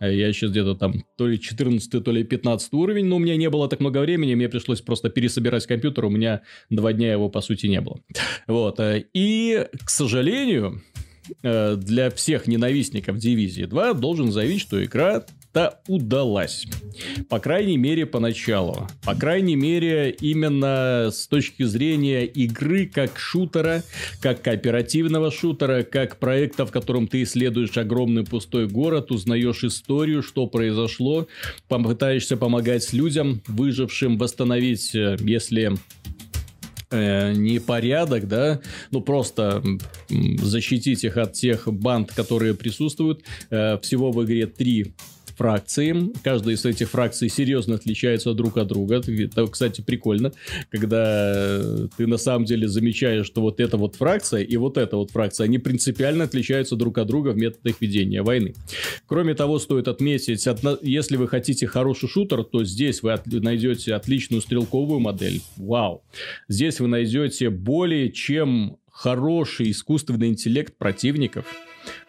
Э, 0.00 0.14
я 0.14 0.32
сейчас 0.32 0.50
где-то 0.50 0.74
там 0.74 1.04
то 1.16 1.26
ли 1.26 1.40
14, 1.40 2.04
то 2.04 2.12
ли 2.12 2.24
15 2.24 2.72
уровень, 2.72 3.06
но 3.06 3.16
у 3.16 3.18
меня 3.18 3.36
не 3.36 3.50
было 3.50 3.68
так 3.68 3.80
много 3.80 3.98
времени, 3.98 4.34
мне 4.34 4.48
пришлось 4.48 4.80
просто 4.80 5.10
пересобирать 5.10 5.66
компьютер, 5.66 6.04
у 6.04 6.10
меня 6.10 6.42
два 6.70 6.92
дня 6.92 7.12
его, 7.12 7.28
по 7.28 7.40
сути, 7.40 7.66
не 7.66 7.80
было. 7.80 8.00
Вот. 8.46 8.80
Э, 8.80 9.04
и, 9.14 9.66
к 9.84 9.90
сожалению, 9.90 10.82
э, 11.42 11.76
для 11.76 12.10
всех 12.10 12.46
ненавистников 12.46 13.18
Дивизии 13.18 13.64
2 13.64 13.94
должен 13.94 14.32
заявить, 14.32 14.60
что 14.60 14.82
игра 14.84 15.24
та 15.54 15.78
удалась. 15.86 16.66
По 17.28 17.38
крайней 17.38 17.78
мере, 17.78 18.06
поначалу. 18.06 18.88
По 19.04 19.14
крайней 19.14 19.54
мере, 19.54 20.10
именно 20.10 21.10
с 21.12 21.28
точки 21.28 21.62
зрения 21.62 22.26
игры 22.26 22.90
как 22.92 23.16
шутера, 23.16 23.84
как 24.20 24.42
кооперативного 24.42 25.30
шутера, 25.30 25.84
как 25.84 26.18
проекта, 26.18 26.66
в 26.66 26.72
котором 26.72 27.06
ты 27.06 27.22
исследуешь 27.22 27.76
огромный 27.78 28.24
пустой 28.24 28.66
город, 28.66 29.12
узнаешь 29.12 29.62
историю, 29.62 30.24
что 30.24 30.48
произошло, 30.48 31.28
попытаешься 31.68 32.36
помогать 32.36 32.92
людям, 32.92 33.40
выжившим, 33.46 34.18
восстановить, 34.18 34.92
э, 34.92 35.16
если 35.20 35.74
э, 36.90 37.32
не 37.32 37.60
порядок, 37.60 38.26
да, 38.26 38.60
ну 38.90 39.00
просто 39.00 39.62
защитить 40.08 41.04
их 41.04 41.16
от 41.16 41.34
тех 41.34 41.68
банд, 41.72 42.12
которые 42.12 42.54
присутствуют. 42.54 43.22
Э, 43.50 43.78
всего 43.80 44.10
в 44.10 44.24
игре 44.24 44.46
три 44.46 44.94
фракции. 45.36 46.12
Каждая 46.22 46.54
из 46.54 46.64
этих 46.64 46.90
фракций 46.90 47.28
серьезно 47.28 47.74
отличается 47.74 48.32
друг 48.34 48.56
от 48.56 48.68
друга. 48.68 49.02
Это, 49.06 49.46
кстати, 49.46 49.80
прикольно, 49.80 50.32
когда 50.70 51.88
ты 51.96 52.06
на 52.06 52.16
самом 52.16 52.44
деле 52.44 52.68
замечаешь, 52.68 53.26
что 53.26 53.40
вот 53.40 53.60
эта 53.60 53.76
вот 53.76 53.96
фракция 53.96 54.42
и 54.42 54.56
вот 54.56 54.78
эта 54.78 54.96
вот 54.96 55.10
фракция, 55.10 55.44
они 55.44 55.58
принципиально 55.58 56.24
отличаются 56.24 56.76
друг 56.76 56.98
от 56.98 57.06
друга 57.06 57.30
в 57.30 57.36
методах 57.36 57.80
ведения 57.80 58.22
войны. 58.22 58.54
Кроме 59.06 59.34
того, 59.34 59.58
стоит 59.58 59.88
отметить, 59.88 60.46
если 60.82 61.16
вы 61.16 61.28
хотите 61.28 61.66
хороший 61.66 62.08
шутер, 62.08 62.44
то 62.44 62.64
здесь 62.64 63.02
вы 63.02 63.18
найдете 63.24 63.94
отличную 63.94 64.40
стрелковую 64.40 65.00
модель. 65.00 65.40
Вау! 65.56 66.02
Здесь 66.48 66.80
вы 66.80 66.88
найдете 66.88 67.50
более 67.50 68.10
чем 68.12 68.78
хороший 68.90 69.70
искусственный 69.70 70.28
интеллект 70.28 70.76
противников. 70.78 71.46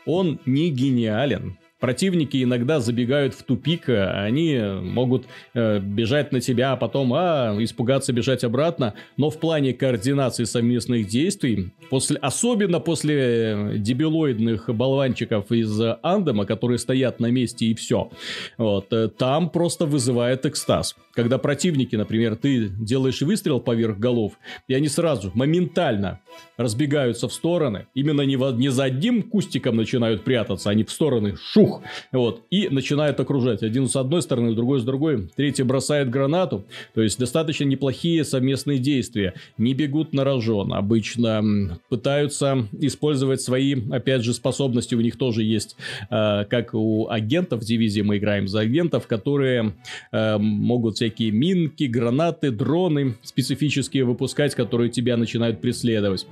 Он 0.06 0.40
не 0.46 0.70
гениален, 0.70 1.58
противники 1.80 2.44
иногда 2.44 2.80
забегают 2.80 3.34
в 3.34 3.44
тупик, 3.44 3.90
э, 3.90 4.06
они 4.06 4.60
могут 4.82 5.26
э, 5.54 5.80
бежать 5.80 6.32
на 6.32 6.42
тебя, 6.42 6.74
а 6.74 6.78
потом 6.78 7.14
а, 7.14 7.56
испугаться, 7.60 8.14
бежать 8.14 8.44
обратно. 8.44 8.94
Но 9.18 9.30
в 9.30 9.40
плане 9.40 9.74
координации 9.74 10.46
совместных 10.46 11.08
действий, 11.08 11.74
после, 11.90 12.18
особенно 12.18 12.80
после 12.80 13.16
э, 13.16 13.78
дебилоидных 13.78 14.70
болванчиков 14.74 15.52
из 15.52 15.80
Андема, 16.02 16.46
которые 16.46 16.78
стоят 16.78 17.20
на 17.20 17.28
месте 17.32 17.68
и 17.68 17.76
все, 17.76 18.10
вот, 18.58 18.92
э, 18.92 19.10
там 19.10 19.50
просто 19.50 19.86
вызывает 19.86 20.46
экстаз. 20.46 20.96
Когда 21.14 21.38
противники, 21.38 21.96
например, 21.96 22.36
ты 22.36 22.68
делаешь 22.68 23.22
выстрел 23.22 23.60
поверх 23.60 23.98
голов, 23.98 24.34
и 24.68 24.74
они 24.74 24.90
сразу, 24.90 25.32
моментально 25.34 26.20
разбегаются 26.58 27.28
в 27.28 27.34
стороны, 27.34 27.88
именно 27.94 28.22
не, 28.22 28.36
в, 28.36 28.52
не 28.52 28.70
за 28.70 28.86
одним 28.86 29.24
кустиком 29.24 29.78
начинают 29.78 30.24
прятаться, 30.24 30.70
они 30.70 30.84
в 30.84 30.92
стороны, 30.92 31.36
шух, 31.38 31.75
бух, 31.76 31.84
вот, 32.12 32.44
и 32.50 32.70
начинают 32.70 33.20
окружать. 33.20 33.64
Один 33.64 33.88
с 33.88 33.96
одной 33.96 34.22
стороны, 34.22 34.54
другой 34.54 34.80
с 34.80 34.84
другой, 34.84 35.30
третий 35.36 35.64
бросает 35.64 36.10
гранату, 36.10 36.66
то 36.94 37.02
есть 37.02 37.20
достаточно 37.20 37.64
неплохие 37.66 38.24
совместные 38.24 38.80
действия. 38.80 39.34
Не 39.58 39.74
бегут 39.74 40.14
на 40.14 40.24
рожон, 40.24 40.74
обычно 40.74 41.80
пытаются 41.90 42.68
использовать 42.80 43.42
свои, 43.42 43.76
опять 43.92 44.24
же, 44.24 44.34
способности, 44.34 44.96
у 44.96 45.02
них 45.02 45.18
тоже 45.18 45.44
есть, 45.44 45.76
э, 46.10 46.46
как 46.46 46.74
у 46.74 47.10
агентов 47.10 47.62
дивизии 47.62 48.02
мы 48.02 48.18
играем 48.18 48.48
за 48.48 48.62
агентов, 48.62 49.08
которые 49.08 49.74
э, 50.12 50.38
могут 50.38 50.96
всякие 50.96 51.32
минки, 51.32 51.84
гранаты, 51.86 52.52
дроны 52.52 53.16
специфические 53.24 54.06
выпускать, 54.06 54.56
которые 54.56 54.90
тебя 54.90 55.18
начинают 55.18 55.62
преследовать. 55.62 56.28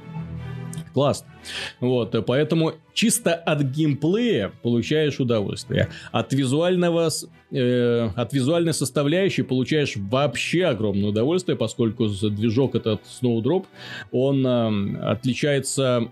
Класс. 0.94 1.26
Вот, 1.80 2.16
поэтому 2.26 2.74
чисто 2.94 3.34
от 3.34 3.64
геймплея 3.64 4.52
получаешь 4.62 5.20
удовольствие. 5.20 5.90
От 6.12 6.34
визуального, 6.34 7.10
э, 7.52 8.10
от 8.16 8.34
визуальной 8.34 8.74
составляющей 8.74 9.42
получаешь 9.42 9.94
вообще 9.96 10.66
огромное 10.66 11.10
удовольствие, 11.10 11.58
поскольку 11.58 12.08
движок 12.08 12.76
этот 12.76 13.02
Snowdrop, 13.04 13.66
он 14.12 14.46
э, 14.46 15.00
отличается 15.02 16.12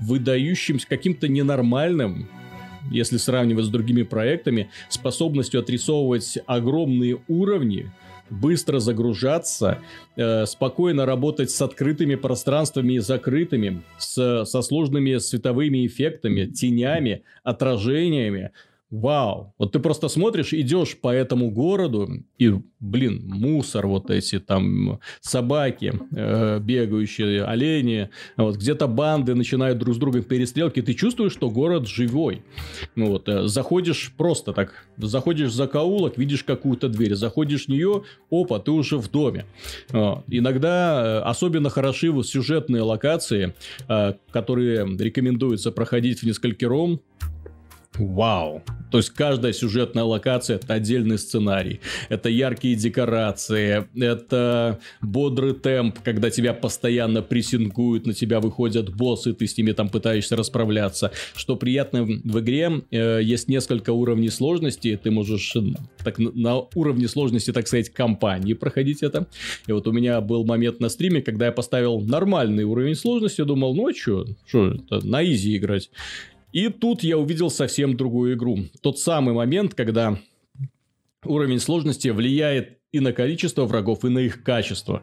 выдающимся 0.00 0.86
каким-то 0.88 1.28
ненормальным 1.28 2.28
если 2.90 3.18
сравнивать 3.18 3.66
с 3.66 3.68
другими 3.68 4.02
проектами, 4.02 4.70
способностью 4.88 5.60
отрисовывать 5.60 6.38
огромные 6.46 7.18
уровни, 7.28 7.92
быстро 8.30 8.78
загружаться, 8.78 9.78
э, 10.16 10.46
спокойно 10.46 11.06
работать 11.06 11.50
с 11.50 11.60
открытыми 11.60 12.14
пространствами 12.14 12.94
и 12.94 12.98
закрытыми, 12.98 13.82
с, 13.98 14.44
со 14.44 14.62
сложными 14.62 15.18
световыми 15.18 15.86
эффектами, 15.86 16.46
тенями, 16.46 17.24
отражениями. 17.42 18.52
Вау! 18.90 19.54
Вот 19.56 19.70
ты 19.70 19.78
просто 19.78 20.08
смотришь, 20.08 20.52
идешь 20.52 20.96
по 20.96 21.14
этому 21.14 21.52
городу, 21.52 22.08
и, 22.38 22.52
блин, 22.80 23.22
мусор 23.24 23.86
вот 23.86 24.10
эти, 24.10 24.40
там, 24.40 24.98
собаки, 25.20 25.92
э, 26.12 26.58
бегающие, 26.58 27.44
олени, 27.44 28.10
вот, 28.36 28.56
где-то 28.56 28.88
банды 28.88 29.36
начинают 29.36 29.78
друг 29.78 29.94
с 29.94 29.98
другом 29.98 30.24
перестрелки, 30.24 30.82
ты 30.82 30.94
чувствуешь, 30.94 31.32
что 31.32 31.50
город 31.50 31.86
живой. 31.86 32.42
Ну, 32.96 33.10
вот, 33.10 33.28
э, 33.28 33.46
заходишь 33.46 34.12
просто 34.16 34.52
так, 34.52 34.72
заходишь 34.96 35.52
за 35.52 35.68
каулок, 35.68 36.18
видишь 36.18 36.42
какую-то 36.42 36.88
дверь, 36.88 37.14
заходишь 37.14 37.66
в 37.66 37.68
нее, 37.68 38.02
опа, 38.28 38.58
ты 38.58 38.72
уже 38.72 38.98
в 38.98 39.08
доме. 39.08 39.46
Вот. 39.90 40.24
Иногда 40.26 41.02
э, 41.04 41.30
особенно 41.30 41.70
хороши 41.70 42.10
сюжетные 42.24 42.82
локации, 42.82 43.54
э, 43.88 44.14
которые 44.32 44.84
рекомендуется 44.98 45.70
проходить 45.70 46.20
в 46.20 46.26
несколькером, 46.26 47.00
Вау. 47.98 48.62
То 48.90 48.98
есть 48.98 49.10
каждая 49.10 49.52
сюжетная 49.52 50.04
локация 50.04 50.56
это 50.56 50.74
отдельный 50.74 51.18
сценарий. 51.18 51.80
Это 52.08 52.28
яркие 52.28 52.74
декорации, 52.74 53.88
это 53.96 54.80
бодрый 55.00 55.54
темп, 55.54 55.98
когда 56.02 56.30
тебя 56.30 56.54
постоянно 56.54 57.22
прессингуют, 57.22 58.06
на 58.06 58.14
тебя 58.14 58.40
выходят 58.40 58.94
боссы, 58.94 59.32
ты 59.32 59.46
с 59.46 59.56
ними 59.56 59.72
там 59.72 59.88
пытаешься 59.88 60.36
расправляться. 60.36 61.12
Что 61.34 61.56
приятно 61.56 62.04
в 62.04 62.40
игре, 62.40 62.82
э, 62.90 63.20
есть 63.22 63.48
несколько 63.48 63.90
уровней 63.90 64.30
сложности, 64.30 64.98
ты 65.00 65.10
можешь 65.10 65.56
так, 66.02 66.18
на 66.18 66.58
уровне 66.74 67.06
сложности, 67.06 67.52
так 67.52 67.66
сказать, 67.68 67.90
компании 67.90 68.54
проходить 68.54 69.02
это. 69.02 69.26
И 69.66 69.72
вот 69.72 69.86
у 69.86 69.92
меня 69.92 70.20
был 70.20 70.44
момент 70.44 70.80
на 70.80 70.88
стриме, 70.88 71.22
когда 71.22 71.46
я 71.46 71.52
поставил 71.52 72.00
нормальный 72.00 72.64
уровень 72.64 72.94
сложности, 72.94 73.42
думал, 73.42 73.74
ну 73.74 73.88
а 73.88 73.94
что, 73.94 74.26
что 74.46 74.72
это, 74.72 75.06
на 75.06 75.24
изи 75.24 75.56
играть. 75.56 75.90
И 76.52 76.68
тут 76.68 77.02
я 77.02 77.18
увидел 77.18 77.50
совсем 77.50 77.96
другую 77.96 78.34
игру. 78.34 78.58
Тот 78.82 78.98
самый 78.98 79.34
момент, 79.34 79.74
когда 79.74 80.18
уровень 81.24 81.60
сложности 81.60 82.08
влияет 82.08 82.78
и 82.92 83.00
на 83.00 83.12
количество 83.12 83.64
врагов, 83.66 84.04
и 84.04 84.08
на 84.08 84.18
их 84.18 84.42
качество. 84.42 85.02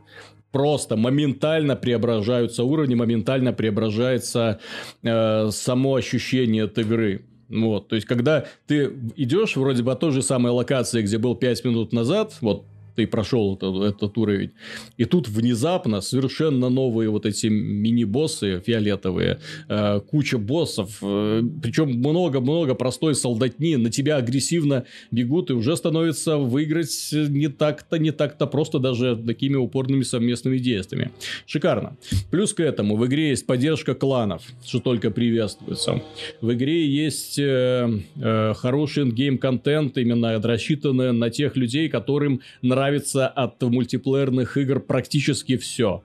Просто 0.52 0.98
моментально 0.98 1.76
преображаются 1.76 2.64
уровни, 2.64 2.96
моментально 2.96 3.54
преображается 3.54 4.60
э, 5.04 5.50
само 5.52 5.96
ощущение 5.96 6.66
от 6.66 6.78
игры. 6.78 7.26
Вот, 7.50 7.88
то 7.88 7.96
есть, 7.96 8.08
когда 8.08 8.46
ты 8.66 8.92
идешь 9.16 9.56
вроде 9.56 9.84
бы 9.84 9.92
от 9.94 10.00
той 10.02 10.12
же 10.12 10.22
самой 10.22 10.52
локации, 10.52 11.02
где 11.02 11.18
был 11.18 11.36
5 11.36 11.64
минут 11.64 11.94
назад, 11.94 12.36
вот 12.42 12.66
ты 12.98 13.06
прошел 13.06 13.56
этот, 13.56 13.96
этот 13.96 14.18
уровень. 14.18 14.52
И 14.98 15.06
тут 15.06 15.30
внезапно 15.30 16.02
совершенно 16.02 16.70
новые 16.70 17.10
вот 17.10 17.28
эти 17.28 17.46
мини-боссы 17.48 18.60
фиолетовые, 18.66 19.40
э, 19.70 20.00
куча 20.00 20.40
боссов, 20.40 20.98
э, 21.04 21.44
причем 21.62 21.90
много-много 21.90 22.74
простой 22.74 23.14
солдатни, 23.14 23.76
на 23.76 23.92
тебя 23.92 24.18
агрессивно 24.18 24.86
бегут, 25.12 25.52
и 25.52 25.54
уже 25.54 25.78
становится 25.78 26.38
выиграть 26.38 27.10
не 27.14 27.50
так-то, 27.50 28.00
не 28.00 28.12
так-то 28.12 28.48
просто 28.48 28.80
даже 28.80 29.16
такими 29.16 29.56
упорными 29.56 30.02
совместными 30.02 30.58
действиями. 30.58 31.12
Шикарно. 31.46 31.98
Плюс 32.32 32.54
к 32.54 32.60
этому 32.60 32.98
в 32.98 33.06
игре 33.06 33.30
есть 33.30 33.46
поддержка 33.46 33.94
кланов, 33.94 34.42
что 34.66 34.80
только 34.80 35.12
приветствуется. 35.12 36.02
В 36.42 36.52
игре 36.52 36.88
есть 36.88 37.38
э, 37.38 38.02
э, 38.16 38.54
хороший 38.56 39.04
ингейм-контент, 39.04 39.98
именно 40.00 40.42
рассчитанный 40.42 41.14
на 41.14 41.30
тех 41.30 41.56
людей, 41.56 41.90
которым 41.90 42.42
нравится 42.64 42.87
нравится 42.88 43.28
от 43.28 43.62
мультиплеерных 43.62 44.56
игр 44.56 44.80
практически 44.80 45.58
все. 45.58 46.04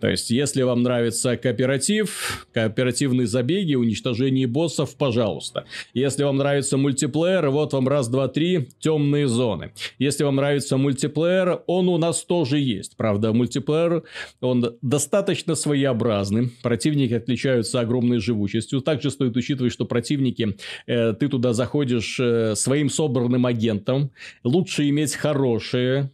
То 0.00 0.08
есть, 0.08 0.30
если 0.30 0.62
вам 0.62 0.82
нравится 0.82 1.36
кооператив, 1.36 2.46
кооперативные 2.52 3.28
забеги, 3.28 3.74
уничтожение 3.74 4.48
боссов, 4.48 4.96
пожалуйста. 4.96 5.64
Если 5.94 6.24
вам 6.24 6.38
нравится 6.38 6.76
мультиплеер, 6.76 7.50
вот 7.50 7.72
вам 7.72 7.86
раз, 7.88 8.08
два, 8.08 8.26
три, 8.26 8.68
темные 8.80 9.28
зоны. 9.28 9.72
Если 10.00 10.24
вам 10.24 10.36
нравится 10.36 10.76
мультиплеер, 10.76 11.62
он 11.68 11.88
у 11.88 11.98
нас 11.98 12.24
тоже 12.24 12.58
есть. 12.58 12.96
Правда, 12.96 13.32
мультиплеер, 13.32 14.02
он 14.40 14.76
достаточно 14.82 15.54
своеобразный. 15.54 16.50
Противники 16.62 17.14
отличаются 17.14 17.78
огромной 17.78 18.18
живучестью. 18.18 18.80
Также 18.80 19.10
стоит 19.12 19.36
учитывать, 19.36 19.72
что 19.72 19.84
противники, 19.84 20.56
э, 20.86 21.12
ты 21.12 21.28
туда 21.28 21.52
заходишь 21.52 22.18
э, 22.18 22.56
своим 22.56 22.90
собранным 22.90 23.46
агентом. 23.46 24.10
Лучше 24.42 24.88
иметь 24.88 25.14
хорошие 25.14 26.10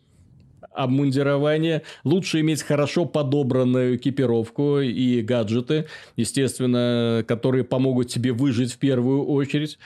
обмундирование. 0.73 1.83
Лучше 2.05 2.41
иметь 2.41 2.63
хорошо 2.63 3.05
подобранную 3.05 3.97
экипировку 3.97 4.81
и 4.81 5.21
гаджеты, 5.23 5.87
естественно, 6.17 7.25
которые 7.27 7.65
помогут 7.65 8.09
тебе 8.09 8.33
выжить 8.33 8.73
в 8.73 8.79
первую 8.79 9.25
очередь. 9.25 9.79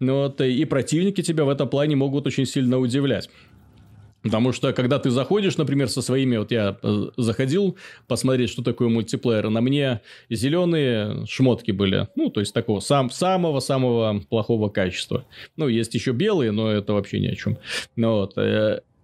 Вот, 0.00 0.40
и 0.40 0.64
противники 0.64 1.22
тебя 1.22 1.44
в 1.44 1.48
этом 1.48 1.68
плане 1.68 1.96
могут 1.96 2.26
очень 2.26 2.46
сильно 2.46 2.78
удивлять. 2.78 3.28
Потому 4.22 4.52
что, 4.52 4.72
когда 4.72 4.98
ты 4.98 5.10
заходишь, 5.10 5.56
например, 5.56 5.88
со 5.88 6.00
своими... 6.00 6.36
Вот 6.36 6.52
я 6.52 6.78
э, 6.80 7.06
заходил 7.16 7.76
посмотреть, 8.06 8.50
что 8.50 8.62
такое 8.62 8.88
мультиплеер. 8.88 9.48
На 9.50 9.60
мне 9.60 10.00
зеленые 10.30 11.26
шмотки 11.26 11.72
были. 11.72 12.08
Ну, 12.14 12.30
то 12.30 12.40
есть, 12.40 12.54
такого 12.54 12.80
сам, 12.80 13.10
самого-самого 13.10 14.22
плохого 14.28 14.68
качества. 14.68 15.24
Ну, 15.56 15.66
есть 15.66 15.94
еще 15.94 16.12
белые, 16.12 16.52
но 16.52 16.70
это 16.70 16.92
вообще 16.92 17.18
ни 17.18 17.26
о 17.26 17.34
чем. 17.34 17.58
Ну, 17.96 18.12
вот. 18.12 18.34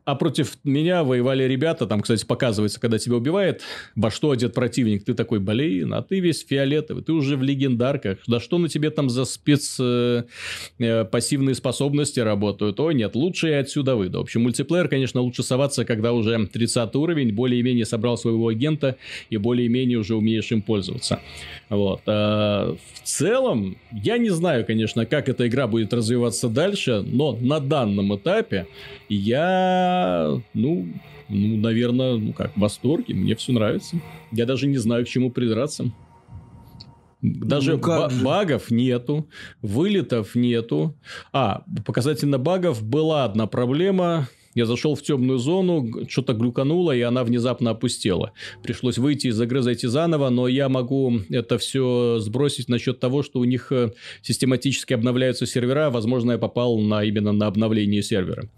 А 0.09 0.14
против 0.14 0.56
меня 0.64 1.04
воевали 1.04 1.44
ребята, 1.44 1.86
там, 1.86 2.00
кстати, 2.00 2.24
показывается, 2.24 2.80
когда 2.80 2.96
тебя 2.96 3.16
убивает, 3.16 3.61
во 3.94 4.11
что 4.11 4.30
одет 4.30 4.54
противник, 4.54 5.04
ты 5.04 5.12
такой, 5.12 5.38
блин, 5.38 5.92
а 5.92 6.00
ты 6.00 6.20
весь 6.20 6.46
фиолетовый, 6.46 7.04
ты 7.04 7.12
уже 7.12 7.36
в 7.36 7.42
легендарках, 7.42 8.16
да 8.26 8.40
что 8.40 8.56
на 8.56 8.70
тебе 8.70 8.88
там 8.88 9.11
за 9.11 9.26
спец 9.26 9.76
э, 9.78 10.24
э, 10.78 11.04
пассивные 11.04 11.54
способности 11.54 12.20
работают? 12.20 12.80
О, 12.80 12.90
нет, 12.90 13.16
лучше 13.16 13.48
я 13.48 13.59
отсюда 13.59 13.96
выйду. 13.96 14.16
В 14.16 14.22
общем, 14.22 14.44
мультиплеер, 14.44 14.88
конечно, 14.88 15.20
лучше 15.20 15.42
соваться, 15.42 15.84
когда 15.84 16.14
уже 16.14 16.46
30 16.46 16.94
уровень, 16.94 17.34
более-менее 17.34 17.84
собрал 17.84 18.16
своего 18.16 18.48
агента 18.48 18.96
и 19.28 19.36
более-менее 19.36 19.98
уже 19.98 20.16
умеешь 20.16 20.50
им 20.50 20.62
пользоваться. 20.62 21.20
Вот. 21.68 22.00
А 22.06 22.74
в 22.94 23.00
целом, 23.02 23.76
я 23.92 24.16
не 24.16 24.30
знаю, 24.30 24.64
конечно, 24.64 25.04
как 25.04 25.28
эта 25.28 25.46
игра 25.48 25.66
будет 25.66 25.92
развиваться 25.92 26.48
дальше, 26.48 27.04
но 27.06 27.36
на 27.38 27.61
данном 27.61 28.16
этапе 28.16 28.66
я, 29.09 29.97
ну, 30.55 30.88
ну, 31.28 31.57
наверное, 31.57 32.16
ну 32.16 32.32
как, 32.32 32.57
в 32.57 32.61
восторге, 32.61 33.14
мне 33.14 33.34
все 33.34 33.53
нравится. 33.53 33.96
Я 34.32 34.46
даже 34.46 34.66
не 34.66 34.78
знаю, 34.78 35.05
к 35.05 35.09
чему 35.09 35.30
придраться. 35.30 35.90
Даже 37.20 37.72
ну, 37.72 37.78
ба- 37.78 38.11
багов 38.22 38.70
нету, 38.70 39.28
вылетов 39.61 40.34
нету. 40.34 40.94
А, 41.32 41.64
показательно 41.84 42.38
багов 42.38 42.82
была 42.82 43.24
одна 43.24 43.46
проблема. 43.46 44.28
Я 44.59 44.66
зашел 44.66 44.96
в 44.96 45.02
темную 45.02 45.38
зону, 45.38 45.88
что-то 46.09 46.32
глюкануло, 46.32 46.90
и 46.90 47.00
она 47.02 47.22
внезапно 47.22 47.70
опустела. 47.70 48.32
Пришлось 48.61 48.98
выйти 48.98 49.28
из 49.28 49.40
игры, 49.40 49.62
зайти 49.62 49.86
заново, 49.86 50.30
но 50.30 50.48
я 50.48 50.68
могу 50.68 51.20
это 51.30 51.59
все 51.59 52.18
сбросить 52.18 52.68
насчет 52.68 52.98
того, 52.98 53.22
что 53.22 53.38
у 53.38 53.44
них 53.44 53.70
э, 53.70 53.92
систематически 54.20 54.94
обновляются 54.94 55.46
сервера. 55.46 55.90
Возможно, 55.90 56.32
я 56.32 56.38
попал 56.38 56.76
на, 56.80 57.04
именно 57.04 57.30
на 57.30 57.46
обновление 57.46 58.02
сервера. 58.02 58.48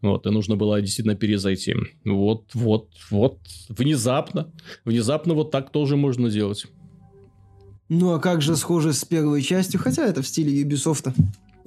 Вот, 0.00 0.26
и 0.26 0.30
нужно 0.30 0.54
было 0.54 0.80
действительно 0.80 1.16
перезайти. 1.16 1.74
Вот, 2.04 2.44
вот, 2.54 2.90
вот. 3.10 3.38
Внезапно. 3.68 4.52
Внезапно 4.84 5.34
вот 5.34 5.50
так 5.50 5.72
тоже 5.72 5.96
можно 5.96 6.30
делать. 6.30 6.66
Ну 7.88 8.12
а 8.12 8.20
как 8.20 8.42
же 8.42 8.54
схоже 8.54 8.92
с 8.92 9.04
первой 9.04 9.42
частью, 9.42 9.80
хотя 9.80 10.06
это 10.06 10.22
в 10.22 10.26
стиле 10.28 10.62
Ubisoft. 10.62 11.12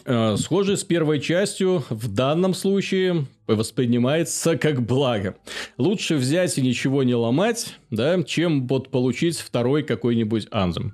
Э, 0.06 0.36
схоже 0.38 0.78
с 0.78 0.84
первой 0.84 1.20
частью, 1.20 1.84
в 1.90 2.08
данном 2.08 2.54
случае 2.54 3.28
воспринимается 3.56 4.58
как 4.58 4.82
благо. 4.82 5.36
Лучше 5.78 6.16
взять 6.16 6.58
и 6.58 6.62
ничего 6.62 7.04
не 7.04 7.16
ломать, 7.16 7.76
да, 7.90 8.22
чем 8.24 8.68
вот 8.68 8.90
получить 8.90 9.38
второй 9.38 9.84
какой-нибудь 9.84 10.48
Anthem. 10.52 10.92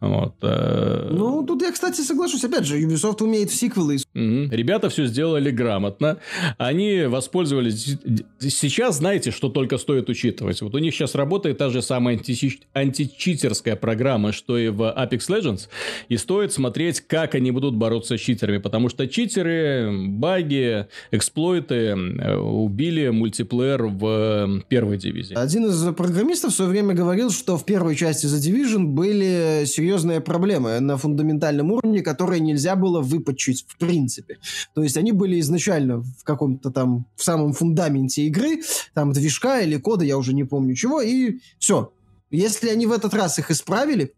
Вот. 0.00 0.34
э, 0.42 1.08
Ну, 1.10 1.44
тут 1.46 1.62
я, 1.62 1.72
кстати, 1.72 2.00
соглашусь. 2.00 2.44
Опять 2.44 2.64
же, 2.64 2.80
Ubisoft 2.80 3.22
умеет 3.22 3.50
в 3.50 3.54
сиквелы. 3.54 3.98
Мгм. 4.14 4.50
Ребята 4.50 4.88
все 4.88 5.06
сделали 5.06 5.50
грамотно. 5.50 6.18
Они 6.58 7.02
воспользовались... 7.02 7.96
Сейчас 8.38 8.96
знаете, 8.98 9.30
что 9.30 9.48
только 9.48 9.78
стоит 9.78 10.08
учитывать. 10.08 10.60
Вот 10.62 10.74
у 10.74 10.78
них 10.78 10.94
сейчас 10.94 11.14
работает 11.14 11.58
та 11.58 11.70
же 11.70 11.82
самая 11.82 12.16
анти- 12.16 12.60
античитерская 12.72 13.76
программа, 13.76 14.32
что 14.32 14.58
и 14.58 14.68
в 14.68 14.82
Apex 14.82 15.18
Legends. 15.28 15.68
И 16.08 16.16
стоит 16.16 16.52
смотреть, 16.52 17.00
как 17.00 17.34
они 17.34 17.50
будут 17.50 17.74
бороться 17.74 18.16
с 18.16 18.20
читерами. 18.20 18.58
Потому 18.58 18.88
что 18.88 19.06
читеры, 19.06 19.90
баги, 20.08 20.86
эксплойты 21.10 21.94
убили 22.38 23.08
мультиплеер 23.08 23.86
в 23.86 24.06
э, 24.06 24.62
первой 24.68 24.98
дивизии. 24.98 25.34
Один 25.34 25.66
из 25.66 25.94
программистов 25.94 26.52
в 26.52 26.56
свое 26.56 26.70
время 26.70 26.94
говорил, 26.94 27.30
что 27.30 27.56
в 27.56 27.64
первой 27.64 27.96
части 27.96 28.26
The 28.26 28.38
Division 28.38 28.84
были 28.84 29.64
серьезные 29.66 30.20
проблемы 30.20 30.80
на 30.80 30.96
фундаментальном 30.96 31.72
уровне, 31.72 32.02
которые 32.02 32.40
нельзя 32.40 32.76
было 32.76 33.00
выпатчить 33.00 33.64
в 33.66 33.76
принципе. 33.78 34.38
То 34.74 34.82
есть 34.82 34.96
они 34.96 35.12
были 35.12 35.40
изначально 35.40 36.02
в 36.02 36.24
каком-то 36.24 36.70
там, 36.70 37.06
в 37.16 37.24
самом 37.24 37.52
фундаменте 37.52 38.22
игры, 38.26 38.60
там 38.94 39.12
движка 39.12 39.60
или 39.60 39.76
кода, 39.76 40.04
я 40.04 40.18
уже 40.18 40.34
не 40.34 40.44
помню 40.44 40.74
чего, 40.74 41.00
и 41.00 41.38
все. 41.58 41.92
Если 42.30 42.68
они 42.68 42.86
в 42.86 42.92
этот 42.92 43.14
раз 43.14 43.38
их 43.38 43.50
исправили, 43.50 44.14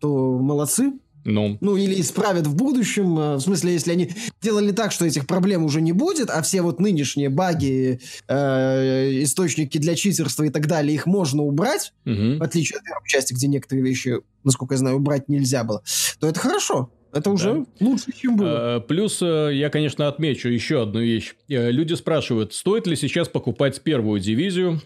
то 0.00 0.38
молодцы. 0.38 0.92
Ну, 1.24 1.58
Ну, 1.60 1.76
или 1.76 2.00
исправят 2.00 2.46
в 2.46 2.54
будущем. 2.54 3.18
э, 3.18 3.34
В 3.36 3.40
смысле, 3.40 3.72
если 3.72 3.92
они 3.92 4.10
делали 4.40 4.72
так, 4.72 4.92
что 4.92 5.04
этих 5.04 5.26
проблем 5.26 5.64
уже 5.64 5.80
не 5.80 5.92
будет, 5.92 6.30
а 6.30 6.40
все 6.42 6.62
вот 6.62 6.80
нынешние 6.80 7.28
баги, 7.28 8.00
э, 8.28 9.22
источники 9.22 9.78
для 9.78 9.94
читерства 9.94 10.44
и 10.44 10.50
так 10.50 10.66
далее, 10.66 10.94
их 10.94 11.06
можно 11.06 11.42
убрать, 11.42 11.92
мгм. 12.04 12.38
в 12.38 12.42
отличие 12.42 12.78
от 12.78 12.84
первой 12.84 13.06
части, 13.06 13.34
где 13.34 13.48
некоторые 13.48 13.84
вещи, 13.84 14.16
насколько 14.44 14.74
я 14.74 14.78
знаю, 14.78 14.96
убрать 14.96 15.28
нельзя 15.28 15.64
было, 15.64 15.82
то 16.20 16.28
это 16.28 16.38
хорошо. 16.40 16.90
Это 17.10 17.30
уже 17.30 17.64
лучше, 17.80 18.12
чем 18.14 18.36
было. 18.36 18.76
Э, 18.76 18.80
Плюс 18.80 19.22
э, 19.22 19.50
я, 19.54 19.70
конечно, 19.70 20.08
отмечу 20.08 20.48
еще 20.50 20.82
одну 20.82 21.00
вещь. 21.00 21.34
Люди 21.48 21.94
спрашивают, 21.94 22.52
стоит 22.52 22.86
ли 22.86 22.96
сейчас 22.96 23.28
покупать 23.28 23.80
первую 23.82 24.20
дивизию, 24.20 24.82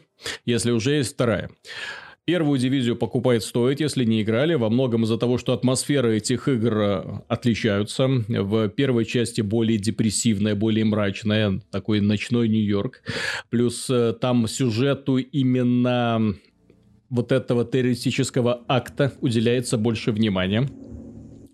если 0.47 0.71
уже 0.71 0.93
есть 0.93 1.15
вторая. 1.15 1.51
Первую 2.25 2.57
дивизию 2.61 2.95
покупать 2.95 3.43
стоит, 3.43 3.81
если 3.81 4.05
не 4.05 4.23
играли, 4.23 4.55
во 4.55 4.71
многом 4.71 5.03
из-за 5.03 5.19
того, 5.19 5.39
что 5.39 5.55
атмосферы 5.55 6.19
этих 6.19 6.47
игр 6.47 6.79
э, 6.79 7.05
отличаются. 7.27 8.07
В 8.07 8.69
первой 8.69 9.07
части 9.07 9.41
более 9.41 9.77
депрессивная, 9.77 10.55
более 10.55 10.85
мрачная, 10.85 11.61
такой 11.73 12.01
ночной 12.01 12.49
Нью-Йорк. 12.49 13.03
Плюс 13.51 13.91
э, 13.91 14.13
там 14.21 14.47
сюжету 14.47 15.17
именно 15.17 16.37
вот 17.11 17.33
этого 17.33 17.65
террористического 17.65 18.63
акта 18.69 19.13
уделяется 19.21 19.77
больше 19.77 20.13
внимания. 20.13 20.69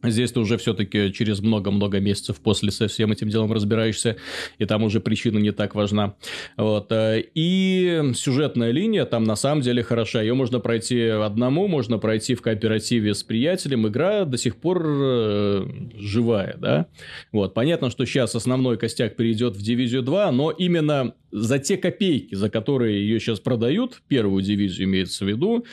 Здесь 0.02 0.32
ты 0.32 0.40
уже 0.40 0.58
все-таки 0.58 1.12
через 1.12 1.40
много-много 1.40 1.98
месяцев 1.98 2.40
после 2.40 2.70
со 2.70 2.86
всем 2.86 3.10
этим 3.10 3.28
делом 3.28 3.52
разбираешься, 3.52 4.16
и 4.58 4.64
там 4.64 4.84
уже 4.84 5.00
причина 5.00 5.38
не 5.38 5.50
так 5.50 5.74
важна. 5.74 6.14
Вот. 6.56 6.92
э, 6.92 7.24
И 7.34 8.12
сюжетная 8.14 8.70
линия 8.70 9.04
там 9.04 9.24
на 9.24 9.36
самом 9.36 9.62
деле 9.62 9.82
хороша. 9.82 10.22
Ее 10.22 10.34
можно 10.34 10.60
пройти 10.60 11.00
одному, 11.02 11.66
можно 11.66 11.98
пройти 11.98 12.34
в 12.34 12.42
кооперативе 12.42 13.14
с 13.14 13.22
приятелем. 13.22 13.88
Игра 13.88 14.24
до 14.24 14.38
сих 14.38 14.56
пор 14.56 14.84
э, 14.86 15.66
живая, 15.96 16.56
да? 16.58 16.86
Вот. 17.32 17.54
Понятно, 17.54 17.90
что 17.90 18.04
сейчас 18.04 18.34
основной 18.34 18.76
костяк 18.78 19.16
перейдет 19.16 19.56
в 19.56 19.62
дивизию 19.62 20.02
2, 20.02 20.30
но 20.32 20.50
именно 20.50 21.14
за 21.30 21.58
те 21.58 21.76
копейки, 21.76 22.34
за 22.34 22.48
которые 22.50 23.00
ее 23.00 23.20
сейчас 23.20 23.40
продают, 23.40 24.02
первую 24.08 24.42
дивизию 24.42 24.86
имеется 24.86 25.24
в 25.24 25.28
виду, 25.28 25.66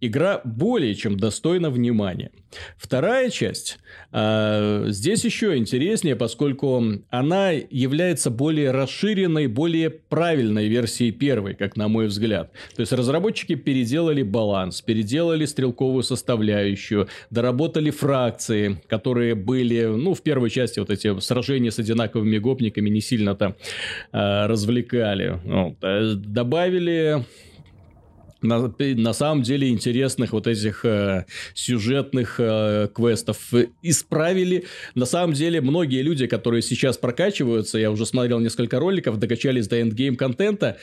игра 0.00 0.40
более 0.44 0.94
чем 0.94 1.16
достойна 1.16 1.70
внимания. 1.70 2.30
Вторая 2.76 3.30
часть 3.30 3.78
э, 4.12 4.84
здесь 4.88 5.24
еще 5.24 5.56
интереснее, 5.56 6.16
поскольку 6.16 6.82
она 7.10 7.50
является 7.50 8.30
более 8.30 8.70
расширенной, 8.70 9.46
более 9.48 9.90
правильной 9.90 10.68
версией 10.68 11.12
первой, 11.12 11.54
как 11.54 11.76
на 11.76 11.88
мой 11.88 12.06
взгляд. 12.06 12.52
То 12.74 12.80
есть 12.80 12.92
разработчики 12.92 13.54
переделали 13.54 14.22
баланс, 14.22 14.80
переделали 14.80 15.44
стрелковую 15.44 16.02
составляющую, 16.02 17.08
доработали 17.30 17.90
фракции, 17.90 18.80
которые 18.88 19.34
были, 19.34 19.84
ну, 19.84 20.14
в 20.14 20.22
первой 20.22 20.50
части 20.50 20.78
вот 20.78 20.90
эти 20.90 21.18
сражения 21.20 21.70
с 21.70 21.78
одинаковыми 21.78 22.38
гопниками 22.38 22.88
не 22.88 23.00
сильно-то 23.00 23.56
э, 24.12 24.46
развлекали. 24.46 25.40
Вот. 25.44 25.76
Э, 25.82 26.14
Добавили 26.14 27.24
на, 28.42 28.72
на 28.78 29.12
самом 29.12 29.42
деле 29.42 29.68
интересных 29.68 30.32
вот 30.32 30.46
этих 30.46 30.84
э, 30.84 31.24
сюжетных 31.54 32.36
э, 32.38 32.88
квестов. 32.94 33.52
Исправили, 33.82 34.66
на 34.94 35.06
самом 35.06 35.32
деле, 35.32 35.60
многие 35.60 36.02
люди, 36.02 36.26
которые 36.26 36.62
сейчас 36.62 36.96
прокачиваются, 36.98 37.78
я 37.78 37.90
уже 37.90 38.06
смотрел 38.06 38.38
несколько 38.40 38.78
роликов, 38.78 39.18
докачались 39.18 39.68
до 39.68 39.80
endgame 39.80 40.16
контента, 40.16 40.78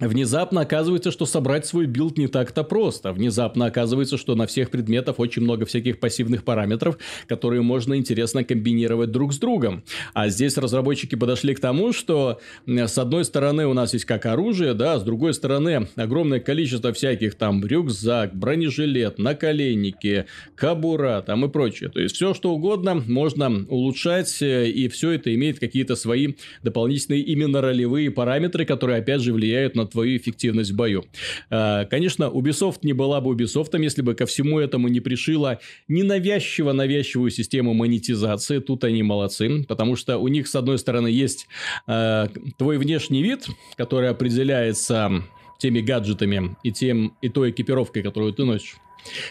Внезапно 0.00 0.62
оказывается, 0.62 1.12
что 1.12 1.24
собрать 1.24 1.66
свой 1.66 1.86
build 1.86 2.18
не 2.18 2.26
так-то 2.26 2.64
просто. 2.64 3.12
Внезапно 3.12 3.66
оказывается, 3.66 4.18
что 4.18 4.34
на 4.34 4.48
всех 4.48 4.70
предметах 4.70 5.20
очень 5.20 5.42
много 5.42 5.66
всяких 5.66 6.00
пассивных 6.00 6.42
параметров, 6.42 6.98
которые 7.28 7.62
можно 7.62 7.96
интересно 7.96 8.42
комбинировать 8.42 9.12
друг 9.12 9.32
с 9.32 9.38
другом. 9.38 9.84
А 10.12 10.28
здесь 10.30 10.58
разработчики 10.58 11.14
подошли 11.14 11.54
к 11.54 11.60
тому, 11.60 11.92
что 11.92 12.40
с 12.66 12.98
одной 12.98 13.24
стороны 13.24 13.68
у 13.68 13.72
нас 13.72 13.92
есть 13.92 14.04
как 14.04 14.26
оружие, 14.26 14.74
да, 14.74 14.98
с 14.98 15.04
другой 15.04 15.32
стороны 15.32 15.86
огромное 15.94 16.40
количество 16.40 16.92
всяких 16.92 17.36
там 17.36 17.64
рюкзак, 17.64 18.34
бронежилет, 18.34 19.18
наколенники, 19.18 20.26
кабура 20.56 21.22
там 21.24 21.44
и 21.44 21.48
прочее. 21.48 21.88
То 21.88 22.00
есть 22.00 22.16
все 22.16 22.34
что 22.34 22.52
угодно 22.52 22.96
можно 22.96 23.64
улучшать, 23.68 24.42
э, 24.42 24.68
и 24.70 24.88
все 24.88 25.12
это 25.12 25.32
имеет 25.32 25.60
какие-то 25.60 25.94
свои 25.94 26.34
дополнительные 26.64 27.20
именно 27.20 27.60
ролевые 27.60 28.10
параметры, 28.10 28.64
которые 28.64 28.98
опять 28.98 29.20
же 29.20 29.32
влияют 29.32 29.76
на 29.76 29.83
твою 29.92 30.16
эффективность 30.16 30.70
в 30.70 30.76
бою. 30.76 31.04
А, 31.50 31.84
Конечно, 31.84 32.24
Ubisoft 32.24 32.78
не 32.82 32.92
была 32.92 33.20
бы 33.20 33.34
Ubisoft, 33.34 33.80
если 33.80 34.02
бы 34.02 34.14
ко 34.14 34.26
всему 34.26 34.58
этому 34.58 34.88
не 34.88 35.00
пришила 35.00 35.60
ненавязчиво 35.88 36.72
навязчивую 36.72 37.30
систему 37.30 37.74
монетизации. 37.74 38.58
Тут 38.58 38.84
они 38.84 39.02
молодцы, 39.02 39.64
потому 39.68 39.96
что 39.96 40.18
у 40.18 40.28
них, 40.28 40.48
с 40.48 40.54
одной 40.54 40.78
стороны, 40.78 41.08
есть 41.08 41.46
э, 41.86 42.28
твой 42.58 42.78
внешний 42.78 43.22
вид, 43.22 43.46
который 43.76 44.08
определяется 44.10 45.24
теми 45.58 45.80
гаджетами 45.80 46.56
и, 46.62 46.72
тем, 46.72 47.16
и 47.22 47.28
той 47.28 47.50
экипировкой, 47.50 48.02
которую 48.02 48.32
ты 48.32 48.44
носишь. 48.44 48.76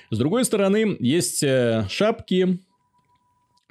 С 0.10 0.18
другой 0.18 0.46
стороны, 0.46 0.96
есть 1.00 1.44
э, 1.44 1.88
шапки, 1.90 2.60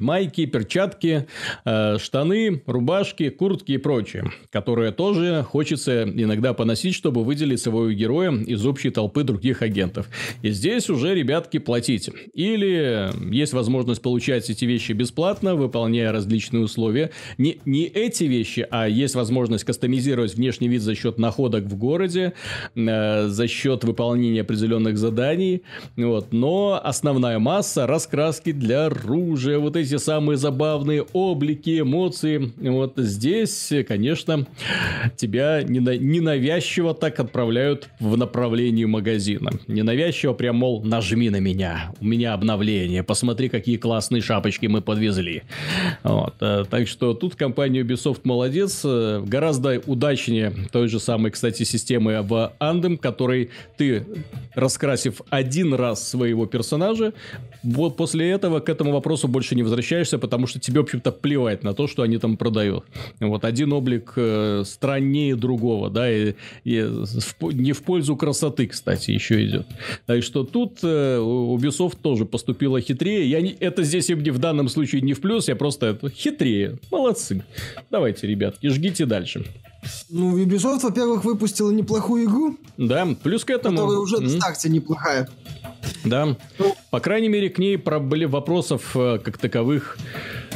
майки, 0.02 0.44
перчатки, 0.46 1.26
э, 1.64 1.98
штаны, 1.98 2.62
рубашки, 2.66 3.30
куртки 3.30 3.72
и 3.72 3.78
прочее, 3.78 4.30
которые 4.50 4.92
тоже 4.92 5.44
хочется 5.48 6.02
иногда 6.04 6.52
поносить, 6.52 6.94
чтобы 6.94 7.24
выделить 7.24 7.60
своего 7.60 7.90
героя 7.90 8.32
из 8.32 8.66
общей 8.66 8.90
толпы 8.90 9.22
других 9.22 9.62
агентов. 9.62 10.08
И 10.42 10.50
здесь 10.50 10.90
уже, 10.90 11.14
ребятки, 11.14 11.58
платите. 11.58 12.12
Или 12.34 13.10
есть 13.32 13.52
возможность 13.52 14.02
получать 14.02 14.48
эти 14.50 14.64
вещи 14.64 14.92
бесплатно, 14.92 15.54
выполняя 15.54 16.12
различные 16.12 16.64
условия. 16.64 17.10
Не, 17.38 17.58
не 17.64 17.86
эти 17.86 18.24
вещи, 18.24 18.66
а 18.70 18.88
есть 18.88 19.14
возможность 19.14 19.64
кастомизировать 19.64 20.34
внешний 20.34 20.68
вид 20.68 20.82
за 20.82 20.94
счет 20.94 21.18
находок 21.18 21.64
в 21.64 21.76
городе, 21.76 22.32
э, 22.74 23.28
за 23.28 23.48
счет 23.48 23.84
выполнения 23.84 24.40
определенных 24.40 24.98
заданий. 24.98 25.62
Вот. 25.96 26.32
Но 26.32 26.80
основная 26.82 27.38
масса 27.38 27.86
раскраски 27.86 28.52
для 28.52 28.86
оружия, 28.86 29.58
вот 29.58 29.76
эти 29.76 29.91
самые 29.98 30.36
забавные 30.36 31.02
облики, 31.12 31.80
эмоции. 31.80 32.52
Вот 32.56 32.94
здесь, 32.96 33.72
конечно, 33.86 34.46
тебя 35.16 35.62
нена- 35.62 35.98
ненавязчиво 35.98 36.94
так 36.94 37.20
отправляют 37.20 37.88
в 38.00 38.16
направлении 38.16 38.84
магазина. 38.84 39.50
Ненавязчиво 39.68 40.32
прям, 40.32 40.56
мол, 40.56 40.82
нажми 40.82 41.30
на 41.30 41.40
меня, 41.40 41.92
у 42.00 42.04
меня 42.04 42.34
обновление, 42.34 43.02
посмотри, 43.02 43.48
какие 43.48 43.76
классные 43.76 44.22
шапочки 44.22 44.66
мы 44.66 44.80
подвезли. 44.80 45.42
Вот. 46.02 46.34
э, 46.40 46.64
Так 46.70 46.88
что 46.88 47.14
тут 47.14 47.36
компания 47.36 47.82
Ubisoft 47.82 48.20
молодец, 48.24 48.82
э, 48.84 49.22
гораздо 49.24 49.80
удачнее 49.86 50.52
той 50.72 50.88
же 50.88 51.00
самой, 51.00 51.30
кстати, 51.30 51.64
системы 51.64 52.22
в 52.22 52.52
Anthem, 52.60 52.96
которой 52.96 53.50
ты, 53.76 54.06
раскрасив 54.54 55.20
один 55.30 55.74
раз 55.74 56.08
своего 56.08 56.46
персонажа, 56.46 57.12
вот 57.62 57.96
после 57.96 58.30
этого 58.30 58.60
к 58.60 58.68
этому 58.68 58.92
вопросу 58.92 59.28
больше 59.28 59.54
не 59.54 59.62
возвращаешься 59.62 59.81
возвращаешься, 59.82 60.18
потому 60.18 60.46
что 60.46 60.60
тебе, 60.60 60.80
в 60.80 60.84
общем-то, 60.84 61.12
плевать 61.12 61.64
на 61.64 61.74
то, 61.74 61.88
что 61.88 62.02
они 62.02 62.18
там 62.18 62.36
продают. 62.36 62.84
Вот 63.20 63.44
один 63.44 63.72
облик 63.72 64.12
э, 64.16 64.62
страннее 64.64 65.34
другого, 65.36 65.90
да, 65.90 66.10
и, 66.10 66.34
и 66.64 66.80
в, 66.82 67.52
не 67.52 67.72
в 67.72 67.82
пользу 67.82 68.16
красоты, 68.16 68.66
кстати, 68.66 69.10
еще 69.10 69.44
идет. 69.44 69.66
Так 70.06 70.22
что 70.22 70.44
тут 70.44 70.78
э, 70.82 71.18
Ubisoft 71.18 71.98
тоже 72.02 72.24
поступила 72.24 72.80
хитрее. 72.80 73.28
Я 73.28 73.40
не, 73.40 73.56
это 73.60 73.82
здесь 73.82 74.10
и 74.10 74.14
в 74.14 74.38
данном 74.38 74.68
случае 74.68 75.02
не 75.02 75.14
в 75.14 75.20
плюс, 75.20 75.48
я 75.48 75.56
просто 75.56 75.86
это, 75.86 76.08
хитрее. 76.08 76.78
Молодцы. 76.90 77.42
Давайте, 77.90 78.26
ребятки, 78.28 78.68
жгите 78.68 79.06
дальше. 79.06 79.44
Ну, 80.10 80.38
Ubisoft, 80.38 80.80
во-первых, 80.82 81.24
выпустила 81.24 81.70
неплохую 81.70 82.24
игру. 82.24 82.56
Да, 82.76 83.06
плюс 83.22 83.44
к 83.44 83.50
этому... 83.50 83.78
Которая 83.78 83.98
уже 83.98 84.16
mm-hmm. 84.16 84.22
на 84.22 84.28
старте 84.28 84.68
неплохая. 84.68 85.28
Да, 86.04 86.36
по 86.90 87.00
крайней 87.00 87.28
мере, 87.28 87.48
к 87.48 87.58
ней 87.58 87.76
были 87.76 88.24
вопросов 88.24 88.96
э, 88.96 89.18
как 89.18 89.38
таковых 89.38 89.98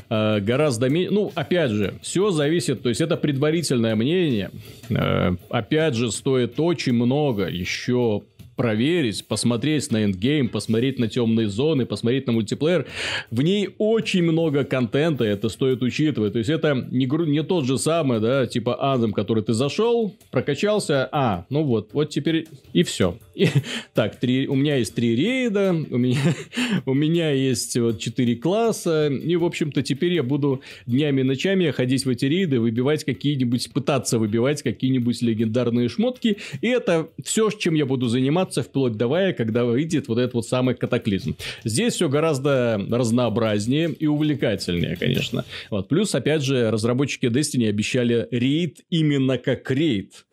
э, 0.08 0.40
гораздо 0.40 0.88
меньше. 0.88 1.12
Ну, 1.12 1.32
опять 1.34 1.70
же, 1.70 1.94
все 2.02 2.30
зависит, 2.30 2.82
то 2.82 2.88
есть 2.88 3.00
это 3.00 3.16
предварительное 3.16 3.96
мнение. 3.96 4.50
Э, 4.90 5.34
опять 5.50 5.94
же, 5.94 6.12
стоит 6.12 6.58
очень 6.60 6.92
много 6.92 7.48
еще 7.48 8.22
проверить, 8.56 9.26
посмотреть 9.26 9.90
на 9.92 10.04
эндгейм, 10.04 10.48
посмотреть 10.48 10.98
на 10.98 11.08
темные 11.08 11.48
зоны, 11.48 11.86
посмотреть 11.86 12.26
на 12.26 12.32
мультиплеер. 12.32 12.86
В 13.30 13.42
ней 13.42 13.68
очень 13.78 14.22
много 14.22 14.64
контента, 14.64 15.24
это 15.24 15.48
стоит 15.48 15.82
учитывать. 15.82 16.32
То 16.32 16.38
есть, 16.38 16.50
это 16.50 16.74
не, 16.90 17.06
не 17.06 17.42
тот 17.42 17.66
же 17.66 17.78
самый, 17.78 18.20
да, 18.20 18.46
типа 18.46 18.78
Anthem, 18.82 19.12
который 19.12 19.42
ты 19.42 19.52
зашел, 19.52 20.14
прокачался, 20.30 21.08
а, 21.12 21.44
ну 21.50 21.62
вот, 21.62 21.90
вот 21.92 22.08
теперь 22.10 22.48
и 22.72 22.82
все. 22.82 23.18
И, 23.34 23.48
так, 23.94 24.18
три, 24.18 24.48
у 24.48 24.54
меня 24.54 24.76
есть 24.76 24.94
три 24.94 25.14
рейда, 25.14 25.76
у 25.90 25.98
меня, 25.98 26.20
у 26.86 26.94
меня 26.94 27.30
есть 27.30 27.76
вот 27.76 27.98
четыре 27.98 28.36
класса, 28.36 29.08
и, 29.08 29.36
в 29.36 29.44
общем-то, 29.44 29.82
теперь 29.82 30.14
я 30.14 30.22
буду 30.22 30.62
днями 30.86 31.20
и 31.20 31.24
ночами 31.24 31.70
ходить 31.70 32.06
в 32.06 32.08
эти 32.08 32.24
рейды, 32.24 32.58
выбивать 32.58 33.04
какие-нибудь, 33.04 33.72
пытаться 33.72 34.18
выбивать 34.18 34.62
какие-нибудь 34.62 35.20
легендарные 35.20 35.88
шмотки, 35.90 36.38
и 36.62 36.68
это 36.68 37.08
все, 37.22 37.50
чем 37.50 37.74
я 37.74 37.84
буду 37.84 38.08
заниматься 38.08 38.45
вплоть 38.54 38.94
до 38.94 39.08
вая, 39.08 39.32
когда 39.32 39.64
выйдет 39.64 40.08
вот 40.08 40.18
этот 40.18 40.34
вот 40.34 40.46
самый 40.46 40.74
катаклизм. 40.74 41.36
Здесь 41.64 41.94
все 41.94 42.08
гораздо 42.08 42.80
разнообразнее 42.90 43.92
и 43.92 44.06
увлекательнее, 44.06 44.96
конечно. 44.96 45.44
Вот. 45.70 45.88
Плюс, 45.88 46.14
опять 46.14 46.42
же, 46.42 46.70
разработчики 46.70 47.26
Destiny 47.26 47.68
обещали 47.68 48.28
рейд 48.30 48.80
именно 48.90 49.38
как 49.38 49.70
рейд 49.70 50.26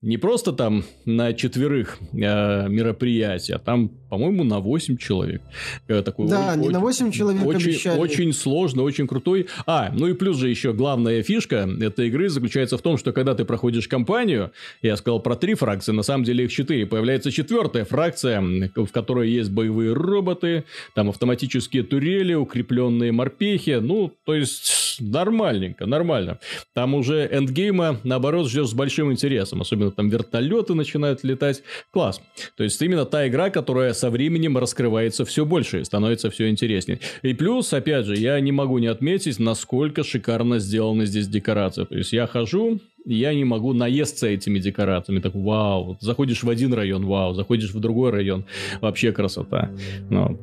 не 0.00 0.16
просто 0.16 0.52
там 0.52 0.84
на 1.04 1.32
четверых 1.32 1.98
э, 2.12 2.16
мероприятия, 2.16 3.56
а 3.56 3.58
там, 3.58 3.90
по-моему, 4.08 4.44
на 4.44 4.60
8 4.60 4.96
человек. 4.96 5.42
Э, 5.86 6.02
такой 6.02 6.28
да, 6.28 6.52
очень, 6.52 6.62
не 6.62 6.68
на 6.68 6.80
8 6.80 7.10
человек 7.12 7.44
очень, 7.44 7.68
обещали. 7.70 7.98
Очень 7.98 8.32
сложно, 8.32 8.82
очень 8.82 9.06
крутой. 9.06 9.46
А, 9.66 9.90
ну 9.92 10.06
и 10.06 10.14
плюс 10.14 10.36
же 10.36 10.48
еще 10.48 10.72
главная 10.72 11.22
фишка 11.22 11.68
этой 11.80 12.08
игры 12.08 12.28
заключается 12.28 12.78
в 12.78 12.82
том, 12.82 12.98
что 12.98 13.12
когда 13.12 13.34
ты 13.34 13.44
проходишь 13.44 13.88
кампанию, 13.88 14.52
я 14.82 14.96
сказал 14.96 15.20
про 15.20 15.36
три 15.36 15.54
фракции, 15.54 15.92
на 15.92 16.02
самом 16.02 16.24
деле 16.24 16.44
их 16.44 16.52
четыре, 16.52 16.86
появляется 16.86 17.30
четвертая 17.30 17.84
фракция, 17.84 18.40
в 18.74 18.88
которой 18.88 19.30
есть 19.30 19.50
боевые 19.50 19.92
роботы, 19.92 20.64
там 20.94 21.08
автоматические 21.10 21.82
турели, 21.82 22.34
укрепленные 22.34 23.12
морпехи, 23.12 23.78
ну, 23.80 24.12
то 24.24 24.34
есть 24.34 24.98
нормальненько, 25.00 25.86
нормально. 25.86 26.38
Там 26.74 26.94
уже 26.94 27.28
эндгейма, 27.30 28.00
наоборот, 28.04 28.48
ждешь 28.48 28.68
с 28.68 28.74
большим 28.74 29.12
интересом, 29.12 29.60
особенно 29.60 29.90
там 29.90 30.08
вертолеты 30.08 30.74
начинают 30.74 31.24
летать. 31.24 31.62
Класс. 31.92 32.20
То 32.56 32.64
есть, 32.64 32.80
именно 32.82 33.04
та 33.04 33.28
игра, 33.28 33.50
которая 33.50 33.92
со 33.98 34.10
временем 34.10 34.56
раскрывается 34.56 35.24
все 35.24 35.44
больше 35.44 35.80
и 35.80 35.84
становится 35.84 36.30
все 36.30 36.48
интереснее. 36.48 37.00
И 37.22 37.34
плюс, 37.34 37.72
опять 37.72 38.06
же, 38.06 38.16
я 38.16 38.38
не 38.40 38.52
могу 38.52 38.78
не 38.78 38.86
отметить, 38.86 39.38
насколько 39.38 40.04
шикарно 40.04 40.58
сделаны 40.58 41.06
здесь 41.06 41.28
декорации. 41.28 41.84
То 41.84 41.96
есть, 41.96 42.12
я 42.12 42.26
хожу, 42.26 42.80
я 43.04 43.34
не 43.34 43.44
могу 43.44 43.72
наесться 43.72 44.26
этими 44.26 44.58
декорациями. 44.58 45.20
Так, 45.20 45.34
вау, 45.34 45.96
заходишь 46.00 46.42
в 46.42 46.50
один 46.50 46.72
район, 46.72 47.06
вау, 47.06 47.34
заходишь 47.34 47.72
в 47.72 47.80
другой 47.80 48.10
район, 48.10 48.44
вообще 48.80 49.12
красота. 49.12 49.70
Ну, 50.10 50.38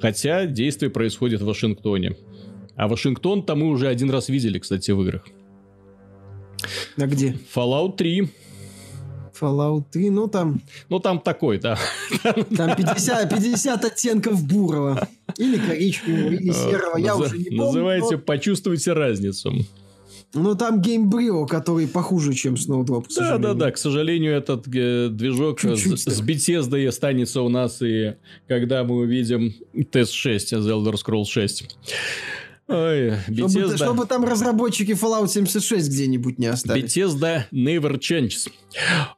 хотя 0.00 0.46
действие 0.46 0.90
происходит 0.90 1.40
в 1.40 1.46
Вашингтоне. 1.46 2.16
А 2.76 2.88
Вашингтон-то 2.88 3.54
мы 3.56 3.68
уже 3.68 3.88
один 3.88 4.10
раз 4.10 4.28
видели, 4.28 4.58
кстати, 4.58 4.90
в 4.90 5.02
играх. 5.02 5.26
А 6.96 7.06
где? 7.06 7.36
Fallout 7.54 7.96
3. 7.96 8.28
Fallout 9.40 9.84
3, 9.92 10.10
ну 10.10 10.28
там... 10.28 10.60
Ну 10.88 11.00
там 11.00 11.20
такой, 11.20 11.58
да. 11.58 11.78
Там 12.56 12.76
50, 12.76 13.30
50 13.30 13.84
оттенков 13.84 14.44
бурого. 14.44 15.08
Или 15.36 15.58
коричневого, 15.58 16.32
или 16.32 16.52
серого, 16.52 16.96
я 16.98 17.16
уже 17.16 17.38
не 17.38 17.44
помню. 17.44 17.64
Называйте 17.64 18.16
но... 18.16 18.22
«Почувствуйте 18.22 18.92
разницу». 18.92 19.52
Ну, 20.32 20.54
там 20.54 20.80
геймбрио, 20.80 21.44
который 21.46 21.88
похуже, 21.88 22.34
чем 22.34 22.54
Snowdrop, 22.54 23.06
Да, 23.16 23.38
да, 23.38 23.54
да. 23.54 23.70
К 23.72 23.78
сожалению, 23.78 24.32
этот 24.34 24.66
э, 24.72 25.08
движок 25.10 25.60
Чуть-чуть 25.60 26.00
с, 26.00 26.04
с 26.04 26.22
Bethesda 26.22 26.86
останется 26.86 27.42
у 27.42 27.48
нас, 27.48 27.82
и 27.82 28.14
когда 28.46 28.84
мы 28.84 28.98
увидим 28.98 29.52
тест 29.90 30.12
6 30.12 30.52
The 30.52 30.60
Elder 30.60 30.94
Scrolls 30.94 31.24
6. 31.26 31.76
Ой, 32.70 33.14
Bethesda... 33.28 33.48
чтобы, 33.48 33.76
чтобы 33.76 34.06
там 34.06 34.24
разработчики 34.24 34.92
Fallout 34.92 35.26
76 35.26 35.88
где-нибудь 35.88 36.38
не 36.38 36.46
остались. 36.46 36.96
Bethesda 36.96 37.42
never 37.52 37.98
changes. 37.98 38.48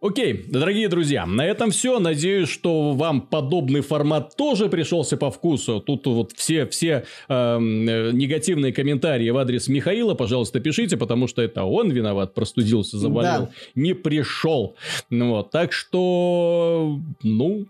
Окей, 0.00 0.46
дорогие 0.48 0.88
друзья, 0.88 1.26
на 1.26 1.44
этом 1.44 1.70
все. 1.70 1.98
Надеюсь, 1.98 2.48
что 2.48 2.92
вам 2.92 3.20
подобный 3.20 3.82
формат 3.82 4.36
тоже 4.36 4.70
пришелся 4.70 5.18
по 5.18 5.30
вкусу. 5.30 5.80
Тут 5.80 6.06
вот 6.06 6.32
все, 6.32 6.66
все 6.66 7.04
э, 7.28 7.58
негативные 7.60 8.72
комментарии 8.72 9.28
в 9.28 9.36
адрес 9.36 9.68
Михаила, 9.68 10.14
пожалуйста, 10.14 10.58
пишите, 10.60 10.96
потому 10.96 11.28
что 11.28 11.42
это 11.42 11.64
он 11.64 11.90
виноват, 11.90 12.32
простудился, 12.32 12.98
заболел, 12.98 13.42
да. 13.42 13.50
не 13.74 13.94
пришел. 13.94 14.76
Вот, 15.10 15.50
так 15.50 15.72
что, 15.72 16.98
ну, 17.22 17.66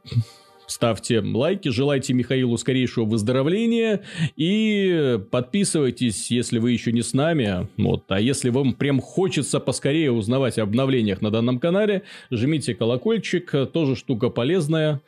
ставьте 0.66 1.20
лайки, 1.20 1.68
желайте 1.68 2.12
Михаилу 2.12 2.56
скорейшего 2.58 3.04
выздоровления 3.04 4.02
и 4.36 5.18
подписывайтесь, 5.30 6.30
если 6.30 6.58
вы 6.58 6.72
еще 6.72 6.92
не 6.92 7.02
с 7.02 7.12
нами. 7.12 7.68
Вот. 7.76 8.04
А 8.08 8.20
если 8.20 8.50
вам 8.50 8.74
прям 8.74 9.00
хочется 9.00 9.60
поскорее 9.60 10.12
узнавать 10.12 10.58
об 10.58 10.68
обновлениях 10.68 11.20
на 11.20 11.30
данном 11.30 11.58
канале, 11.58 12.02
жмите 12.30 12.74
колокольчик, 12.74 13.70
тоже 13.72 13.96
штука 13.96 14.28
полезная. 14.28 15.00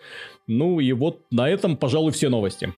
Ну 0.47 0.79
и 0.79 0.93
вот 0.93 1.23
на 1.31 1.49
этом, 1.49 1.77
пожалуй, 1.77 2.13
все 2.13 2.29
новости. 2.29 2.73